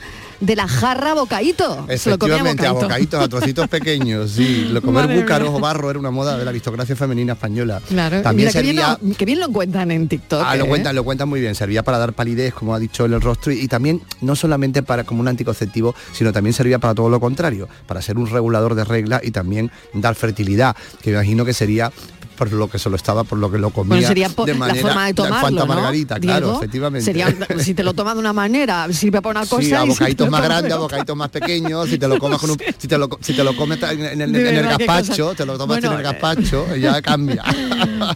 de 0.44 0.56
la 0.56 0.68
jarra 0.68 1.14
bocaíto. 1.14 1.86
Efectivamente, 1.88 2.68
a 2.68 2.74
bocaditos, 2.74 3.24
a 3.24 3.28
trocitos 3.30 3.68
pequeños, 3.70 4.32
sí. 4.32 4.68
Lo 4.72 4.82
comer 4.82 5.08
búcaros 5.08 5.50
o 5.50 5.60
barro 5.60 5.90
era 5.90 6.00
una 6.00 6.12
moda 6.12 6.38
de 6.38 6.44
la 6.44 6.50
aristocracia 6.50 6.96
femenina 6.96 7.34
española. 7.34 7.82
Claro, 7.88 8.22
también 8.22 8.52
servía... 8.52 9.00
que, 9.18 9.26
bien 9.26 9.40
lo, 9.40 9.50
cuentan 9.50 9.92
en 9.92 10.08
TikTok. 10.08 10.44
Ah, 10.46 10.56
lo 10.58 10.66
¿eh? 10.66 10.68
cuentan, 10.68 10.96
lo 10.96 11.04
cuentan 11.04 11.30
muy 11.30 11.40
bien. 11.40 11.56
Servía 11.56 11.84
para 11.84 11.98
dar 11.98 12.14
palidez, 12.14 12.54
como 12.54 12.76
ha 12.76 12.80
dicho 12.80 13.06
en 13.06 13.14
el 13.14 13.22
rostro, 13.22 13.54
y, 13.54 13.68
también 13.68 14.02
no 14.22 14.36
solamente 14.36 14.84
para 14.84 15.06
como 15.06 15.22
un 15.22 15.30
anticonceptivo, 15.30 15.96
sino 16.12 16.34
también 16.34 16.54
servía 16.54 16.80
para 16.80 16.94
todo 16.94 17.10
lo 17.10 17.20
contrario, 17.20 17.70
para 17.88 18.02
ser 18.02 18.18
un 18.18 18.28
regulador 18.28 18.76
de 18.76 18.84
reglas 18.84 19.22
y 19.24 19.32
también 19.32 19.72
dar 19.94 20.16
fertilidad, 20.16 20.76
que 21.02 21.12
me 21.12 21.18
imagino 21.18 21.46
que 21.46 21.54
sería 21.54 21.92
por 22.38 22.52
lo 22.52 22.70
que 22.70 22.80
solo 22.80 22.96
estaba, 22.96 23.24
por 23.24 23.38
lo 23.38 23.52
que 23.52 23.58
lo 23.58 23.70
comía 23.70 24.08
sería 24.08 24.30
de 24.30 24.54
manera, 24.54 24.76
la 24.76 24.88
forma 24.88 25.06
de 25.08 25.14
tomarlo, 25.14 25.66
margarita, 25.66 26.20
claro, 26.20 26.58
efectivamente. 26.58 27.06
Sería, 27.06 27.34
si 27.60 27.74
te 27.74 27.84
lo 27.84 27.94
tomas 27.94 28.16
de 28.16 28.20
una 28.20 28.34
manera, 28.34 28.88
sirve 28.92 29.22
para 29.22 29.42
una 29.42 29.50
cosa. 29.50 29.64
Sí, 29.64 29.74
a 29.74 29.84
bocaditos 29.84 30.30
más 30.30 30.44
grandes, 30.44 30.74
a 30.74 30.78
bocaditos 30.78 31.16
más 31.16 31.30
pequeños, 31.30 31.90
si 31.90 31.98
te 31.98 32.08
lo 32.08 32.20
comes 32.20 32.40
con 32.40 32.52
un, 32.52 32.58
si 32.78 32.88
te 32.88 32.98
lo, 32.98 33.10
si 33.22 33.34
te 33.34 33.44
lo 33.44 33.56
comes 33.56 33.82
en, 33.84 34.22
el, 34.22 34.36
en 34.36 34.56
el 34.56 34.66
gazpacho, 34.66 35.34
te 35.36 35.46
lo 35.46 35.58
tomas 35.58 35.78
en 35.84 35.92
el 35.92 36.00
eh, 36.00 36.04
gazpacho, 36.04 36.76
ya 36.80 37.02
cambia. 37.02 37.44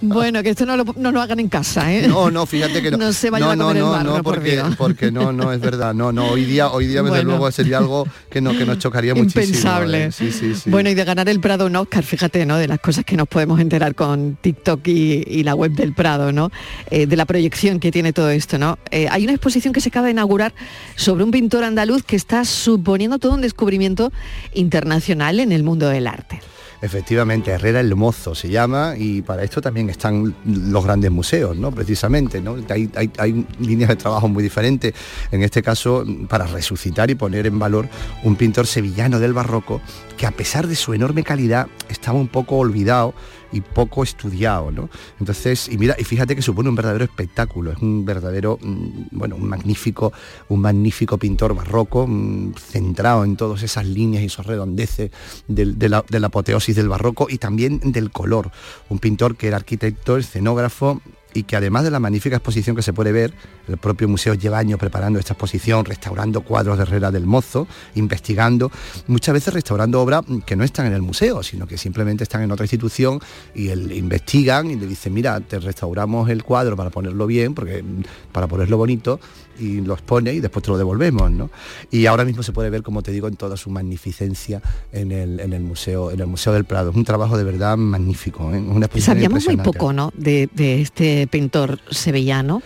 bueno, 0.01 0.43
que 0.43 0.49
esto 0.49 0.65
no 0.65 0.77
lo, 0.77 0.85
no 0.97 1.11
lo 1.11 1.21
hagan 1.21 1.39
en 1.39 1.49
casa, 1.49 1.93
¿eh? 1.93 2.07
No, 2.07 2.31
no, 2.31 2.45
fíjate 2.45 2.81
que 2.81 2.91
no. 2.91 2.97
No 2.97 3.13
se 3.13 3.29
vayan 3.29 3.57
no, 3.57 3.65
a 3.65 3.67
comer 3.67 3.83
no, 3.83 3.87
el 3.87 3.97
barro, 3.97 4.17
no, 4.17 4.23
porque, 4.23 4.63
porque 4.77 5.11
no, 5.11 5.31
no, 5.31 5.51
es 5.51 5.59
verdad, 5.59 5.93
no, 5.93 6.11
no, 6.11 6.27
hoy 6.27 6.45
día, 6.45 6.69
hoy 6.69 6.87
día 6.87 7.01
desde 7.03 7.23
luego 7.23 7.51
sería 7.51 7.77
algo 7.77 8.07
que, 8.29 8.41
no, 8.41 8.51
que 8.57 8.65
nos 8.65 8.79
chocaría 8.79 9.13
muchísimo. 9.13 9.43
Impensable. 9.43 10.05
¿eh? 10.05 10.11
Sí, 10.11 10.31
sí, 10.31 10.55
sí. 10.55 10.69
Bueno, 10.69 10.89
y 10.89 10.95
de 10.95 11.03
ganar 11.03 11.29
el 11.29 11.39
Prado 11.39 11.65
un 11.65 11.75
Oscar, 11.75 12.03
fíjate, 12.03 12.45
¿no? 12.45 12.57
De 12.57 12.67
las 12.67 12.79
cosas 12.79 13.05
que 13.05 13.15
nos 13.15 13.27
podemos 13.27 13.59
enterar 13.59 13.95
con 13.95 14.06
TikTok 14.41 14.87
y, 14.87 15.43
la 15.43 15.55
web 15.55 15.71
del 15.71 15.93
Prado, 15.93 16.31
¿no? 16.31 16.51
Eh, 16.91 17.05
de 17.07 17.15
la 17.15 17.25
proyección 17.25 17.79
que 17.79 17.91
tiene 17.91 18.13
todo 18.13 18.29
esto, 18.29 18.57
¿no? 18.57 18.77
Eh, 18.91 19.07
hay 19.09 19.23
una 19.23 19.33
exposición 19.33 19.73
que 19.73 19.81
se 19.81 19.89
acaba 19.89 20.05
de 20.05 20.11
inaugurar 20.11 20.53
sobre 20.95 21.23
un 21.23 21.31
pintor 21.31 21.63
andaluz 21.63 22.03
que 22.03 22.15
está 22.15 22.45
suponiendo 22.45 23.19
todo 23.19 23.33
un 23.33 23.41
descubrimiento 23.41 24.11
internacional 24.53 25.39
en 25.39 25.51
el 25.51 25.63
mundo 25.63 25.89
del 25.89 26.07
arte. 26.07 26.41
Efectivamente, 26.79 27.49
Herrera 27.49 27.79
el 27.79 27.95
Mozo 27.95 28.35
se 28.35 28.49
llama 28.49 28.93
y 28.95 29.23
para 29.23 29.43
esto 29.43 29.61
también 29.61 29.89
están 29.89 30.35
los 30.45 30.85
grandes 30.85 31.09
museos, 31.09 31.57
¿no? 31.57 31.71
Precisamente, 31.71 32.39
¿no? 32.39 32.55
Hay, 32.69 32.91
hay, 33.17 33.45
líneas 33.59 33.89
de 33.89 33.95
trabajo 33.95 34.27
muy 34.27 34.43
diferentes, 34.43 34.93
en 35.31 35.41
este 35.41 35.63
caso 35.63 36.05
para 36.29 36.45
resucitar 36.45 37.09
y 37.09 37.15
poner 37.15 37.47
en 37.47 37.57
valor 37.57 37.89
un 38.23 38.35
pintor 38.35 38.67
sevillano 38.67 39.19
del 39.19 39.33
barroco 39.33 39.81
que 40.17 40.27
a 40.27 40.31
pesar 40.31 40.67
de 40.67 40.75
su 40.75 40.93
enorme 40.93 41.23
calidad 41.23 41.67
estaba 41.89 42.19
un 42.19 42.27
poco 42.27 42.57
olvidado 42.57 43.15
y 43.51 43.61
poco 43.61 44.03
estudiado, 44.03 44.71
¿no? 44.71 44.89
Entonces, 45.19 45.69
y 45.69 45.77
mira, 45.77 45.95
y 45.97 46.03
fíjate 46.03 46.35
que 46.35 46.41
supone 46.41 46.69
un 46.69 46.75
verdadero 46.75 47.03
espectáculo, 47.05 47.71
es 47.71 47.77
un 47.79 48.05
verdadero, 48.05 48.59
mm, 48.61 49.07
bueno, 49.11 49.35
un 49.35 49.47
magnífico, 49.47 50.13
un 50.49 50.61
magnífico 50.61 51.17
pintor 51.17 51.55
barroco, 51.55 52.05
mm, 52.07 52.53
centrado 52.55 53.23
en 53.23 53.35
todas 53.35 53.63
esas 53.63 53.85
líneas 53.85 54.23
y 54.23 54.27
esos 54.27 54.45
redondeces 54.45 55.11
de, 55.47 55.89
la, 55.89 56.03
de 56.09 56.19
la 56.19 56.27
apoteosis 56.27 56.75
del 56.75 56.89
barroco 56.89 57.27
y 57.29 57.37
también 57.37 57.79
del 57.91 58.11
color. 58.11 58.51
Un 58.89 58.99
pintor 58.99 59.35
que 59.35 59.47
era 59.47 59.57
arquitecto, 59.57 60.17
escenógrafo 60.17 61.01
y 61.37 61.43
que 61.43 61.55
además 61.55 61.83
de 61.83 61.91
la 61.91 61.99
magnífica 61.99 62.37
exposición 62.37 62.75
que 62.75 62.81
se 62.81 62.93
puede 62.93 63.11
ver, 63.11 63.31
el 63.67 63.77
propio 63.77 64.07
museo 64.07 64.33
lleva 64.33 64.57
años 64.57 64.79
preparando 64.79 65.19
esta 65.19 65.33
exposición, 65.33 65.85
restaurando 65.85 66.41
cuadros 66.41 66.77
de 66.77 66.83
Herrera 66.83 67.11
del 67.11 67.27
Mozo, 67.27 67.67
investigando, 67.93 68.71
muchas 69.05 69.33
veces 69.33 69.53
restaurando 69.53 70.01
obras 70.01 70.23
que 70.47 70.55
no 70.55 70.63
están 70.63 70.87
en 70.87 70.93
el 70.93 71.03
museo, 71.03 71.43
sino 71.43 71.67
que 71.67 71.77
simplemente 71.77 72.23
están 72.23 72.41
en 72.41 72.51
otra 72.51 72.63
institución 72.63 73.19
y 73.53 73.69
el, 73.69 73.91
investigan 73.91 74.71
y 74.71 74.77
le 74.77 74.87
dicen, 74.87 75.13
mira, 75.13 75.39
te 75.39 75.59
restauramos 75.59 76.27
el 76.31 76.43
cuadro 76.43 76.75
para 76.75 76.89
ponerlo 76.89 77.27
bien, 77.27 77.53
porque 77.53 77.83
para 78.31 78.47
ponerlo 78.47 78.77
bonito, 78.77 79.19
y 79.59 79.81
lo 79.81 79.93
expone 79.93 80.33
y 80.33 80.39
después 80.39 80.63
te 80.63 80.71
lo 80.71 80.77
devolvemos, 80.77 81.31
¿no? 81.31 81.49
Y 81.91 82.05
ahora 82.05 82.25
mismo 82.25 82.43
se 82.43 82.51
puede 82.51 82.69
ver, 82.69 82.83
como 82.83 83.01
te 83.01 83.11
digo, 83.11 83.27
en 83.27 83.35
toda 83.35 83.57
su 83.57 83.69
magnificencia 83.69 84.61
en 84.91 85.11
el, 85.11 85.39
en 85.39 85.53
el 85.53 85.61
museo, 85.61 86.11
en 86.11 86.19
el 86.19 86.27
Museo 86.27 86.53
del 86.53 86.65
Prado. 86.65 86.91
Es 86.91 86.95
un 86.95 87.05
trabajo 87.05 87.37
de 87.37 87.43
verdad 87.43 87.77
magnífico, 87.77 88.53
¿eh? 88.53 88.59
una 88.59 88.87
Sabíamos 88.97 89.45
muy 89.45 89.57
poco, 89.57 89.93
¿no? 89.93 90.11
de 90.15 90.49
este 90.81 91.27
pintor 91.27 91.79
sevillano. 91.91 92.61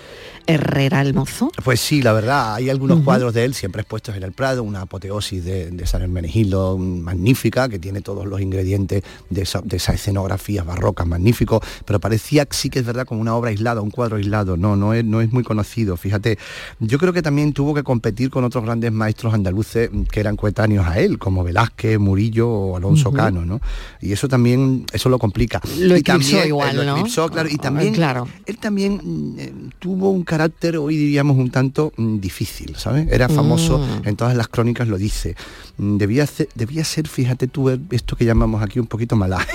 Herrera 0.48 1.02
el 1.02 1.14
Mozo? 1.14 1.52
Pues 1.64 1.80
sí, 1.80 2.02
la 2.02 2.14
verdad, 2.14 2.56
hay 2.56 2.70
algunos 2.70 3.02
cuadros 3.02 3.34
de 3.34 3.46
él 3.46 3.54
siempre 3.54 3.82
expuestos 3.82 4.16
en 4.16 4.24
el 4.24 4.32
Prado, 4.32 4.64
una 4.64 4.82
apoteosis 4.82 5.44
de, 5.44 5.86
San 5.86 6.02
Hermenegildo 6.02 6.78
magnífica, 6.78 7.68
que 7.68 7.80
tiene 7.80 8.02
todos 8.02 8.26
los 8.26 8.40
ingredientes 8.40 9.04
de 9.30 9.42
esa, 9.42 9.62
de 9.62 9.78
escenografía 9.78 10.64
barroca 10.64 11.06
magnífico, 11.06 11.62
pero 11.86 12.00
parecía 12.00 12.48
sí 12.50 12.70
que 12.70 12.80
es 12.80 12.86
verdad 12.86 13.06
como 13.06 13.22
una 13.22 13.36
obra 13.36 13.50
aislada, 13.50 13.82
un 13.82 13.92
cuadro 13.92 14.18
aislado, 14.18 14.58
no, 14.58 14.76
no 14.76 14.94
es, 14.94 15.04
no 15.04 15.22
es 15.22 15.32
muy 15.32 15.44
conocido, 15.44 15.98
fíjate. 15.98 16.38
Yo 16.80 16.98
creo 16.98 17.14
que 17.14 17.22
también 17.22 17.54
tuvo 17.54 17.74
que 17.74 17.84
competir 17.84 18.30
con 18.30 18.44
otros 18.44 18.64
grandes 18.64 18.92
maestros 18.92 19.34
andaluces 19.34 19.90
que 20.12 20.20
eran 20.20 20.36
coetáneos 20.36 20.86
a 20.88 21.00
él, 21.00 21.18
como 21.18 21.44
Velázquez, 21.44 22.00
Murillo 22.00 22.50
o 22.50 22.78
Alonso 22.78 23.12
Cano, 23.12 23.46
¿no? 23.46 23.60
Y 24.02 24.12
eso 24.12 24.28
también, 24.28 24.86
eso 24.94 25.10
lo 25.10 25.20
complica. 25.20 25.62
Lo 25.78 25.98
y 25.98 26.04
también, 26.04 26.48
igual, 26.48 26.76
lo 26.76 26.98
eclipsó, 26.98 27.30
claro, 27.30 27.50
y 27.50 27.58
también, 27.58 27.94
claro. 27.94 28.28
él 28.46 28.58
también 28.58 29.36
eh, 29.38 29.54
tuvo 29.80 30.12
un 30.12 30.24
carácter, 30.32 30.78
hoy 30.78 30.96
diríamos, 30.96 31.36
un 31.36 31.52
tanto 31.52 31.92
mm, 31.98 32.20
difícil, 32.20 32.78
¿sabes? 32.78 33.06
Era 33.12 33.28
famoso, 33.28 33.80
mm. 33.80 34.08
en 34.08 34.16
todas 34.16 34.34
las 34.34 34.48
crónicas 34.48 34.88
lo 34.88 34.98
dice. 34.98 35.36
Mm, 35.76 35.98
debía 35.98 36.26
ser, 36.26 36.48
debía 36.56 36.86
ser, 36.86 37.10
fíjate 37.10 37.48
tú, 37.48 37.70
esto 37.70 38.16
que 38.16 38.24
llamamos 38.24 38.64
aquí 38.64 38.80
un 38.80 38.88
poquito 38.88 39.18
mala. 39.18 39.46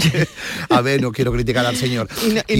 a 0.70 0.80
ver, 0.80 1.02
no 1.02 1.10
quiero 1.10 1.32
criticar 1.32 1.66
al 1.66 1.74
señor. 1.74 2.06
Y 2.46 2.56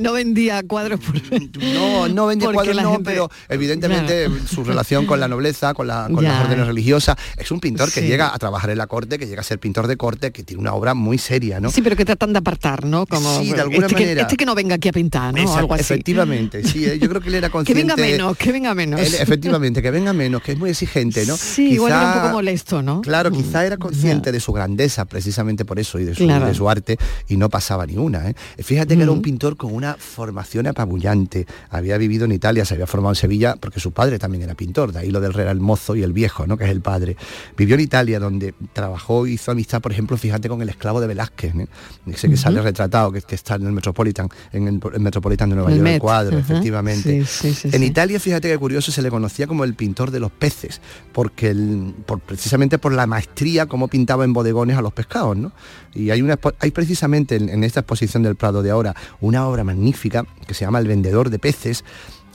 no, 0.00 0.12
vendía 0.14 0.62
cuadros 0.62 1.00
por... 1.00 1.16
No, 1.62 2.08
no 2.08 2.26
vendía 2.28 2.50
cuadros, 2.50 2.82
no, 2.82 2.98
pero 3.04 3.30
evidentemente 3.50 4.30
su 4.48 4.64
relación 4.64 5.04
con 5.04 5.20
la 5.20 5.28
nobleza, 5.28 5.74
con, 5.74 5.86
la, 5.86 6.08
con 6.10 6.24
las 6.24 6.46
órdenes 6.46 6.66
religiosas, 6.66 7.18
es 7.36 7.50
un 7.50 7.60
pintor 7.60 7.92
que 7.92 8.00
llega 8.00 8.34
a 8.34 8.38
trabajar 8.38 8.70
en 8.70 8.78
la 8.78 8.86
corte, 8.86 9.18
que 9.18 9.26
llega 9.26 9.42
a 9.42 9.44
ser 9.44 9.58
pintor 9.58 9.86
de 9.86 9.98
corte, 9.98 10.32
que 10.32 10.44
tiene 10.44 10.62
una 10.62 10.72
obra 10.72 10.94
muy 10.94 11.18
seria, 11.18 11.60
¿no? 11.60 11.70
Sí, 11.70 11.82
pero 11.82 11.94
que 11.94 12.06
tratan 12.06 12.32
de 12.32 12.38
apartar, 12.38 12.86
¿no? 12.86 13.04
Como, 13.04 13.40
sí, 13.40 13.52
de 13.52 13.60
alguna 13.60 13.86
este 13.86 13.94
manera. 13.94 14.14
Que, 14.14 14.20
este 14.22 14.36
que 14.38 14.46
no 14.46 14.54
venga 14.54 14.76
aquí 14.76 14.88
a 14.88 14.92
pintar, 14.92 15.34
¿no? 15.34 15.54
Algo 15.54 15.74
así. 15.74 15.82
Efectivamente, 15.82 16.62
sí, 16.72 16.84
eh, 16.84 16.98
yo 16.98 17.08
creo 17.08 17.20
que 17.20 17.28
él 17.28 17.34
era 17.36 17.50
consciente... 17.50 17.82
que 17.82 17.86
venga 17.86 17.96
menos, 17.96 18.36
que 18.36 18.52
venga 18.52 18.74
menos. 18.74 19.00
efectivamente, 19.00 19.82
que 19.82 19.90
venga 19.90 20.12
menos, 20.12 20.42
que 20.42 20.52
es 20.52 20.58
muy 20.58 20.70
exigente, 20.70 21.26
¿no? 21.26 21.36
Sí, 21.36 21.72
igual 21.72 21.92
era 21.92 22.06
un 22.06 22.20
poco 22.20 22.32
molesto, 22.34 22.82
¿no? 22.82 23.00
Claro, 23.00 23.30
quizá 23.30 23.64
era 23.64 23.76
consciente 23.76 24.32
de 24.32 24.40
su 24.40 24.52
grandeza, 24.52 25.04
precisamente 25.04 25.64
por 25.64 25.78
eso, 25.78 25.98
y 25.98 26.04
de 26.04 26.14
su, 26.14 26.26
de 26.26 26.54
su 26.54 26.68
arte, 26.68 26.98
y 27.28 27.36
no 27.36 27.48
pasaba 27.48 27.86
ni 27.86 27.96
una. 27.96 28.30
¿eh? 28.30 28.34
Fíjate 28.58 28.96
que 28.96 29.02
era 29.02 29.12
un 29.12 29.22
pintor 29.22 29.56
con 29.56 29.74
una 29.74 29.94
formación 29.94 30.66
apabullante. 30.66 31.46
Había 31.70 31.98
vivido 31.98 32.24
en 32.24 32.32
Italia, 32.32 32.64
se 32.64 32.74
había 32.74 32.86
formado 32.86 33.12
en 33.12 33.16
Sevilla, 33.16 33.56
porque 33.58 33.80
su 33.80 33.92
padre 33.92 34.18
también 34.18 34.42
era 34.44 34.54
pintor, 34.54 34.92
de 34.92 35.00
ahí 35.00 35.10
lo 35.10 35.20
del 35.20 35.32
Real 35.32 35.60
mozo 35.60 35.96
y 35.96 36.02
el 36.02 36.12
viejo, 36.12 36.46
¿no? 36.46 36.56
que 36.56 36.64
es 36.64 36.70
el 36.70 36.80
padre. 36.80 37.16
Vivió 37.56 37.74
en 37.74 37.80
Italia, 37.80 38.18
donde 38.18 38.54
trabajó, 38.72 39.26
hizo 39.26 39.50
amistad, 39.50 39.80
por 39.80 39.92
ejemplo, 39.92 40.16
fíjate, 40.16 40.48
con 40.48 40.62
el 40.62 40.68
esclavo 40.68 41.00
de 41.00 41.06
Velázquez, 41.06 41.54
¿eh? 41.54 41.66
ese 42.06 42.28
que 42.28 42.36
sale 42.36 42.60
retratado, 42.62 43.12
que, 43.12 43.22
está 43.30 43.54
en 43.54 43.66
el 43.66 43.72
Metropolitan, 43.72 44.28
en 44.52 44.68
el, 44.68 45.00
Metropolitan 45.00 45.50
de 45.50 45.56
Nueva 45.56 45.70
York, 45.70 45.86
el 45.86 45.98
cuadro, 45.98 46.38
efectivamente 46.38 46.59
efectivamente. 46.60 47.24
Sí, 47.26 47.52
sí, 47.52 47.68
sí, 47.70 47.76
en. 47.76 47.82
Italia, 47.82 48.20
fíjate 48.20 48.48
que 48.48 48.58
curioso, 48.58 48.92
se 48.92 49.02
le 49.02 49.10
conocía 49.10 49.46
como 49.46 49.64
el 49.64 49.74
pintor 49.74 50.10
de 50.10 50.20
los 50.20 50.30
peces, 50.30 50.80
porque 51.12 51.48
el- 51.50 51.94
por, 52.06 52.20
precisamente 52.20 52.78
por 52.78 52.92
la 52.92 53.06
maestría 53.06 53.66
como 53.66 53.88
pintaba 53.88 54.24
en 54.24 54.32
bodegones 54.32 54.76
a 54.76 54.82
los 54.82 54.92
pescados, 54.92 55.36
¿no? 55.36 55.52
Y 55.94 56.10
hay, 56.10 56.22
una, 56.22 56.38
hay 56.60 56.70
precisamente 56.70 57.36
en, 57.36 57.48
en 57.48 57.64
esta 57.64 57.80
exposición 57.80 58.22
del 58.22 58.36
Prado 58.36 58.62
de 58.62 58.70
ahora 58.70 58.94
una 59.20 59.46
obra 59.46 59.64
magnífica 59.64 60.24
que 60.46 60.54
se 60.54 60.64
llama 60.64 60.78
El 60.78 60.86
vendedor 60.88 61.30
de 61.30 61.38
peces, 61.38 61.84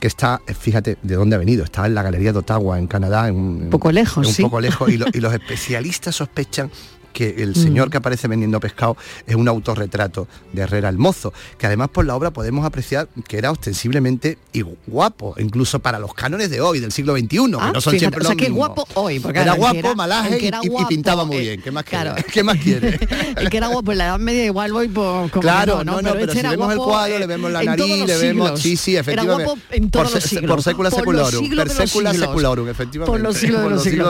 que 0.00 0.08
está, 0.08 0.42
eh, 0.46 0.52
fíjate 0.52 0.98
de 1.02 1.14
dónde 1.14 1.36
ha 1.36 1.38
venido, 1.38 1.64
está 1.64 1.86
en 1.86 1.94
la 1.94 2.02
Galería 2.02 2.32
de 2.32 2.38
Ottawa, 2.40 2.78
en 2.78 2.86
Canadá, 2.86 3.28
en 3.28 3.36
un 3.36 3.70
poco 3.70 3.90
lejos, 3.90 4.26
un 4.26 4.32
sí. 4.34 4.42
poco 4.42 4.60
lejos, 4.60 4.90
y, 4.90 4.98
lo- 4.98 5.06
y 5.12 5.20
los 5.20 5.32
especialistas 5.40 6.14
sospechan 6.16 6.70
que 7.16 7.36
el 7.42 7.50
Mm. 7.52 7.54
señor 7.54 7.90
que 7.90 7.96
aparece 7.96 8.28
vendiendo 8.28 8.60
pescado 8.60 8.94
es 9.26 9.34
un 9.36 9.48
autorretrato 9.48 10.28
de 10.52 10.60
Herrera 10.62 10.90
el 10.90 10.98
Mozo, 10.98 11.32
que 11.56 11.66
además 11.66 11.88
por 11.88 12.04
la 12.04 12.14
obra 12.14 12.30
podemos 12.30 12.66
apreciar 12.66 13.08
que 13.26 13.38
era 13.38 13.50
ostensiblemente 13.50 14.36
y 14.52 14.62
guapo, 14.86 15.34
incluso 15.38 15.78
para 15.78 15.98
los 15.98 16.12
cánones 16.12 16.50
de 16.50 16.60
hoy, 16.60 16.78
del 16.78 16.92
siglo 16.92 17.14
XXI, 17.16 17.26
que 17.28 17.56
Ah, 17.58 17.70
no 17.72 17.80
son 17.80 17.92
fíjate, 17.92 17.98
siempre 18.00 18.20
o 18.20 18.22
sea, 18.24 18.30
los 18.34 18.36
que 18.42 18.48
mismos. 18.50 18.66
guapo 18.68 18.86
hoy, 19.00 19.18
porque 19.18 19.38
era 19.38 19.54
guapo, 19.54 19.78
era- 19.78 19.94
malaje 19.94 20.38
y, 20.42 20.46
era 20.46 20.60
pintaba 20.88 21.24
muy 21.24 21.38
eh, 21.38 21.40
bien. 21.40 21.62
¿Qué 21.62 21.70
más 21.70 21.84
claro. 21.84 22.14
quiere? 22.14 22.28
¿Qué 22.30 22.42
más 22.44 22.58
quiere? 22.58 22.98
el 23.38 23.48
que 23.48 23.56
era 23.56 23.68
guapo 23.68 23.92
en 23.92 23.98
la 23.98 24.04
Edad 24.08 24.18
Media 24.18 24.44
igual 24.44 24.72
voy 24.74 24.88
por 24.88 25.30
Claro, 25.30 25.84
no, 25.84 26.02
no, 26.02 26.12
pero, 26.12 26.20
este 26.20 26.32
si 26.34 26.38
era 26.40 26.50
vemos 26.50 26.70
el 26.70 26.78
cuadro, 26.78 27.16
eh, 27.16 27.18
le 27.20 27.26
vemos 27.26 27.50
la 27.50 27.62
nariz, 27.62 28.06
le 28.06 28.18
vemos, 28.18 28.60
sí, 28.60 28.76
sí, 28.76 28.92
Era 28.92 29.00
efectivamente. 29.00 29.44
guapo 29.44 29.60
en 29.70 29.90
todos 29.90 30.06
por, 30.06 30.14
los 30.14 30.24
siglos. 30.24 30.50
por 30.50 30.62
secula 30.62 30.90
Por 30.90 31.00
secula 31.00 31.30
siglos. 31.30 32.16
seculorum, 32.18 32.68
efectivamente. 32.68 33.10
Por 33.10 33.20
los 33.20 33.36
siglos 33.38 33.62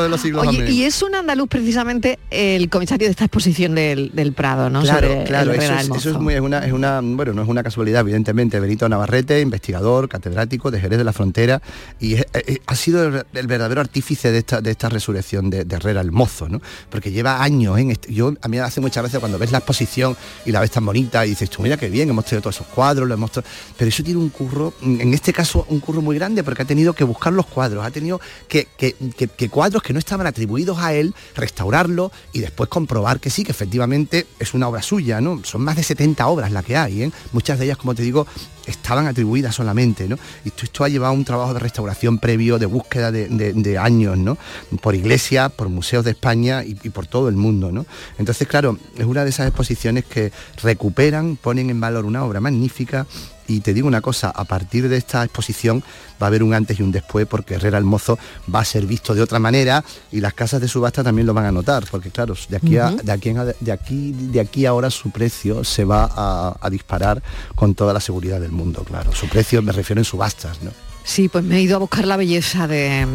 de 0.03 0.09
los 0.09 0.21
siglos. 0.21 0.55
y 0.69 0.83
es 0.83 1.03
un 1.03 1.15
andaluz 1.15 1.49
precisamente 1.49 2.19
el 2.31 2.69
comisario 2.69 2.96
de 3.05 3.11
esta 3.11 3.25
exposición 3.25 3.75
del, 3.75 4.11
del 4.15 4.33
Prado, 4.33 4.71
¿no? 4.71 4.83
Claro, 4.83 5.09
Sobre 5.09 5.25
claro, 5.25 5.53
eso 5.53 5.73
es, 5.75 5.89
eso 5.99 6.11
es 6.11 6.17
muy, 6.19 6.35
es 6.35 6.41
una, 6.41 6.65
es 6.67 6.73
una, 6.73 7.01
bueno, 7.03 7.33
no 7.33 7.43
es 7.43 7.49
una 7.49 7.63
casualidad, 7.63 8.01
evidentemente. 8.01 8.59
Benito 8.61 8.89
Navarrete, 8.89 9.41
investigador, 9.41 10.09
catedrático 10.09 10.71
de 10.71 10.81
Jerez 10.81 10.99
de 10.99 11.05
la 11.05 11.13
Frontera, 11.13 11.61
y 12.01 12.15
es- 12.15 12.27
ha 12.67 12.75
sido 12.77 13.05
el, 13.05 13.27
el 13.35 13.47
verdadero 13.47 13.81
artífice 13.81 14.31
de 14.33 14.39
esta, 14.39 14.61
de 14.61 14.71
esta 14.71 14.89
resurrección 14.89 15.51
de, 15.51 15.65
de 15.65 15.77
Herrera 15.77 16.01
el 16.01 16.13
Mozo, 16.13 16.49
¿no? 16.49 16.61
Porque 16.91 17.11
lleva 17.11 17.43
años 17.43 17.79
en 17.79 17.91
este- 17.91 18.13
yo 18.13 18.33
a 18.41 18.49
mí 18.49 18.59
hace 18.59 18.81
muchas 18.81 19.03
veces 19.05 19.21
cuando 19.21 19.39
ves 19.39 19.53
la 19.53 19.59
exposición 19.59 20.17
y 20.45 20.53
la 20.53 20.61
ves 20.61 20.71
tan 20.71 20.85
bonita 20.87 21.25
y 21.27 21.31
dices, 21.31 21.51
tú 21.51 21.63
mira 21.63 21.77
qué 21.77 21.89
bien, 21.89 22.09
hemos 22.11 22.25
tenido 22.25 22.43
todos 22.43 22.57
esos 22.57 22.67
cuadros, 22.69 23.07
lo 23.09 23.15
hemos 23.15 23.31
tra-". 23.33 23.45
pero 23.77 23.89
eso 23.89 24.03
tiene 24.03 24.19
un 24.21 24.29
curro, 24.31 24.73
en 24.83 25.13
este 25.15 25.33
caso 25.33 25.67
un 25.69 25.81
curro 25.81 26.01
muy 26.03 26.17
grande 26.17 26.43
porque 26.45 26.63
ha 26.63 26.67
tenido 26.67 26.93
que 26.93 27.05
buscar 27.05 27.33
los 27.33 27.47
cuadros, 27.47 27.85
ha 27.85 27.91
tenido 27.91 28.21
que, 28.49 28.69
que- 28.77 28.95
que- 29.17 29.29
que 29.29 29.49
cuadros 29.49 29.83
que 29.83 29.93
no 29.93 29.99
estaban 29.99 30.27
atribuidos 30.27 30.79
a 30.79 30.95
él, 30.95 31.15
restaurarlo 31.35 32.11
y 32.33 32.41
después 32.41 32.69
comprobar 32.87 33.19
que 33.19 33.31
sí, 33.31 33.43
que 33.43 33.51
efectivamente 33.51 34.29
es 34.39 34.55
una 34.55 34.69
obra 34.69 34.81
suya, 34.81 35.21
¿no? 35.21 35.41
Son 35.43 35.61
más 35.61 35.75
de 35.75 35.83
70 35.83 36.25
obras 36.29 36.53
las 36.53 36.65
que 36.65 36.77
hay, 36.77 37.03
¿eh? 37.03 37.11
Muchas 37.33 37.59
de 37.59 37.65
ellas, 37.65 37.79
como 37.79 37.97
te 37.97 38.03
digo, 38.03 38.29
estaban 38.65 39.09
atribuidas 39.09 39.57
solamente, 39.57 40.09
¿no? 40.09 40.17
Y 40.45 40.49
esto, 40.51 40.65
esto 40.65 40.85
ha 40.85 40.89
llevado 40.89 41.13
un 41.13 41.25
trabajo 41.25 41.53
de 41.53 41.59
restauración 41.59 42.19
previo, 42.19 42.61
de 42.61 42.67
búsqueda 42.67 43.11
de, 43.11 43.79
años, 43.79 44.17
¿no? 44.19 44.39
Por 44.81 44.95
iglesias, 44.95 45.51
por 45.51 45.69
museos 45.69 46.05
de 46.05 46.13
España 46.13 46.63
y, 46.63 46.79
y 46.85 46.91
por 46.91 47.09
todo 47.09 47.29
el 47.29 47.35
mundo, 47.35 47.73
¿no? 47.73 47.87
Entonces, 48.19 48.47
claro, 48.47 48.79
es 48.97 49.05
una 49.05 49.25
de 49.25 49.31
esas 49.31 49.49
exposiciones 49.49 50.05
que 50.05 50.31
recuperan, 50.63 51.35
ponen 51.35 51.71
en 51.71 51.81
valor 51.81 52.05
una 52.05 52.25
obra 52.25 52.41
magnífica 52.41 53.05
y 53.47 53.61
te 53.61 53.75
digo 53.75 53.89
una 53.89 54.01
cosa, 54.01 54.31
a 54.31 54.45
partir 54.45 54.89
de 54.89 54.97
esta 54.97 55.25
exposición 55.25 55.83
va 56.21 56.27
a 56.27 56.29
haber 56.29 56.43
un 56.43 56.55
antes 56.55 56.79
y 56.79 56.83
un 56.83 56.93
después 56.93 57.27
porque 57.27 57.55
Herrera 57.55 57.79
el 57.79 57.85
Mozo 57.85 58.19
va 58.53 58.61
a 58.61 58.65
ser 58.65 58.87
visto 58.87 59.15
de 59.15 59.23
otra 59.23 59.39
manera 59.39 59.85
y 60.13 60.21
las 60.21 60.35
casas 60.35 60.61
de 60.61 60.69
subasta 60.69 61.05
también 61.05 61.27
lo 61.27 61.35
van 61.35 61.45
a 61.45 61.53
notar, 61.53 61.85
porque 61.91 62.11
claro, 62.11 62.35
de 62.49 62.57
aquí 62.57 62.77
a, 62.79 62.91
de 62.91 63.13
aquí, 63.13 63.33
de 63.61 63.73
aquí 63.73 64.13
de 64.13 64.41
aquí 64.41 64.67
ahora 64.67 64.91
su 64.91 65.11
precio 65.11 65.65
se 65.65 65.85
va 65.85 66.09
a, 66.11 66.57
a 66.61 66.71
disparar 66.71 67.23
con 67.55 67.75
toda 67.75 67.93
la 67.93 68.01
seguridad 68.01 68.41
del 68.41 68.53
mundo, 68.53 68.85
claro. 68.85 69.13
Su 69.13 69.29
precio 69.29 69.63
me 69.63 69.73
refiero 69.73 70.01
en 70.01 70.05
subastas, 70.05 70.63
¿no? 70.63 70.71
Sí, 71.09 71.29
pues 71.29 71.45
me 71.45 71.59
he 71.59 71.61
ido 71.63 71.77
a 71.77 71.79
buscar 71.79 72.05
la 72.05 72.17
belleza 72.17 72.67
de, 72.67 73.07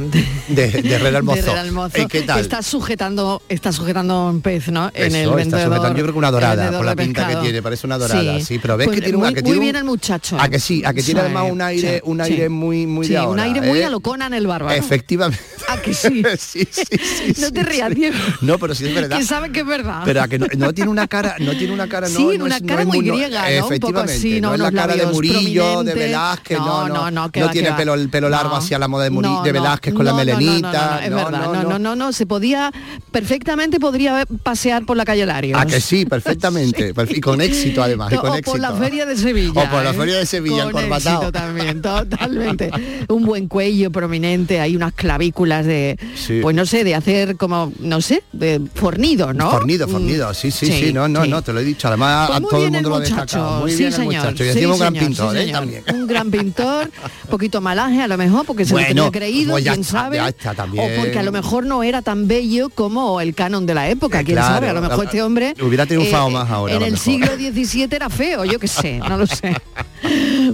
De, 0.48 0.66
de 0.72 0.82
de 0.82 1.22
Mozo. 1.22 1.40
Herrera 1.40 1.62
el 1.62 1.72
Mozo, 1.74 1.98
¿Eh, 1.98 2.08
¿Qué 2.10 2.22
tal? 2.22 2.38
que 2.38 2.42
está 2.42 2.62
sujetando, 2.64 3.42
está 3.50 3.74
sujetando 3.74 4.28
un 4.30 4.42
pez, 4.42 4.70
¿no? 4.70 4.90
En 4.94 5.14
el 5.14 5.24
está 5.26 5.36
vendedor. 5.36 5.66
sujetando, 5.66 5.98
yo 5.98 6.04
creo 6.06 6.14
que 6.14 6.18
una 6.18 6.32
dorada, 6.32 6.72
por 6.72 6.86
la 6.86 6.96
pinta 6.96 7.28
que 7.28 7.36
tiene, 7.36 7.62
parece 7.62 7.86
una 7.86 7.98
dorada, 7.98 8.40
sí, 8.40 8.60
pero 8.60 8.78
ves 8.78 8.88
Pues 8.88 8.96
que 8.96 9.02
tiene 9.04 9.18
una- 9.18 9.28
muy, 9.28 9.34
que 9.36 9.42
muy 9.42 9.46
tiene 9.46 9.58
un- 9.60 9.64
bien 9.66 9.76
el 9.76 9.84
muchacho. 9.84 10.38
A 10.40 10.48
que 10.48 10.60
sí, 10.60 10.82
a 10.86 10.94
que 10.94 11.04
tiene 11.04 11.20
Sí, 11.20 11.26
además 11.26 11.52
un 11.52 11.62
aire, 11.62 11.96
sí, 11.98 12.02
un 12.06 12.22
aire 12.22 12.48
muy, 12.48 12.88
muy 12.88 13.08
de 13.10 13.16
un 13.20 13.26
ahora, 13.26 13.44
aire 13.44 13.62
muy 13.62 13.80
¿eh? 13.80 13.86
a 13.86 13.90
lo 13.90 14.00
Conan 14.00 14.34
el 14.34 14.48
bárbaro. 14.48 14.74
Efectivamente. 14.74 15.44
¿A 15.68 15.78
que 15.82 15.94
sí? 15.94 16.24
no 17.42 17.52
te 17.52 17.64
rías, 17.64 17.94
Diego. 17.94 18.16
No, 18.40 18.58
pero 18.58 18.74
sí 18.74 18.86
es 18.88 18.96
verdad. 18.96 19.18
Que 19.18 19.26
sabe 19.26 19.52
que 19.52 19.60
es 19.60 19.66
verdad. 19.66 20.04
Pero 20.06 20.22
a 20.22 20.30
que 20.30 20.40
no, 20.40 20.48
no 20.58 20.74
tiene 20.74 20.90
una 20.90 21.08
cara, 21.10 21.36
no 21.40 21.52
tiene 21.58 21.74
una 21.74 21.90
cara, 21.90 22.08
no, 22.08 22.16
Sí, 22.18 22.38
no 22.38 22.46
una 22.46 22.56
es- 22.56 22.64
cara 22.66 22.86
muy 22.86 23.00
griega, 23.00 23.42
¿no? 23.42 23.48
Un 23.48 23.54
poco 23.62 23.68
Efectivamente, 23.74 24.14
así, 24.14 24.40
¿no? 24.40 24.54
es 24.54 24.60
la 24.62 24.72
cara 24.72 24.96
de 24.96 25.08
Murillo, 25.08 25.84
de. 25.84 25.94
Velázquez, 25.94 26.58
no, 26.58 26.88
No, 26.88 27.12
no, 27.12 27.12
no, 27.12 27.30
tiene. 27.32 27.81
Pelo, 27.82 27.94
el 27.96 28.10
pelo 28.10 28.30
largo 28.30 28.56
hacia 28.56 28.80
la 28.80 28.88
moda 28.88 29.04
de, 29.06 29.12
Muri- 29.12 29.44
de 29.44 29.52
Velázquez 29.52 29.94
con 29.94 30.06
la 30.06 30.12
no, 30.12 30.18
no, 30.18 30.24
no, 30.26 30.32
no, 30.32 30.38
melenita. 30.40 30.72
no, 30.72 31.00
es 31.00 31.10
verdad, 31.16 31.54
no, 31.54 31.64
no, 31.64 31.80
no, 31.80 31.96
no, 31.96 32.14
se 32.14 32.26
podía, 32.26 32.72
perfectamente 33.12 33.80
podría 33.80 34.26
pasear 34.44 34.86
por 34.86 34.98
la 34.98 35.06
calle 35.06 35.26
Larios. 35.26 35.60
A 35.60 35.66
que 35.66 35.82
sí, 35.82 36.06
perfectamente. 36.10 36.94
perfe- 36.94 37.18
Y 37.18 37.22
con 37.22 37.42
éxito 37.42 37.84
además, 37.84 38.12
y 38.14 38.18
con 38.18 38.30
o 38.32 38.36
éxito. 38.36 38.52
por 38.52 38.60
la 38.60 38.74
feria 38.74 39.06
de 39.06 39.18
Sevilla. 39.18 39.52
O 39.62 39.70
por 39.70 39.84
la 39.84 39.92
¿eh? 39.92 39.94
feria 39.94 40.18
de 40.18 40.26
Sevilla, 40.26 40.64
Con 40.64 40.84
encorbatado. 40.84 41.18
éxito 41.22 41.32
también, 41.32 41.82
totalmente. 41.82 42.72
Un 43.08 43.26
buen 43.26 43.48
cuello 43.48 43.92
prominente, 43.92 44.60
hay 44.60 44.76
unas 44.76 44.94
clavículas 44.94 45.66
de, 45.66 45.98
pues 46.42 46.56
no 46.56 46.66
sé, 46.66 46.84
de 46.84 46.96
hacer 46.96 47.38
como, 47.38 47.72
no 47.80 48.02
sé, 48.02 48.24
de 48.32 48.62
fornido, 48.76 49.34
¿no? 49.34 49.52
Fornido, 49.52 49.88
Mm, 49.88 49.92
fornido, 49.92 50.34
sí, 50.34 50.52
sí, 50.52 50.68
sí, 50.68 50.94
no, 50.94 51.08
no, 51.08 51.26
no, 51.26 51.42
te 51.42 51.52
lo 51.54 51.60
he 51.60 51.64
dicho. 51.64 51.88
Además, 51.88 52.28
Pues 52.30 52.40
a 52.40 52.42
todo 52.48 52.66
el 52.66 52.72
mundo 52.72 52.90
lo 52.90 52.96
ha 52.96 53.00
destacado. 53.00 53.62
Muy 53.62 53.72
sí, 53.72 53.78
bien 53.80 53.94
el 53.94 54.02
muchacho. 54.04 54.44
Y 54.46 54.50
encima 54.50 54.74
un 54.74 54.80
gran 54.80 54.94
pintor, 54.94 55.38
¿eh? 55.38 55.52
También. 55.52 55.84
Un 55.94 56.08
gran 56.08 56.32
pintor, 56.32 56.90
poquito 57.30 57.62
malaje 57.72 58.02
a 58.02 58.08
lo 58.08 58.18
mejor, 58.18 58.46
porque 58.46 58.66
se 58.66 58.74
lo 58.74 58.80
tenía 58.86 59.12
creído, 59.12 59.54
pues 59.54 59.64
ya 59.64 59.72
quién 59.72 59.82
está, 59.82 59.92
sabe. 59.92 60.22
O 60.22 61.02
porque 61.02 61.20
a 61.20 61.24
lo 61.24 61.32
mejor 61.32 61.66
no 61.66 61.84
era 61.84 62.02
tan 62.02 62.28
bello 62.28 62.70
como 62.70 63.22
el 63.22 63.34
canon 63.34 63.66
de 63.66 63.74
la 63.74 63.90
época, 63.90 64.24
quién 64.24 64.38
claro, 64.38 64.56
sabe, 64.56 64.70
a 64.70 64.74
lo 64.74 64.82
mejor 64.82 65.06
este 65.06 65.22
hombre 65.22 65.54
eh, 65.58 65.64
hubiera 65.64 65.86
triunfado 65.86 66.30
más 66.30 66.50
ahora, 66.50 66.74
En 66.74 66.82
el 66.82 66.98
siglo 66.98 67.34
XVII 67.36 67.88
era 67.92 68.10
feo, 68.10 68.44
yo 68.46 68.60
qué 68.60 68.68
sé, 68.68 69.00
no 69.00 69.18
lo 69.18 69.26
sé. 69.28 69.56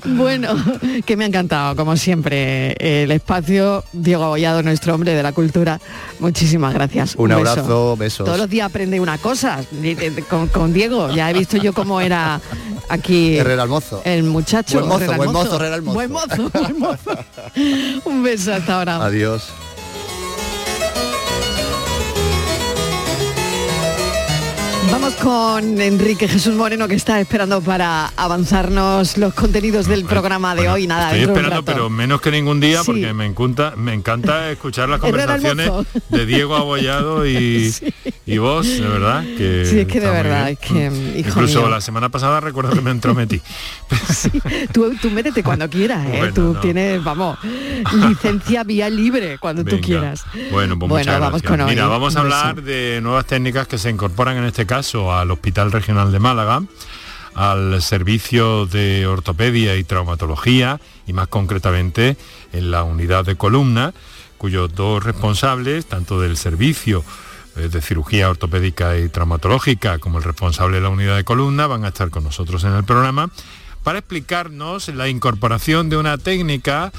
Bueno, 0.06 0.50
que 1.06 1.18
me 1.18 1.24
ha 1.24 1.28
encantado, 1.28 1.76
como 1.76 1.96
siempre, 1.98 2.76
el 2.80 3.12
espacio 3.12 3.84
Diego 3.94 4.26
Abollado, 4.26 4.62
nuestro 4.64 4.94
hombre 4.94 5.14
de 5.14 5.24
la 5.24 5.32
cultura. 5.32 5.80
Muchísimas 6.20 6.74
gracias. 6.74 7.16
Un 7.16 7.32
abrazo, 7.32 7.96
besos. 7.98 8.26
Todos 8.26 8.38
los 8.38 8.50
días 8.50 8.70
aprende 8.70 9.00
una 9.00 9.18
cosa 9.18 9.60
con, 10.30 10.48
con 10.48 10.74
Diego. 10.74 11.12
Ya 11.12 11.30
he 11.30 11.34
visto 11.34 11.58
yo 11.58 11.74
cómo 11.74 12.02
era 12.02 12.42
aquí 12.90 13.38
Herrera 13.38 13.64
el 13.64 13.70
mozo. 13.70 14.02
el 14.06 14.24
muchacho. 14.24 14.80
Buen 14.80 14.90
mozo, 14.90 15.04
Herrera 15.06 15.14
el 15.16 15.18
buen 15.18 15.32
mozo, 15.32 15.56
Herrera 15.56 15.76
el 15.76 15.82
mozo. 15.82 15.96
Buen 15.96 16.12
mozo, 16.12 16.50
buen 16.54 16.80
mozo. 16.80 17.18
Un 18.06 18.24
beso 18.24 18.54
hasta 18.54 18.80
ahora. 18.80 19.06
Adiós. 19.06 19.44
Con 25.24 25.80
Enrique 25.80 26.28
Jesús 26.28 26.54
Moreno 26.56 26.88
que 26.88 26.96
está 26.96 27.20
esperando 27.22 27.62
para 27.62 28.08
avanzarnos 28.18 29.18
los 29.18 29.34
contenidos 29.34 29.88
del 29.88 30.04
programa 30.04 30.54
de 30.54 30.68
hoy. 30.70 30.86
Nada, 30.86 31.16
Estoy 31.16 31.34
esperando, 31.34 31.64
pero 31.64 31.90
menos 31.90 32.20
que 32.20 32.30
ningún 32.30 32.60
día, 32.60 32.80
Sí. 32.82 32.86
porque 32.88 33.14
me 33.14 33.26
encanta, 33.26 33.74
me 33.78 33.94
encanta 33.94 34.52
escuchar 34.52 34.90
las 34.90 35.00
conversaciones 35.00 35.72
de 36.10 36.26
Diego 36.26 36.56
Abollado 36.58 37.26
y, 37.26 37.74
y 38.26 38.38
vos, 38.38 38.68
de 38.68 38.82
verdad. 38.82 39.24
Que 39.38 39.66
Sí, 39.66 39.80
es 39.80 39.88
que 39.88 40.00
de 40.02 40.10
verdad, 40.10 40.50
es 40.50 40.60
que, 40.60 40.86
hijo 41.18 41.30
Incluso 41.30 41.62
mío. 41.62 41.70
la 41.70 41.80
semana 41.82 42.10
pasada 42.10 42.40
recuerdo 42.42 42.72
que 42.72 42.82
me 42.82 42.92
entrometí. 42.92 43.42
Tú, 44.74 44.94
tú 45.02 45.10
métete 45.10 45.42
cuando 45.44 45.70
quieras, 45.70 46.06
¿eh? 46.08 46.18
Bueno, 46.18 46.34
tú 46.34 46.42
no. 46.54 46.60
tienes, 46.60 47.04
vamos, 47.04 47.38
licencia 47.94 48.64
vía 48.64 48.90
libre 48.90 49.38
cuando 49.40 49.64
tú 49.64 49.80
quieras. 49.80 50.24
Bueno, 50.52 50.78
pues 50.78 50.90
Bueno, 50.90 51.06
muchas 51.06 51.20
vamos 51.20 51.42
gracias. 51.42 51.52
con 51.52 51.62
hoy. 51.62 51.70
Mira, 51.70 51.88
vamos 51.88 52.16
a 52.16 52.20
hablar 52.20 52.62
de 52.62 53.00
nuevas 53.02 53.26
técnicas 53.26 53.68
que 53.68 53.78
se 53.78 53.90
incorporan 53.90 54.38
en 54.38 54.44
este 54.46 54.66
caso 54.66 54.97
al 55.06 55.32
Hospital 55.32 55.72
Regional 55.72 56.12
de 56.12 56.20
Málaga, 56.20 56.64
al 57.36 57.82
servicio 57.82 58.66
de 58.66 59.06
ortopedia 59.06 59.76
y 59.76 59.84
traumatología 59.84 60.82
y 61.06 61.14
más 61.14 61.28
concretamente 61.28 62.18
en 62.52 62.72
la 62.72 62.84
unidad 62.84 63.26
de 63.26 63.36
columna, 63.36 63.94
cuyos 64.38 64.74
dos 64.74 65.04
responsables, 65.04 65.86
tanto 65.86 66.20
del 66.20 66.36
servicio 66.36 67.04
eh, 67.56 67.70
de 67.70 67.82
cirugía 67.82 68.30
ortopédica 68.30 68.98
y 68.98 69.10
traumatológica 69.10 70.00
como 70.00 70.18
el 70.18 70.24
responsable 70.24 70.78
de 70.78 70.84
la 70.84 70.90
unidad 70.90 71.16
de 71.16 71.24
columna, 71.24 71.68
van 71.68 71.86
a 71.86 71.90
estar 71.90 72.10
con 72.10 72.24
nosotros 72.24 72.64
en 72.64 72.74
el 72.74 72.84
programa 72.84 73.30
para 73.84 74.00
explicarnos 74.00 74.90
la 74.90 75.08
incorporación 75.08 75.90
de 75.90 75.98
una 75.98 76.18
técnica 76.18 76.92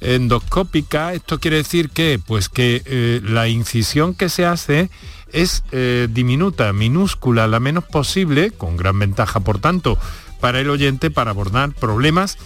endoscópica. 0.00 1.12
Esto 1.14 1.40
quiere 1.40 1.56
decir 1.56 1.90
que, 1.90 2.20
pues 2.24 2.48
que 2.48 2.82
eh, 2.84 3.20
la 3.24 3.48
incisión 3.48 4.14
que 4.14 4.28
se 4.28 4.44
hace 4.44 4.90
es 5.32 5.64
eh, 5.72 6.08
diminuta, 6.10 6.72
minúscula, 6.72 7.46
la 7.46 7.60
menos 7.60 7.84
posible, 7.84 8.50
con 8.50 8.76
gran 8.76 8.98
ventaja, 8.98 9.40
por 9.40 9.58
tanto, 9.58 9.98
para 10.40 10.60
el 10.60 10.70
oyente 10.70 11.10
para 11.10 11.30
abordar 11.30 11.72
problemas 11.72 12.38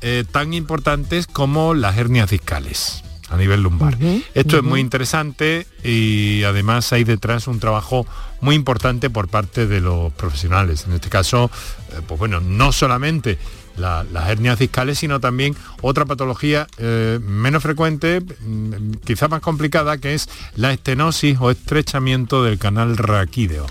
eh, 0.00 0.24
tan 0.30 0.54
importantes 0.54 1.26
como 1.26 1.74
las 1.74 1.96
hernias 1.96 2.30
discales. 2.30 3.02
A 3.28 3.36
nivel 3.36 3.62
lumbar. 3.62 3.96
Esto 4.34 4.58
es 4.58 4.62
muy 4.62 4.80
interesante 4.80 5.66
y 5.84 6.42
además 6.44 6.92
hay 6.92 7.04
detrás 7.04 7.46
un 7.46 7.60
trabajo 7.60 8.06
muy 8.40 8.54
importante 8.54 9.10
por 9.10 9.28
parte 9.28 9.66
de 9.66 9.80
los 9.80 10.12
profesionales. 10.12 10.84
En 10.86 10.94
este 10.94 11.08
caso, 11.08 11.50
eh, 11.92 12.00
pues 12.06 12.18
bueno, 12.18 12.40
no 12.40 12.72
solamente 12.72 13.38
las 13.78 14.28
hernias 14.28 14.58
discales, 14.58 14.98
sino 14.98 15.20
también 15.20 15.54
otra 15.82 16.04
patología 16.04 16.66
eh, 16.78 17.20
menos 17.22 17.62
frecuente, 17.62 18.20
mm, 18.20 18.94
quizá 19.04 19.28
más 19.28 19.40
complicada, 19.40 19.98
que 19.98 20.14
es 20.14 20.28
la 20.56 20.72
estenosis 20.72 21.36
o 21.40 21.50
estrechamiento 21.50 22.42
del 22.42 22.58
canal 22.58 22.96
raquídeo. 22.96 23.66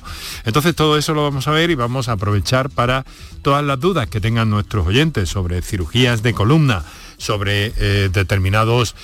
Entonces 0.45 0.75
todo 0.75 0.97
eso 0.97 1.13
lo 1.13 1.23
vamos 1.23 1.47
a 1.47 1.51
ver 1.51 1.71
y 1.71 1.75
vamos 1.75 2.07
a 2.07 2.13
aprovechar 2.13 2.69
para 2.69 3.05
todas 3.41 3.63
las 3.63 3.79
dudas 3.79 4.07
que 4.07 4.21
tengan 4.21 4.49
nuestros 4.49 4.87
oyentes 4.87 5.29
sobre 5.29 5.61
cirugías 5.61 6.23
de 6.23 6.33
columna, 6.33 6.83
sobre 7.17 7.73
eh, 7.77 8.09
determinados 8.11 8.95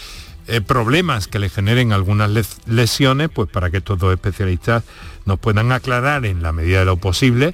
eh, 0.47 0.61
problemas 0.61 1.27
que 1.27 1.39
le 1.39 1.49
generen 1.49 1.93
algunas 1.93 2.29
lesiones, 2.67 3.29
pues 3.29 3.49
para 3.49 3.69
que 3.71 3.77
estos 3.77 3.97
dos 3.99 4.13
especialistas 4.13 4.83
nos 5.25 5.39
puedan 5.39 5.71
aclarar 5.71 6.25
en 6.25 6.41
la 6.43 6.51
medida 6.51 6.79
de 6.79 6.85
lo 6.85 6.97
posible 6.97 7.53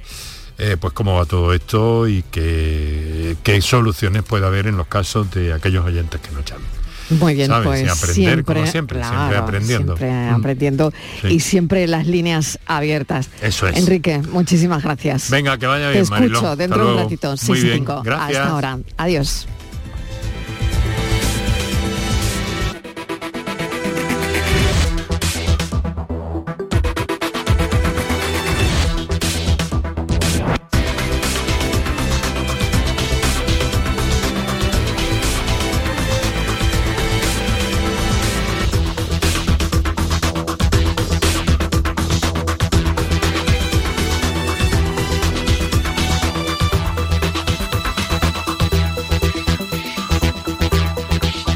eh, 0.58 0.76
pues 0.78 0.92
cómo 0.92 1.14
va 1.14 1.24
todo 1.24 1.54
esto 1.54 2.06
y 2.06 2.22
qué, 2.30 3.34
qué 3.42 3.62
soluciones 3.62 4.22
puede 4.24 4.44
haber 4.46 4.66
en 4.66 4.76
los 4.76 4.88
casos 4.88 5.30
de 5.30 5.54
aquellos 5.54 5.86
oyentes 5.86 6.20
que 6.20 6.30
nos 6.32 6.44
llamen. 6.44 6.66
Muy 7.18 7.34
bien, 7.34 7.48
pues 7.64 7.88
aprender, 7.90 8.14
siempre, 8.14 8.44
como 8.44 8.66
siempre, 8.66 9.02
siempre 9.02 9.36
aprendiendo. 9.38 9.96
Siempre 9.96 10.30
Mm. 10.30 10.34
aprendiendo 10.34 10.92
y 11.28 11.40
siempre 11.40 11.86
las 11.88 12.06
líneas 12.06 12.58
abiertas. 12.66 13.30
Eso 13.42 13.66
es. 13.68 13.78
Enrique, 13.78 14.18
muchísimas 14.30 14.82
gracias. 14.84 15.30
Venga, 15.30 15.56
que 15.58 15.66
vaya 15.66 15.86
Te 15.86 15.90
bien, 15.92 16.02
escucho 16.02 16.20
Mariló. 16.20 16.38
Hasta 16.38 16.56
dentro 16.56 16.86
de 16.86 16.92
un 16.92 16.98
ratito, 16.98 17.28
Muy 17.30 17.38
6 17.38 17.58
y 17.58 17.62
bien, 17.64 17.76
5. 17.78 18.02
gracias. 18.04 18.38
Hasta 18.38 18.50
ahora. 18.50 18.78
Adiós. 18.98 19.48